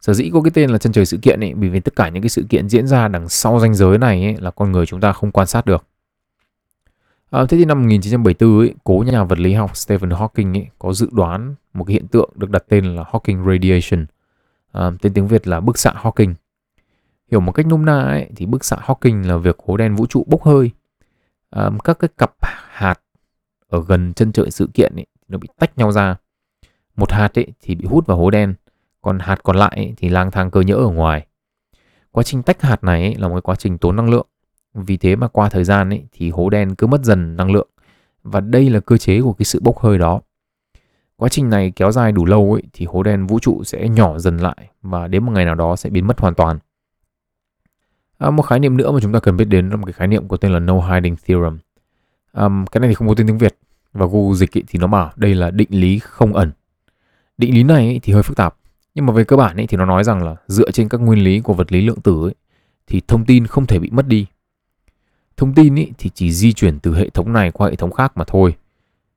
Sở 0.00 0.14
dĩ 0.14 0.30
có 0.32 0.42
cái 0.42 0.50
tên 0.54 0.70
là 0.70 0.78
chân 0.78 0.92
trời 0.92 1.06
sự 1.06 1.18
kiện 1.22 1.40
ấy 1.40 1.54
vì 1.54 1.68
vì 1.68 1.80
tất 1.80 1.96
cả 1.96 2.08
những 2.08 2.22
cái 2.22 2.28
sự 2.28 2.46
kiện 2.48 2.68
diễn 2.68 2.86
ra 2.86 3.08
đằng 3.08 3.28
sau 3.28 3.60
ranh 3.60 3.74
giới 3.74 3.98
này 3.98 4.24
ấy, 4.24 4.36
là 4.38 4.50
con 4.50 4.72
người 4.72 4.86
chúng 4.86 5.00
ta 5.00 5.12
không 5.12 5.30
quan 5.32 5.46
sát 5.46 5.66
được. 5.66 5.84
À, 7.30 7.44
thế 7.48 7.58
thì 7.58 7.64
năm 7.64 7.82
1974 7.82 8.58
ấy, 8.58 8.74
cố 8.84 9.04
nhà 9.06 9.24
vật 9.24 9.38
lý 9.38 9.52
học 9.52 9.76
Stephen 9.76 10.10
Hawking 10.10 10.54
ấy, 10.54 10.66
có 10.78 10.92
dự 10.92 11.08
đoán 11.12 11.54
một 11.74 11.84
cái 11.84 11.92
hiện 11.92 12.06
tượng 12.08 12.30
được 12.34 12.50
đặt 12.50 12.64
tên 12.68 12.84
là 12.84 13.04
Hawking 13.12 13.52
radiation 13.52 14.06
à, 14.72 14.90
tên 15.00 15.12
tiếng 15.12 15.26
Việt 15.26 15.46
là 15.46 15.60
bức 15.60 15.78
xạ 15.78 15.92
Hawking. 16.02 16.34
Hiểu 17.30 17.40
một 17.40 17.52
cách 17.52 17.66
nôm 17.66 17.84
na 17.84 18.00
ấy, 18.00 18.30
thì 18.36 18.46
bức 18.46 18.64
xạ 18.64 18.76
Hawking 18.80 19.26
là 19.26 19.36
việc 19.36 19.58
hố 19.66 19.76
đen 19.76 19.94
vũ 19.94 20.06
trụ 20.06 20.24
bốc 20.26 20.42
hơi. 20.42 20.70
À, 21.50 21.70
các 21.84 21.98
cái 21.98 22.08
cặp 22.18 22.32
hạt 22.70 23.00
ở 23.68 23.84
gần 23.88 24.12
chân 24.14 24.32
trời 24.32 24.50
sự 24.50 24.68
kiện 24.74 24.92
ấy, 24.96 25.06
nó 25.28 25.38
bị 25.38 25.48
tách 25.58 25.78
nhau 25.78 25.92
ra. 25.92 26.16
Một 26.96 27.12
hạt 27.12 27.38
ấy 27.38 27.46
thì 27.62 27.74
bị 27.74 27.86
hút 27.86 28.06
vào 28.06 28.16
hố 28.16 28.30
đen, 28.30 28.54
còn 29.02 29.18
hạt 29.18 29.40
còn 29.42 29.56
lại 29.56 29.72
ấy, 29.76 29.94
thì 29.96 30.08
lang 30.08 30.30
thang 30.30 30.50
cơ 30.50 30.60
nhỡ 30.60 30.74
ở 30.74 30.88
ngoài. 30.88 31.26
Quá 32.10 32.22
trình 32.22 32.42
tách 32.42 32.62
hạt 32.62 32.84
này 32.84 33.02
ấy, 33.02 33.14
là 33.14 33.28
một 33.28 33.42
quá 33.42 33.54
trình 33.54 33.78
tốn 33.78 33.96
năng 33.96 34.10
lượng. 34.10 34.26
Vì 34.74 34.96
thế 34.96 35.16
mà 35.16 35.28
qua 35.28 35.48
thời 35.48 35.64
gian 35.64 35.90
ấy, 35.90 36.04
thì 36.12 36.30
hố 36.30 36.50
đen 36.50 36.74
cứ 36.74 36.86
mất 36.86 37.04
dần 37.04 37.36
năng 37.36 37.50
lượng. 37.50 37.68
Và 38.22 38.40
đây 38.40 38.70
là 38.70 38.80
cơ 38.80 38.96
chế 38.96 39.20
của 39.20 39.32
cái 39.32 39.44
sự 39.44 39.60
bốc 39.62 39.78
hơi 39.78 39.98
đó. 39.98 40.20
Quá 41.16 41.28
trình 41.28 41.50
này 41.50 41.72
kéo 41.76 41.92
dài 41.92 42.12
đủ 42.12 42.24
lâu 42.24 42.52
ấy, 42.52 42.62
thì 42.72 42.86
hố 42.86 43.02
đen 43.02 43.26
vũ 43.26 43.38
trụ 43.38 43.64
sẽ 43.64 43.88
nhỏ 43.88 44.18
dần 44.18 44.36
lại 44.36 44.70
và 44.82 45.08
đến 45.08 45.24
một 45.24 45.32
ngày 45.32 45.44
nào 45.44 45.54
đó 45.54 45.76
sẽ 45.76 45.90
biến 45.90 46.06
mất 46.06 46.20
hoàn 46.20 46.34
toàn. 46.34 46.58
À, 48.18 48.30
một 48.30 48.42
khái 48.42 48.58
niệm 48.58 48.76
nữa 48.76 48.92
mà 48.92 49.00
chúng 49.02 49.12
ta 49.12 49.20
cần 49.20 49.36
biết 49.36 49.44
đến 49.44 49.70
là 49.70 49.76
một 49.76 49.86
cái 49.86 49.92
khái 49.92 50.08
niệm 50.08 50.28
có 50.28 50.36
tên 50.36 50.52
là 50.52 50.58
No 50.58 50.80
Hiding 50.80 51.16
Theorem. 51.26 51.58
Um, 52.32 52.64
cái 52.66 52.80
này 52.80 52.88
thì 52.88 52.94
không 52.94 53.08
có 53.08 53.14
tên 53.14 53.26
tiếng 53.26 53.38
Việt 53.38 53.56
và 53.92 54.06
Google 54.06 54.34
dịch 54.34 54.52
ý, 54.52 54.62
thì 54.68 54.78
nó 54.78 54.86
bảo 54.86 55.12
đây 55.16 55.34
là 55.34 55.50
định 55.50 55.68
lý 55.70 55.98
không 55.98 56.34
ẩn. 56.34 56.52
Định 57.38 57.54
lý 57.54 57.62
này 57.62 57.90
ý, 57.90 57.98
thì 57.98 58.12
hơi 58.12 58.22
phức 58.22 58.36
tạp 58.36 58.54
nhưng 58.94 59.06
mà 59.06 59.12
về 59.12 59.24
cơ 59.24 59.36
bản 59.36 59.56
ý, 59.56 59.66
thì 59.66 59.76
nó 59.76 59.84
nói 59.84 60.04
rằng 60.04 60.22
là 60.22 60.36
dựa 60.48 60.70
trên 60.70 60.88
các 60.88 61.00
nguyên 61.00 61.24
lý 61.24 61.40
của 61.40 61.54
vật 61.54 61.72
lý 61.72 61.80
lượng 61.86 62.00
tử 62.00 62.26
ý, 62.26 62.34
thì 62.86 63.02
thông 63.08 63.24
tin 63.24 63.46
không 63.46 63.66
thể 63.66 63.78
bị 63.78 63.90
mất 63.90 64.06
đi. 64.06 64.26
Thông 65.36 65.54
tin 65.54 65.74
ý, 65.74 65.92
thì 65.98 66.10
chỉ 66.14 66.32
di 66.32 66.52
chuyển 66.52 66.78
từ 66.78 66.94
hệ 66.94 67.10
thống 67.10 67.32
này 67.32 67.50
qua 67.50 67.68
hệ 67.68 67.76
thống 67.76 67.92
khác 67.92 68.12
mà 68.16 68.24
thôi 68.26 68.54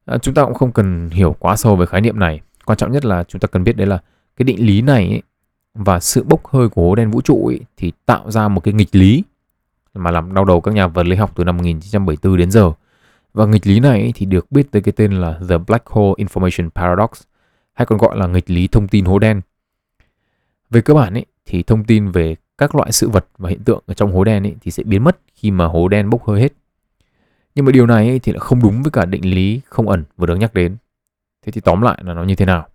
à, 0.09 0.17
chúng 0.17 0.33
ta 0.33 0.45
cũng 0.45 0.53
không 0.53 0.71
cần 0.71 1.09
hiểu 1.09 1.35
quá 1.39 1.55
sâu 1.55 1.75
về 1.75 1.85
khái 1.85 2.01
niệm 2.01 2.19
này 2.19 2.41
quan 2.65 2.77
trọng 2.77 2.91
nhất 2.91 3.05
là 3.05 3.23
chúng 3.23 3.39
ta 3.39 3.47
cần 3.47 3.63
biết 3.63 3.77
đấy 3.77 3.87
là 3.87 3.99
cái 4.37 4.43
định 4.43 4.65
lý 4.65 4.81
này 4.81 5.07
ý, 5.07 5.21
và 5.73 5.99
sự 5.99 6.23
bốc 6.23 6.47
hơi 6.47 6.69
của 6.69 6.81
hố 6.81 6.95
đen 6.95 7.11
vũ 7.11 7.21
trụ 7.21 7.47
ấy, 7.47 7.59
thì 7.77 7.91
tạo 8.05 8.31
ra 8.31 8.47
một 8.47 8.63
cái 8.63 8.73
nghịch 8.73 8.95
lý 8.95 9.23
mà 9.93 10.11
làm 10.11 10.33
đau 10.33 10.45
đầu 10.45 10.61
các 10.61 10.73
nhà 10.73 10.87
vật 10.87 11.03
lý 11.03 11.15
học 11.15 11.31
từ 11.35 11.43
năm 11.43 11.57
1974 11.57 12.37
đến 12.37 12.51
giờ 12.51 12.71
và 13.33 13.45
nghịch 13.45 13.67
lý 13.67 13.79
này 13.79 14.01
ấy, 14.01 14.11
thì 14.15 14.25
được 14.25 14.51
biết 14.51 14.71
tới 14.71 14.81
cái 14.81 14.91
tên 14.91 15.11
là 15.11 15.39
The 15.49 15.57
Black 15.57 15.87
Hole 15.87 16.25
Information 16.25 16.69
Paradox 16.69 17.09
hay 17.73 17.85
còn 17.85 17.97
gọi 17.97 18.17
là 18.17 18.27
nghịch 18.27 18.49
lý 18.49 18.67
thông 18.67 18.87
tin 18.87 19.05
hố 19.05 19.19
đen. 19.19 19.41
Về 20.69 20.81
cơ 20.81 20.93
bản 20.93 21.13
ấy, 21.13 21.25
thì 21.45 21.63
thông 21.63 21.83
tin 21.83 22.11
về 22.11 22.35
các 22.57 22.75
loại 22.75 22.91
sự 22.91 23.09
vật 23.09 23.25
và 23.37 23.49
hiện 23.49 23.63
tượng 23.63 23.83
ở 23.85 23.93
trong 23.93 24.13
hố 24.13 24.23
đen 24.23 24.43
ấy, 24.43 24.55
thì 24.61 24.71
sẽ 24.71 24.83
biến 24.83 25.03
mất 25.03 25.19
khi 25.35 25.51
mà 25.51 25.65
hố 25.65 25.87
đen 25.87 26.09
bốc 26.09 26.25
hơi 26.25 26.41
hết 26.41 26.53
nhưng 27.55 27.65
mà 27.65 27.71
điều 27.71 27.85
này 27.85 28.19
thì 28.19 28.31
lại 28.31 28.39
không 28.39 28.61
đúng 28.61 28.83
với 28.83 28.91
cả 28.91 29.05
định 29.05 29.35
lý 29.35 29.61
không 29.65 29.89
ẩn 29.89 30.03
vừa 30.17 30.25
được 30.25 30.35
nhắc 30.35 30.53
đến. 30.53 30.77
Thế 31.45 31.51
thì 31.51 31.61
tóm 31.61 31.81
lại 31.81 31.97
là 32.05 32.13
nó 32.13 32.23
như 32.23 32.35
thế 32.35 32.45
nào? 32.45 32.67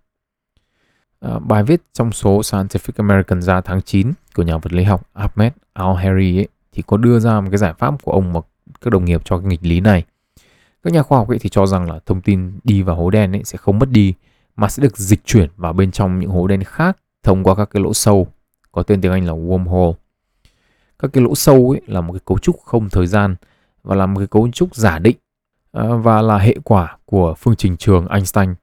Ờ, 1.25 1.39
bài 1.39 1.63
viết 1.63 1.83
trong 1.93 2.13
số 2.13 2.41
Scientific 2.41 2.93
American 2.97 3.43
ra 3.43 3.61
tháng 3.61 3.83
9 3.83 4.13
của 4.35 4.43
nhà 4.43 4.57
vật 4.57 4.73
lý 4.73 4.85
học 4.85 5.03
Ahmed 5.13 5.53
Al-Harry 5.75 6.39
ấy, 6.39 6.49
thì 6.73 6.83
có 6.87 6.97
đưa 6.97 7.19
ra 7.19 7.41
một 7.41 7.49
cái 7.51 7.59
giải 7.59 7.75
pháp 7.79 8.03
của 8.03 8.13
ông 8.13 8.33
và 8.33 8.41
các 8.81 8.91
đồng 8.91 9.05
nghiệp 9.05 9.23
cho 9.25 9.39
cái 9.39 9.47
nghịch 9.47 9.63
lý 9.63 9.81
này. 9.81 10.05
Các 10.83 10.93
nhà 10.93 11.03
khoa 11.03 11.19
học 11.19 11.29
ấy 11.29 11.39
thì 11.39 11.49
cho 11.49 11.67
rằng 11.67 11.91
là 11.91 11.99
thông 12.07 12.21
tin 12.21 12.59
đi 12.65 12.83
vào 12.83 12.97
hố 12.97 13.11
đen 13.11 13.33
ấy 13.33 13.45
sẽ 13.45 13.59
không 13.59 13.79
mất 13.79 13.91
đi 13.91 14.15
mà 14.57 14.69
sẽ 14.69 14.83
được 14.83 14.99
dịch 14.99 15.25
chuyển 15.25 15.51
vào 15.57 15.73
bên 15.73 15.91
trong 15.91 16.19
những 16.19 16.31
hố 16.31 16.47
đen 16.47 16.65
khác 16.65 16.97
thông 17.23 17.45
qua 17.45 17.55
các 17.55 17.71
cái 17.71 17.83
lỗ 17.83 17.95
sâu 17.95 18.27
có 18.73 18.83
tên 18.83 19.01
tiếng 19.01 19.13
Anh 19.13 19.27
là 19.27 19.33
wormhole. 19.33 19.93
Các 20.99 21.13
cái 21.13 21.25
lỗ 21.25 21.35
sâu 21.35 21.71
ấy 21.71 21.81
là 21.87 22.01
một 22.01 22.13
cái 22.13 22.21
cấu 22.25 22.39
trúc 22.39 22.61
không 22.65 22.89
thời 22.91 23.07
gian 23.07 23.37
và 23.83 23.95
là 23.95 24.07
một 24.07 24.19
cái 24.19 24.27
cấu 24.27 24.49
trúc 24.51 24.77
giả 24.77 24.99
định 24.99 25.17
ờ, 25.71 25.99
và 25.99 26.23
là 26.23 26.39
hệ 26.39 26.57
quả 26.65 26.97
của 27.05 27.35
phương 27.35 27.57
trình 27.57 27.77
trường 27.77 28.09
Einstein 28.09 28.55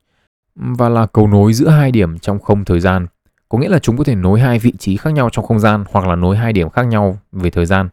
và 0.55 0.89
là 0.89 1.05
cầu 1.05 1.27
nối 1.27 1.53
giữa 1.53 1.69
hai 1.69 1.91
điểm 1.91 2.19
trong 2.19 2.39
không 2.39 2.65
thời 2.65 2.79
gian. 2.79 3.07
Có 3.49 3.57
nghĩa 3.57 3.69
là 3.69 3.79
chúng 3.79 3.97
có 3.97 4.03
thể 4.03 4.15
nối 4.15 4.39
hai 4.39 4.59
vị 4.59 4.73
trí 4.79 4.97
khác 4.97 5.13
nhau 5.13 5.29
trong 5.31 5.45
không 5.45 5.59
gian 5.59 5.83
hoặc 5.91 6.07
là 6.07 6.15
nối 6.15 6.37
hai 6.37 6.53
điểm 6.53 6.69
khác 6.69 6.83
nhau 6.83 7.17
về 7.31 7.49
thời 7.49 7.65
gian. 7.65 7.89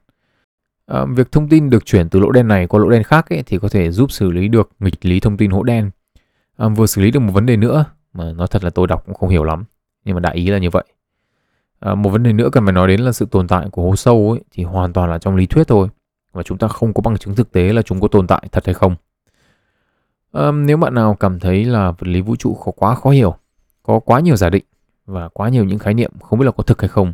À, 0.87 1.05
việc 1.05 1.33
thông 1.33 1.49
tin 1.49 1.71
được 1.71 1.87
chuyển 1.87 2.09
từ 2.09 2.21
lỗ 2.21 2.31
đen 2.31 2.49
này 2.49 2.67
qua 2.67 2.81
lỗ 2.81 2.89
đen 2.89 3.03
khác 3.03 3.31
ấy, 3.31 3.43
thì 3.47 3.59
có 3.59 3.69
thể 3.69 3.91
giúp 3.91 4.13
xử 4.13 4.31
lý 4.31 4.49
được 4.49 4.71
nghịch 4.81 5.07
lý 5.07 5.21
thông 5.21 5.37
tin 5.37 5.51
hỗ 5.51 5.63
đen. 5.63 5.91
À, 6.57 6.69
vừa 6.69 6.87
xử 6.87 7.03
lý 7.03 7.11
được 7.11 7.21
một 7.21 7.33
vấn 7.33 7.47
đề 7.47 7.57
nữa 7.57 7.85
mà 8.13 8.33
nói 8.33 8.47
thật 8.51 8.65
là 8.65 8.71
tôi 8.71 8.87
đọc 8.87 9.03
cũng 9.07 9.15
không 9.15 9.29
hiểu 9.29 9.45
lắm, 9.45 9.65
nhưng 10.05 10.15
mà 10.15 10.21
đại 10.21 10.35
ý 10.35 10.47
là 10.47 10.59
như 10.59 10.71
vậy. 10.71 10.85
À, 11.81 11.95
một 11.95 12.11
vấn 12.11 12.23
đề 12.23 12.33
nữa 12.33 12.49
cần 12.53 12.65
phải 12.65 12.73
nói 12.73 12.89
đến 12.89 13.01
là 13.01 13.13
sự 13.13 13.27
tồn 13.31 13.49
tại 13.49 13.67
của 13.73 13.83
hố 13.83 13.97
sâu 13.97 14.31
ấy, 14.31 14.45
thì 14.53 14.65
hoàn 14.65 14.93
toàn 14.93 15.11
là 15.11 15.19
trong 15.19 15.37
lý 15.37 15.47
thuyết 15.47 15.69
thôi 15.69 15.89
và 16.33 16.43
chúng 16.43 16.59
ta 16.59 16.69
không 16.69 16.95
có 16.95 17.01
bằng 17.01 17.19
chứng 17.19 17.35
thực 17.35 17.53
tế 17.53 17.73
là 17.73 17.83
chúng 17.83 18.01
có 18.01 18.09
tồn 18.09 18.27
tại 18.27 18.43
thật 18.53 18.67
hay 18.67 18.75
không. 18.75 18.95
Um, 20.33 20.67
nếu 20.67 20.77
bạn 20.77 20.95
nào 20.95 21.15
cảm 21.15 21.41
thấy 21.41 21.65
là 21.65 21.91
vật 21.91 22.09
lý 22.09 22.21
vũ 22.21 22.37
trụ 22.37 22.55
khó 22.55 22.71
quá 22.71 22.95
khó 22.95 23.11
hiểu, 23.11 23.35
có 23.83 24.01
quá 24.01 24.21
nhiều 24.21 24.37
giả 24.37 24.51
định 24.51 24.65
và 25.07 25.29
quá 25.29 25.49
nhiều 25.49 25.65
những 25.65 25.79
khái 25.79 25.95
niệm 25.95 26.13
không 26.23 26.39
biết 26.39 26.45
là 26.47 26.53
có 26.53 26.63
thực 26.63 26.81
hay 26.81 26.89
không, 26.89 27.13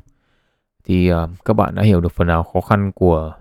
thì 0.84 1.12
uh, 1.12 1.30
các 1.44 1.54
bạn 1.54 1.74
đã 1.74 1.82
hiểu 1.82 2.00
được 2.00 2.12
phần 2.12 2.26
nào 2.26 2.42
khó 2.42 2.60
khăn 2.60 2.92
của 2.92 3.34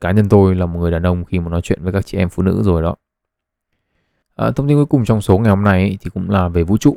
cá 0.00 0.10
nhân 0.10 0.28
tôi 0.28 0.54
là 0.54 0.66
một 0.66 0.80
người 0.80 0.90
đàn 0.90 1.02
ông 1.02 1.24
khi 1.24 1.38
mà 1.38 1.48
nói 1.48 1.60
chuyện 1.62 1.82
với 1.82 1.92
các 1.92 2.06
chị 2.06 2.18
em 2.18 2.28
phụ 2.28 2.42
nữ 2.42 2.62
rồi 2.62 2.82
đó. 2.82 2.94
À, 4.36 4.50
thông 4.50 4.68
tin 4.68 4.76
cuối 4.76 4.86
cùng 4.86 5.04
trong 5.04 5.20
số 5.20 5.38
ngày 5.38 5.50
hôm 5.50 5.64
nay 5.64 5.98
thì 6.00 6.10
cũng 6.10 6.30
là 6.30 6.48
về 6.48 6.62
vũ 6.62 6.76
trụ 6.76 6.96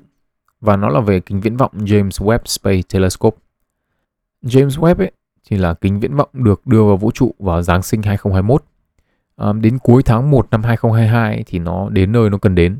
và 0.62 0.76
nó 0.76 0.90
là 0.90 1.00
về 1.00 1.20
kính 1.20 1.42
viễn 1.42 1.58
vọng 1.58 1.72
James 1.74 2.10
Webb 2.10 2.40
Space 2.46 2.82
Telescope. 2.94 3.38
James 4.44 4.70
Webb 4.70 4.96
ấy 4.98 5.12
thì 5.50 5.58
là 5.58 5.74
kính 5.74 6.00
viễn 6.00 6.16
vọng 6.16 6.30
được 6.34 6.68
đưa 6.68 6.84
vào 6.84 6.98
vũ 6.98 7.12
trụ 7.12 7.36
vào 7.40 7.62
Giáng 7.62 7.84
sinh 7.84 8.02
2021. 8.02 8.64
Đến 9.62 9.80
cuối 9.80 10.04
tháng 10.04 10.32
1 10.32 10.48
năm 10.52 10.64
2022 10.64 11.44
thì 11.48 11.60
nó 11.60 11.90
đến 11.90 12.12
nơi 12.12 12.30
nó 12.30 12.38
cần 12.38 12.56
đến. 12.56 12.80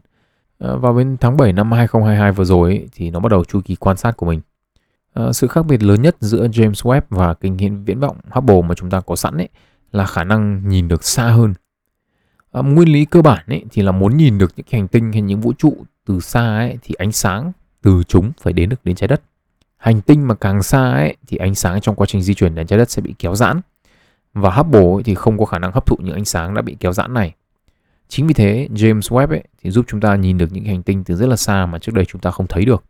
Và 0.60 0.76
vào 0.76 0.94
bên 0.94 1.18
tháng 1.18 1.38
7 1.38 1.54
năm 1.54 1.72
2022 1.72 2.32
vừa 2.32 2.44
rồi 2.44 2.70
ấy, 2.70 2.88
thì 2.96 3.12
nó 3.12 3.20
bắt 3.20 3.30
đầu 3.32 3.44
chu 3.44 3.62
kỳ 3.66 3.76
quan 3.76 3.98
sát 3.98 4.18
của 4.18 4.26
mình. 4.26 4.42
Uh, 5.20 5.36
sự 5.36 5.48
khác 5.48 5.66
biệt 5.66 5.84
lớn 5.84 6.02
nhất 6.02 6.16
giữa 6.20 6.48
James 6.48 6.72
Webb 6.72 7.02
và 7.10 7.34
kính 7.34 7.58
hiển 7.58 7.84
viễn 7.84 8.00
vọng 8.00 8.18
Hubble 8.30 8.62
mà 8.62 8.76
chúng 8.76 8.90
ta 8.90 9.02
có 9.02 9.16
sẵn 9.16 9.38
ấy 9.38 9.50
là 9.92 10.06
khả 10.06 10.24
năng 10.24 10.70
nhìn 10.70 10.88
được 10.88 11.04
xa 11.04 11.24
hơn. 11.28 11.54
Uh, 12.60 12.66
nguyên 12.66 12.94
lý 12.94 13.06
cơ 13.06 13.22
bản 13.22 13.44
ấy 13.48 13.66
thì 13.72 13.82
là 13.82 13.92
muốn 13.92 14.18
nhìn 14.18 14.38
được 14.38 14.52
những 14.56 14.66
hành 14.72 14.88
tinh 14.88 15.12
hay 15.12 15.22
những 15.22 15.42
vũ 15.42 15.54
trụ 15.54 15.78
từ 16.06 16.20
xa 16.20 16.58
ấy 16.58 16.78
thì 16.82 16.96
ánh 16.98 17.12
sáng 17.12 17.52
từ 17.82 18.04
chúng 18.08 18.32
phải 18.42 18.54
đến 18.54 18.70
được 18.70 18.80
đến 18.84 18.96
trái 18.96 19.08
đất. 19.08 19.22
Hành 19.78 20.02
tinh 20.02 20.28
mà 20.28 20.36
càng 20.36 20.64
xa 20.64 20.92
ấy 20.92 21.18
thì 21.28 21.38
ánh 21.38 21.56
sáng 21.56 21.82
trong 21.82 21.96
quá 21.96 22.08
trình 22.10 22.22
di 22.22 22.34
chuyển 22.34 22.56
đến 22.56 22.68
trái 22.68 22.80
đất 22.80 22.92
sẽ 22.92 23.02
bị 23.02 23.16
kéo 23.20 23.36
giãn. 23.36 23.62
Và 24.42 24.52
Hubble 24.52 24.94
ấy 24.94 25.04
thì 25.04 25.16
không 25.16 25.38
có 25.38 25.46
khả 25.46 25.60
năng 25.60 25.72
hấp 25.72 25.86
thụ 25.86 25.96
những 26.00 26.16
ánh 26.16 26.26
sáng 26.26 26.54
đã 26.54 26.62
bị 26.62 26.78
kéo 26.80 26.94
giãn 26.94 27.14
này. 27.14 27.36
Chính 28.08 28.28
vì 28.28 28.34
thế 28.34 28.68
James 28.74 29.00
Webb 29.00 29.28
ấy 29.28 29.44
thì 29.64 29.72
giúp 29.72 29.86
chúng 29.88 30.02
ta 30.02 30.16
nhìn 30.16 30.38
được 30.38 30.52
những 30.52 30.66
hành 30.66 30.84
tinh 30.84 31.04
từ 31.04 31.16
rất 31.16 31.28
là 31.28 31.36
xa 31.36 31.66
mà 31.66 31.80
trước 31.80 31.96
đây 31.96 32.06
chúng 32.06 32.22
ta 32.22 32.32
không 32.32 32.48
thấy 32.48 32.66
được. 32.66 32.84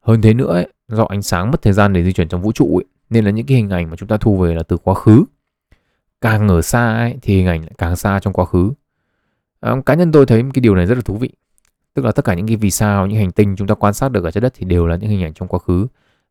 Hơn 0.00 0.22
thế 0.22 0.34
nữa 0.34 0.52
ấy, 0.52 0.68
do 0.88 1.04
ánh 1.04 1.22
sáng 1.22 1.50
mất 1.50 1.62
thời 1.62 1.72
gian 1.72 1.92
để 1.92 2.04
di 2.04 2.12
chuyển 2.12 2.28
trong 2.28 2.42
vũ 2.42 2.52
trụ 2.52 2.78
ấy, 2.78 2.84
nên 3.10 3.24
là 3.24 3.30
những 3.30 3.46
cái 3.46 3.56
hình 3.56 3.70
ảnh 3.70 3.90
mà 3.90 3.96
chúng 3.96 4.08
ta 4.08 4.16
thu 4.16 4.38
về 4.38 4.54
là 4.54 4.62
từ 4.62 4.76
quá 4.76 4.94
khứ. 4.94 5.24
Càng 6.20 6.48
ở 6.48 6.62
xa 6.62 6.96
ấy, 6.96 7.16
thì 7.22 7.36
hình 7.36 7.46
ảnh 7.46 7.60
lại 7.60 7.72
càng 7.78 7.96
xa 7.96 8.20
trong 8.22 8.32
quá 8.32 8.44
khứ. 8.44 8.72
À, 9.60 9.76
cá 9.86 9.94
nhân 9.94 10.12
tôi 10.12 10.26
thấy 10.26 10.42
cái 10.54 10.60
điều 10.60 10.74
này 10.74 10.86
rất 10.86 10.94
là 10.94 11.00
thú 11.04 11.16
vị. 11.16 11.30
Tức 11.94 12.04
là 12.04 12.12
tất 12.12 12.24
cả 12.24 12.34
những 12.34 12.46
cái 12.46 12.56
vì 12.56 12.70
sao, 12.70 13.06
những 13.06 13.18
hành 13.18 13.30
tinh 13.30 13.56
chúng 13.56 13.66
ta 13.66 13.74
quan 13.74 13.94
sát 13.94 14.12
được 14.12 14.24
ở 14.24 14.30
trái 14.30 14.40
đất 14.40 14.52
thì 14.56 14.64
đều 14.64 14.86
là 14.86 14.96
những 14.96 15.10
hình 15.10 15.22
ảnh 15.22 15.34
trong 15.34 15.48
quá 15.48 15.58
khứ. 15.58 15.86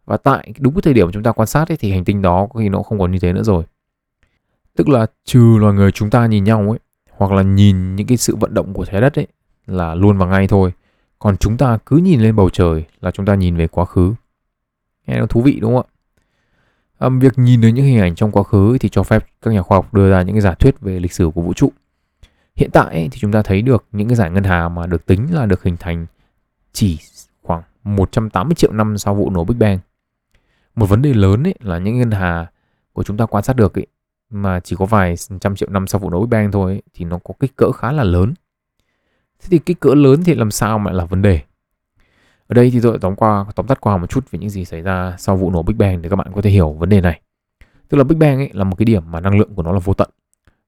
Và 0.06 0.18
tại 0.18 0.54
đúng 0.60 0.74
cái 0.74 0.82
thời 0.82 0.94
điểm 0.94 1.12
chúng 1.12 1.24
ta 1.24 1.32
quan 1.32 1.48
sát 1.48 1.72
ấy, 1.72 1.78
thì 1.78 1.92
hành 1.92 2.06
tinh 2.06 2.22
đó 2.22 2.48
có 2.54 2.60
khi 2.60 2.70
nó 2.70 2.84
không 2.84 3.00
còn 3.00 3.12
như 3.12 3.20
thế 3.20 3.34
nữa 3.34 3.44
rồi. 3.44 3.64
Tức 4.76 4.90
là 4.90 5.06
trừ 5.26 5.58
loài 5.60 5.74
người 5.74 5.92
chúng 5.92 6.10
ta 6.10 6.26
nhìn 6.26 6.44
nhau 6.44 6.70
ấy, 6.70 6.80
hoặc 7.10 7.32
là 7.32 7.42
nhìn 7.42 7.96
những 7.96 8.08
cái 8.08 8.18
sự 8.18 8.36
vận 8.36 8.54
động 8.54 8.74
của 8.74 8.86
trái 8.86 9.02
đất 9.02 9.20
ấy 9.20 9.28
là 9.68 9.96
luôn 9.96 10.18
và 10.18 10.26
ngay 10.26 10.48
thôi. 10.48 10.74
Còn 11.20 11.38
chúng 11.38 11.58
ta 11.58 11.78
cứ 11.86 11.98
nhìn 11.98 12.22
lên 12.22 12.36
bầu 12.36 12.50
trời 12.50 12.86
là 13.02 13.12
chúng 13.12 13.26
ta 13.26 13.36
nhìn 13.36 13.58
về 13.58 13.68
quá 13.68 13.86
khứ. 13.86 14.14
Nghe 15.08 15.20
nó 15.20 15.26
thú 15.26 15.42
vị 15.42 15.60
đúng 15.62 15.76
không 15.76 15.86
ạ? 15.88 15.92
À, 17.00 17.10
việc 17.10 17.40
nhìn 17.40 17.62
đến 17.62 17.76
những 17.76 17.86
hình 17.86 18.00
ảnh 18.00 18.16
trong 18.16 18.32
quá 18.32 18.44
khứ 18.44 18.78
thì 18.78 18.90
cho 18.90 19.04
phép 19.04 19.26
các 19.42 19.52
nhà 19.52 19.62
khoa 19.62 19.78
học 19.78 19.94
đưa 19.94 20.12
ra 20.12 20.22
những 20.22 20.36
cái 20.36 20.42
giả 20.42 20.54
thuyết 20.54 20.82
về 20.82 21.00
lịch 21.00 21.14
sử 21.14 21.32
của 21.36 21.42
vũ 21.42 21.54
trụ. 21.54 21.72
Hiện 22.56 22.70
tại 22.74 22.86
ấy, 22.86 23.10
thì 23.12 23.20
chúng 23.20 23.32
ta 23.32 23.42
thấy 23.42 23.62
được 23.62 23.86
những 23.92 24.08
cái 24.08 24.16
giải 24.16 24.32
ngân 24.32 24.44
hà 24.44 24.70
mà 24.70 24.88
được 24.88 25.06
tính 25.06 25.34
là 25.34 25.46
được 25.46 25.64
hình 25.64 25.78
thành 25.78 26.06
chỉ 26.74 27.00
khoảng 27.42 27.64
180 27.84 28.56
triệu 28.56 28.72
năm 28.72 28.98
sau 28.98 29.16
vụ 29.16 29.30
nổ 29.30 29.44
Big 29.44 29.60
Bang. 29.60 29.80
Một 30.76 30.86
vấn 30.86 31.02
đề 31.02 31.14
lớn 31.14 31.44
ấy 31.44 31.56
là 31.60 31.78
những 31.78 32.00
ngân 32.00 32.12
hà 32.12 32.52
của 32.94 33.04
chúng 33.04 33.18
ta 33.18 33.26
quan 33.26 33.44
sát 33.44 33.56
được 33.56 33.80
ấy, 33.80 33.88
mà 34.32 34.60
chỉ 34.60 34.76
có 34.76 34.86
vài 34.86 35.16
trăm 35.42 35.56
triệu 35.56 35.70
năm 35.70 35.88
sau 35.88 36.00
vụ 36.00 36.10
nổ 36.10 36.22
Big 36.22 36.30
Bang 36.30 36.52
thôi 36.52 36.72
ấy, 36.72 36.82
thì 36.94 37.06
nó 37.06 37.20
có 37.24 37.34
kích 37.40 37.56
cỡ 37.56 37.72
khá 37.72 37.92
là 37.92 38.04
lớn. 38.04 38.34
Thế 39.40 39.48
thì 39.52 39.60
kích 39.60 39.80
cỡ 39.80 39.94
lớn 39.96 40.24
thì 40.24 40.36
làm 40.36 40.52
sao 40.52 40.80
mà 40.80 40.92
là 40.92 41.06
vấn 41.06 41.22
đề? 41.22 41.42
Ở 42.48 42.54
đây 42.54 42.72
thì 42.72 42.80
tôi 42.82 42.98
tóm 43.02 43.16
qua 43.16 43.46
tóm 43.56 43.68
tắt 43.68 43.82
qua 43.82 43.98
một 43.98 44.10
chút 44.10 44.32
về 44.32 44.40
những 44.40 44.50
gì 44.50 44.66
xảy 44.66 44.82
ra 44.82 45.16
sau 45.18 45.38
vụ 45.38 45.52
nổ 45.52 45.64
Big 45.64 45.78
Bang 45.78 46.02
để 46.02 46.10
các 46.10 46.16
bạn 46.16 46.28
có 46.36 46.42
thể 46.42 46.50
hiểu 46.50 46.72
vấn 46.72 46.90
đề 46.90 47.02
này. 47.02 47.22
Tức 47.90 47.98
là 47.98 48.04
Big 48.04 48.20
Bang 48.20 48.38
ấy 48.38 48.50
là 48.54 48.64
một 48.64 48.76
cái 48.76 48.86
điểm 48.86 49.12
mà 49.12 49.20
năng 49.20 49.38
lượng 49.40 49.56
của 49.56 49.64
nó 49.64 49.72
là 49.72 49.80
vô 49.80 49.94
tận. 49.94 50.10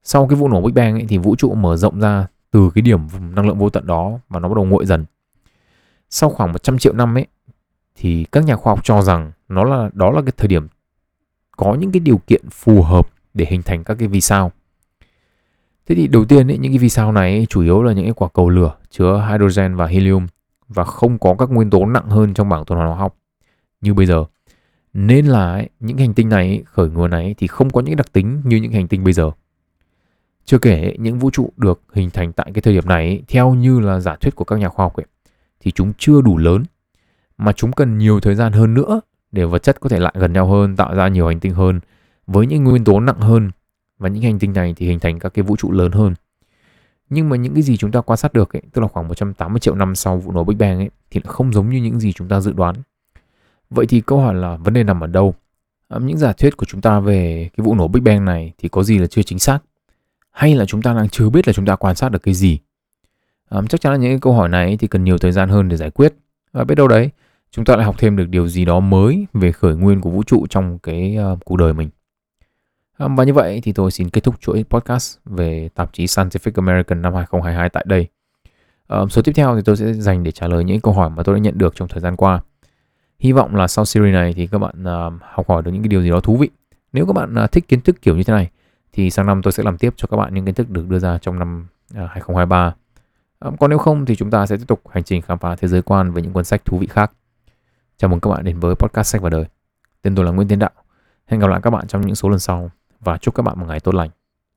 Sau 0.04 0.28
cái 0.28 0.36
vụ 0.36 0.48
nổ 0.48 0.62
Big 0.62 0.74
Bang 0.74 0.94
ấy 0.94 1.06
thì 1.10 1.18
vũ 1.18 1.36
trụ 1.36 1.54
mở 1.54 1.76
rộng 1.76 2.00
ra 2.00 2.28
từ 2.52 2.70
cái 2.76 2.82
điểm 2.82 3.00
năng 3.36 3.48
lượng 3.48 3.58
vô 3.58 3.70
tận 3.70 3.88
đó 3.88 4.20
và 4.30 4.40
nó 4.40 4.50
bắt 4.50 4.56
đầu 4.56 4.66
nguội 4.66 4.86
dần. 4.86 5.06
Sau 6.10 6.30
khoảng 6.30 6.52
100 6.52 6.78
triệu 6.78 6.94
năm 6.94 7.18
ấy 7.18 7.28
thì 7.96 8.26
các 8.32 8.44
nhà 8.44 8.56
khoa 8.56 8.72
học 8.72 8.84
cho 8.84 9.02
rằng 9.02 9.32
nó 9.50 9.64
là 9.64 9.90
đó 9.94 10.12
là 10.12 10.22
cái 10.22 10.34
thời 10.38 10.48
điểm 10.48 10.68
có 11.58 11.74
những 11.74 11.92
cái 11.92 12.00
điều 12.00 12.18
kiện 12.18 12.50
phù 12.50 12.82
hợp 12.82 13.13
để 13.34 13.46
hình 13.50 13.62
thành 13.62 13.84
các 13.84 13.98
cái 14.00 14.08
vì 14.08 14.22
sao. 14.22 14.52
Thế 15.88 15.96
thì 15.96 16.08
đầu 16.08 16.26
tiên 16.26 16.52
ấy, 16.52 16.58
những 16.58 16.72
cái 16.72 16.78
vì 16.78 16.90
sao 16.90 17.12
này 17.12 17.32
ấy, 17.32 17.46
chủ 17.50 17.62
yếu 17.62 17.84
là 17.84 17.94
những 17.94 18.06
cái 18.06 18.14
quả 18.14 18.30
cầu 18.34 18.50
lửa 18.50 18.76
chứa 18.90 19.28
hydrogen 19.30 19.76
và 19.76 19.88
helium 19.88 20.28
và 20.68 20.84
không 20.84 21.20
có 21.20 21.36
các 21.40 21.50
nguyên 21.50 21.70
tố 21.70 21.86
nặng 21.86 22.10
hơn 22.10 22.34
trong 22.34 22.50
bảng 22.50 22.66
tuần 22.66 22.78
hoàn 22.78 22.90
hóa 22.90 22.98
học 22.98 23.16
như 23.82 23.94
bây 23.94 24.06
giờ. 24.06 24.26
Nên 24.94 25.26
là 25.26 25.52
ấy, 25.52 25.70
những 25.80 25.98
hành 25.98 26.14
tinh 26.14 26.30
này 26.30 26.48
ấy, 26.48 26.64
khởi 26.66 26.90
nguồn 26.90 27.12
này 27.12 27.24
ấy, 27.24 27.36
thì 27.38 27.48
không 27.48 27.70
có 27.70 27.82
những 27.82 27.96
đặc 27.96 28.14
tính 28.14 28.42
như 28.46 28.58
những 28.58 28.72
hành 28.72 28.88
tinh 28.88 29.04
bây 29.04 29.14
giờ. 29.14 29.32
Chưa 30.46 30.58
kể 30.58 30.96
những 31.00 31.20
vũ 31.20 31.30
trụ 31.30 31.50
được 31.58 31.82
hình 31.94 32.10
thành 32.10 32.34
tại 32.34 32.52
cái 32.54 32.62
thời 32.62 32.74
điểm 32.74 32.88
này 32.88 33.08
ấy, 33.08 33.24
theo 33.28 33.54
như 33.54 33.80
là 33.80 34.00
giả 34.00 34.16
thuyết 34.16 34.36
của 34.36 34.46
các 34.46 34.60
nhà 34.60 34.70
khoa 34.70 34.86
học 34.86 34.96
ấy, 34.96 35.06
thì 35.60 35.72
chúng 35.72 35.94
chưa 35.98 36.22
đủ 36.22 36.38
lớn 36.38 36.64
mà 37.38 37.52
chúng 37.52 37.72
cần 37.72 37.98
nhiều 37.98 38.20
thời 38.20 38.36
gian 38.36 38.54
hơn 38.54 38.74
nữa 38.74 39.02
để 39.32 39.46
vật 39.46 39.64
chất 39.64 39.80
có 39.80 39.90
thể 39.90 40.00
lại 40.00 40.14
gần 40.18 40.34
nhau 40.34 40.48
hơn, 40.48 40.76
tạo 40.76 40.96
ra 40.96 41.08
nhiều 41.08 41.28
hành 41.28 41.40
tinh 41.40 41.54
hơn 41.54 41.80
với 42.28 42.48
những 42.48 42.64
nguyên 42.64 42.84
tố 42.84 43.00
nặng 43.00 43.20
hơn 43.20 43.52
và 43.98 44.10
những 44.10 44.24
hành 44.24 44.40
tinh 44.40 44.54
này 44.54 44.74
thì 44.78 44.88
hình 44.88 45.00
thành 45.00 45.20
các 45.20 45.34
cái 45.34 45.44
vũ 45.44 45.56
trụ 45.56 45.72
lớn 45.72 45.92
hơn. 45.92 46.14
Nhưng 47.10 47.30
mà 47.30 47.36
những 47.36 47.54
cái 47.54 47.64
gì 47.64 47.78
chúng 47.78 47.92
ta 47.92 48.02
quan 48.02 48.18
sát 48.18 48.34
được 48.34 48.56
ấy, 48.56 48.62
tức 48.74 48.82
là 48.82 48.88
khoảng 48.88 49.08
180 49.08 49.60
triệu 49.60 49.76
năm 49.76 49.96
sau 49.96 50.18
vụ 50.18 50.32
nổ 50.32 50.44
Big 50.44 50.58
Bang 50.58 50.78
ấy 50.78 50.90
thì 51.12 51.22
không 51.24 51.54
giống 51.54 51.70
như 51.70 51.78
những 51.78 52.00
gì 52.00 52.14
chúng 52.14 52.28
ta 52.28 52.40
dự 52.40 52.54
đoán. 52.54 52.76
Vậy 53.70 53.86
thì 53.86 54.02
câu 54.02 54.20
hỏi 54.20 54.36
là 54.36 54.56
vấn 54.56 54.74
đề 54.74 54.84
nằm 54.84 55.04
ở 55.04 55.08
đâu? 55.08 55.36
À, 55.88 56.00
những 56.02 56.18
giả 56.18 56.34
thuyết 56.34 56.58
của 56.58 56.66
chúng 56.66 56.82
ta 56.82 57.00
về 57.00 57.50
cái 57.58 57.64
vụ 57.64 57.76
nổ 57.76 57.88
Big 57.88 58.04
Bang 58.04 58.26
này 58.26 58.54
thì 58.58 58.70
có 58.70 58.84
gì 58.84 58.98
là 58.98 59.08
chưa 59.08 59.22
chính 59.22 59.40
xác? 59.40 59.60
Hay 60.32 60.56
là 60.56 60.66
chúng 60.66 60.82
ta 60.82 60.94
đang 60.94 61.10
chưa 61.10 61.30
biết 61.30 61.48
là 61.48 61.54
chúng 61.54 61.66
ta 61.66 61.76
quan 61.76 61.96
sát 61.96 62.10
được 62.10 62.24
cái 62.24 62.34
gì? 62.34 62.60
À, 63.50 63.62
chắc 63.70 63.82
chắn 63.82 63.94
là 63.94 63.98
những 63.98 64.12
cái 64.12 64.20
câu 64.20 64.34
hỏi 64.34 64.50
này 64.50 64.78
thì 64.78 64.88
cần 64.88 65.04
nhiều 65.04 65.18
thời 65.18 65.32
gian 65.32 65.50
hơn 65.50 65.70
để 65.70 65.78
giải 65.78 65.90
quyết. 65.92 66.14
Và 66.52 66.64
biết 66.64 66.76
đâu 66.76 66.88
đấy, 66.88 67.10
chúng 67.52 67.66
ta 67.66 67.76
lại 67.76 67.86
học 67.86 67.96
thêm 67.98 68.16
được 68.16 68.30
điều 68.30 68.48
gì 68.48 68.66
đó 68.66 68.80
mới 68.80 69.26
về 69.34 69.52
khởi 69.52 69.76
nguyên 69.76 70.02
của 70.02 70.10
vũ 70.10 70.24
trụ 70.24 70.48
trong 70.50 70.80
cái 70.80 71.18
à, 71.18 71.36
cuộc 71.46 71.56
đời 71.56 71.74
mình. 71.74 71.90
Ờ, 72.98 73.10
và 73.18 73.24
như 73.24 73.34
vậy 73.34 73.60
thì 73.64 73.72
tôi 73.72 73.92
xin 73.92 74.10
kết 74.10 74.24
thúc 74.24 74.36
chuỗi 74.40 74.66
podcast 74.70 75.18
về 75.26 75.70
tạp 75.76 75.94
chí 75.94 76.06
Scientific 76.06 76.52
American 76.56 77.02
năm 77.02 77.14
2022 77.14 77.70
tại 77.70 77.86
đây. 77.88 78.08
Um, 78.88 79.10
số 79.10 79.22
tiếp 79.22 79.32
theo 79.36 79.56
thì 79.56 79.62
tôi 79.66 79.78
sẽ 79.78 79.94
dành 79.94 80.24
để 80.24 80.32
trả 80.32 80.48
lời 80.48 80.64
những 80.64 80.82
câu 80.82 80.94
hỏi 80.94 81.10
mà 81.10 81.24
tôi 81.24 81.36
đã 81.36 81.42
nhận 81.42 81.58
được 81.58 81.76
trong 81.76 81.88
thời 81.88 82.00
gian 82.02 82.16
qua. 82.16 82.42
Hy 83.20 83.32
vọng 83.32 83.56
là 83.56 83.68
sau 83.68 83.86
series 83.86 84.14
này 84.14 84.34
thì 84.34 84.48
các 84.48 84.58
bạn 84.58 84.84
uh, 84.84 85.14
học 85.22 85.50
hỏi 85.50 85.62
được 85.62 85.72
những 85.72 85.82
cái 85.82 85.88
điều 85.88 86.02
gì 86.02 86.10
đó 86.10 86.20
thú 86.20 86.38
vị. 86.38 86.50
Nếu 86.94 87.06
các 87.06 87.14
bạn 87.14 87.36
uh, 87.44 87.52
thích 87.52 87.68
kiến 87.68 87.82
thức 87.82 88.02
kiểu 88.02 88.18
như 88.18 88.24
thế 88.24 88.34
này 88.34 88.50
thì 88.92 89.10
sang 89.10 89.26
năm 89.26 89.42
tôi 89.42 89.52
sẽ 89.52 89.64
làm 89.64 89.78
tiếp 89.78 89.94
cho 89.98 90.08
các 90.12 90.18
bạn 90.18 90.34
những 90.34 90.46
kiến 90.46 90.56
thức 90.56 90.70
được 90.70 90.90
đưa 90.90 91.00
ra 91.00 91.18
trong 91.18 91.40
năm 91.40 91.68
uh, 91.92 91.98
2023. 92.10 92.76
Um, 93.40 93.58
còn 93.58 93.70
nếu 93.70 93.80
không 93.80 94.06
thì 94.06 94.16
chúng 94.16 94.32
ta 94.32 94.46
sẽ 94.46 94.58
tiếp 94.58 94.68
tục 94.68 94.82
hành 94.90 95.04
trình 95.04 95.22
khám 95.22 95.38
phá 95.38 95.56
thế 95.56 95.68
giới 95.68 95.82
quan 95.82 96.12
với 96.12 96.24
những 96.24 96.34
cuốn 96.34 96.44
sách 96.44 96.66
thú 96.66 96.78
vị 96.78 96.88
khác. 96.88 97.12
Chào 97.98 98.10
mừng 98.10 98.20
các 98.20 98.30
bạn 98.30 98.44
đến 98.44 98.60
với 98.60 98.76
podcast 98.76 99.08
sách 99.08 99.22
và 99.22 99.30
đời. 99.30 99.46
Tên 100.02 100.16
tôi 100.16 100.26
là 100.26 100.32
Nguyễn 100.32 100.48
Tiến 100.48 100.60
Đạo. 100.60 100.72
Hẹn 101.26 101.40
gặp 101.40 101.48
lại 101.48 101.60
các 101.64 101.70
bạn 101.70 101.88
trong 101.88 102.02
những 102.02 102.16
số 102.16 102.30
lần 102.30 102.40
sau 102.40 102.72
và 103.04 103.18
chúc 103.18 103.36
các 103.36 103.44
bạn 103.44 103.60
một 103.60 103.66
ngày 103.68 103.80
tốt 103.80 103.96
lành. 103.96 104.10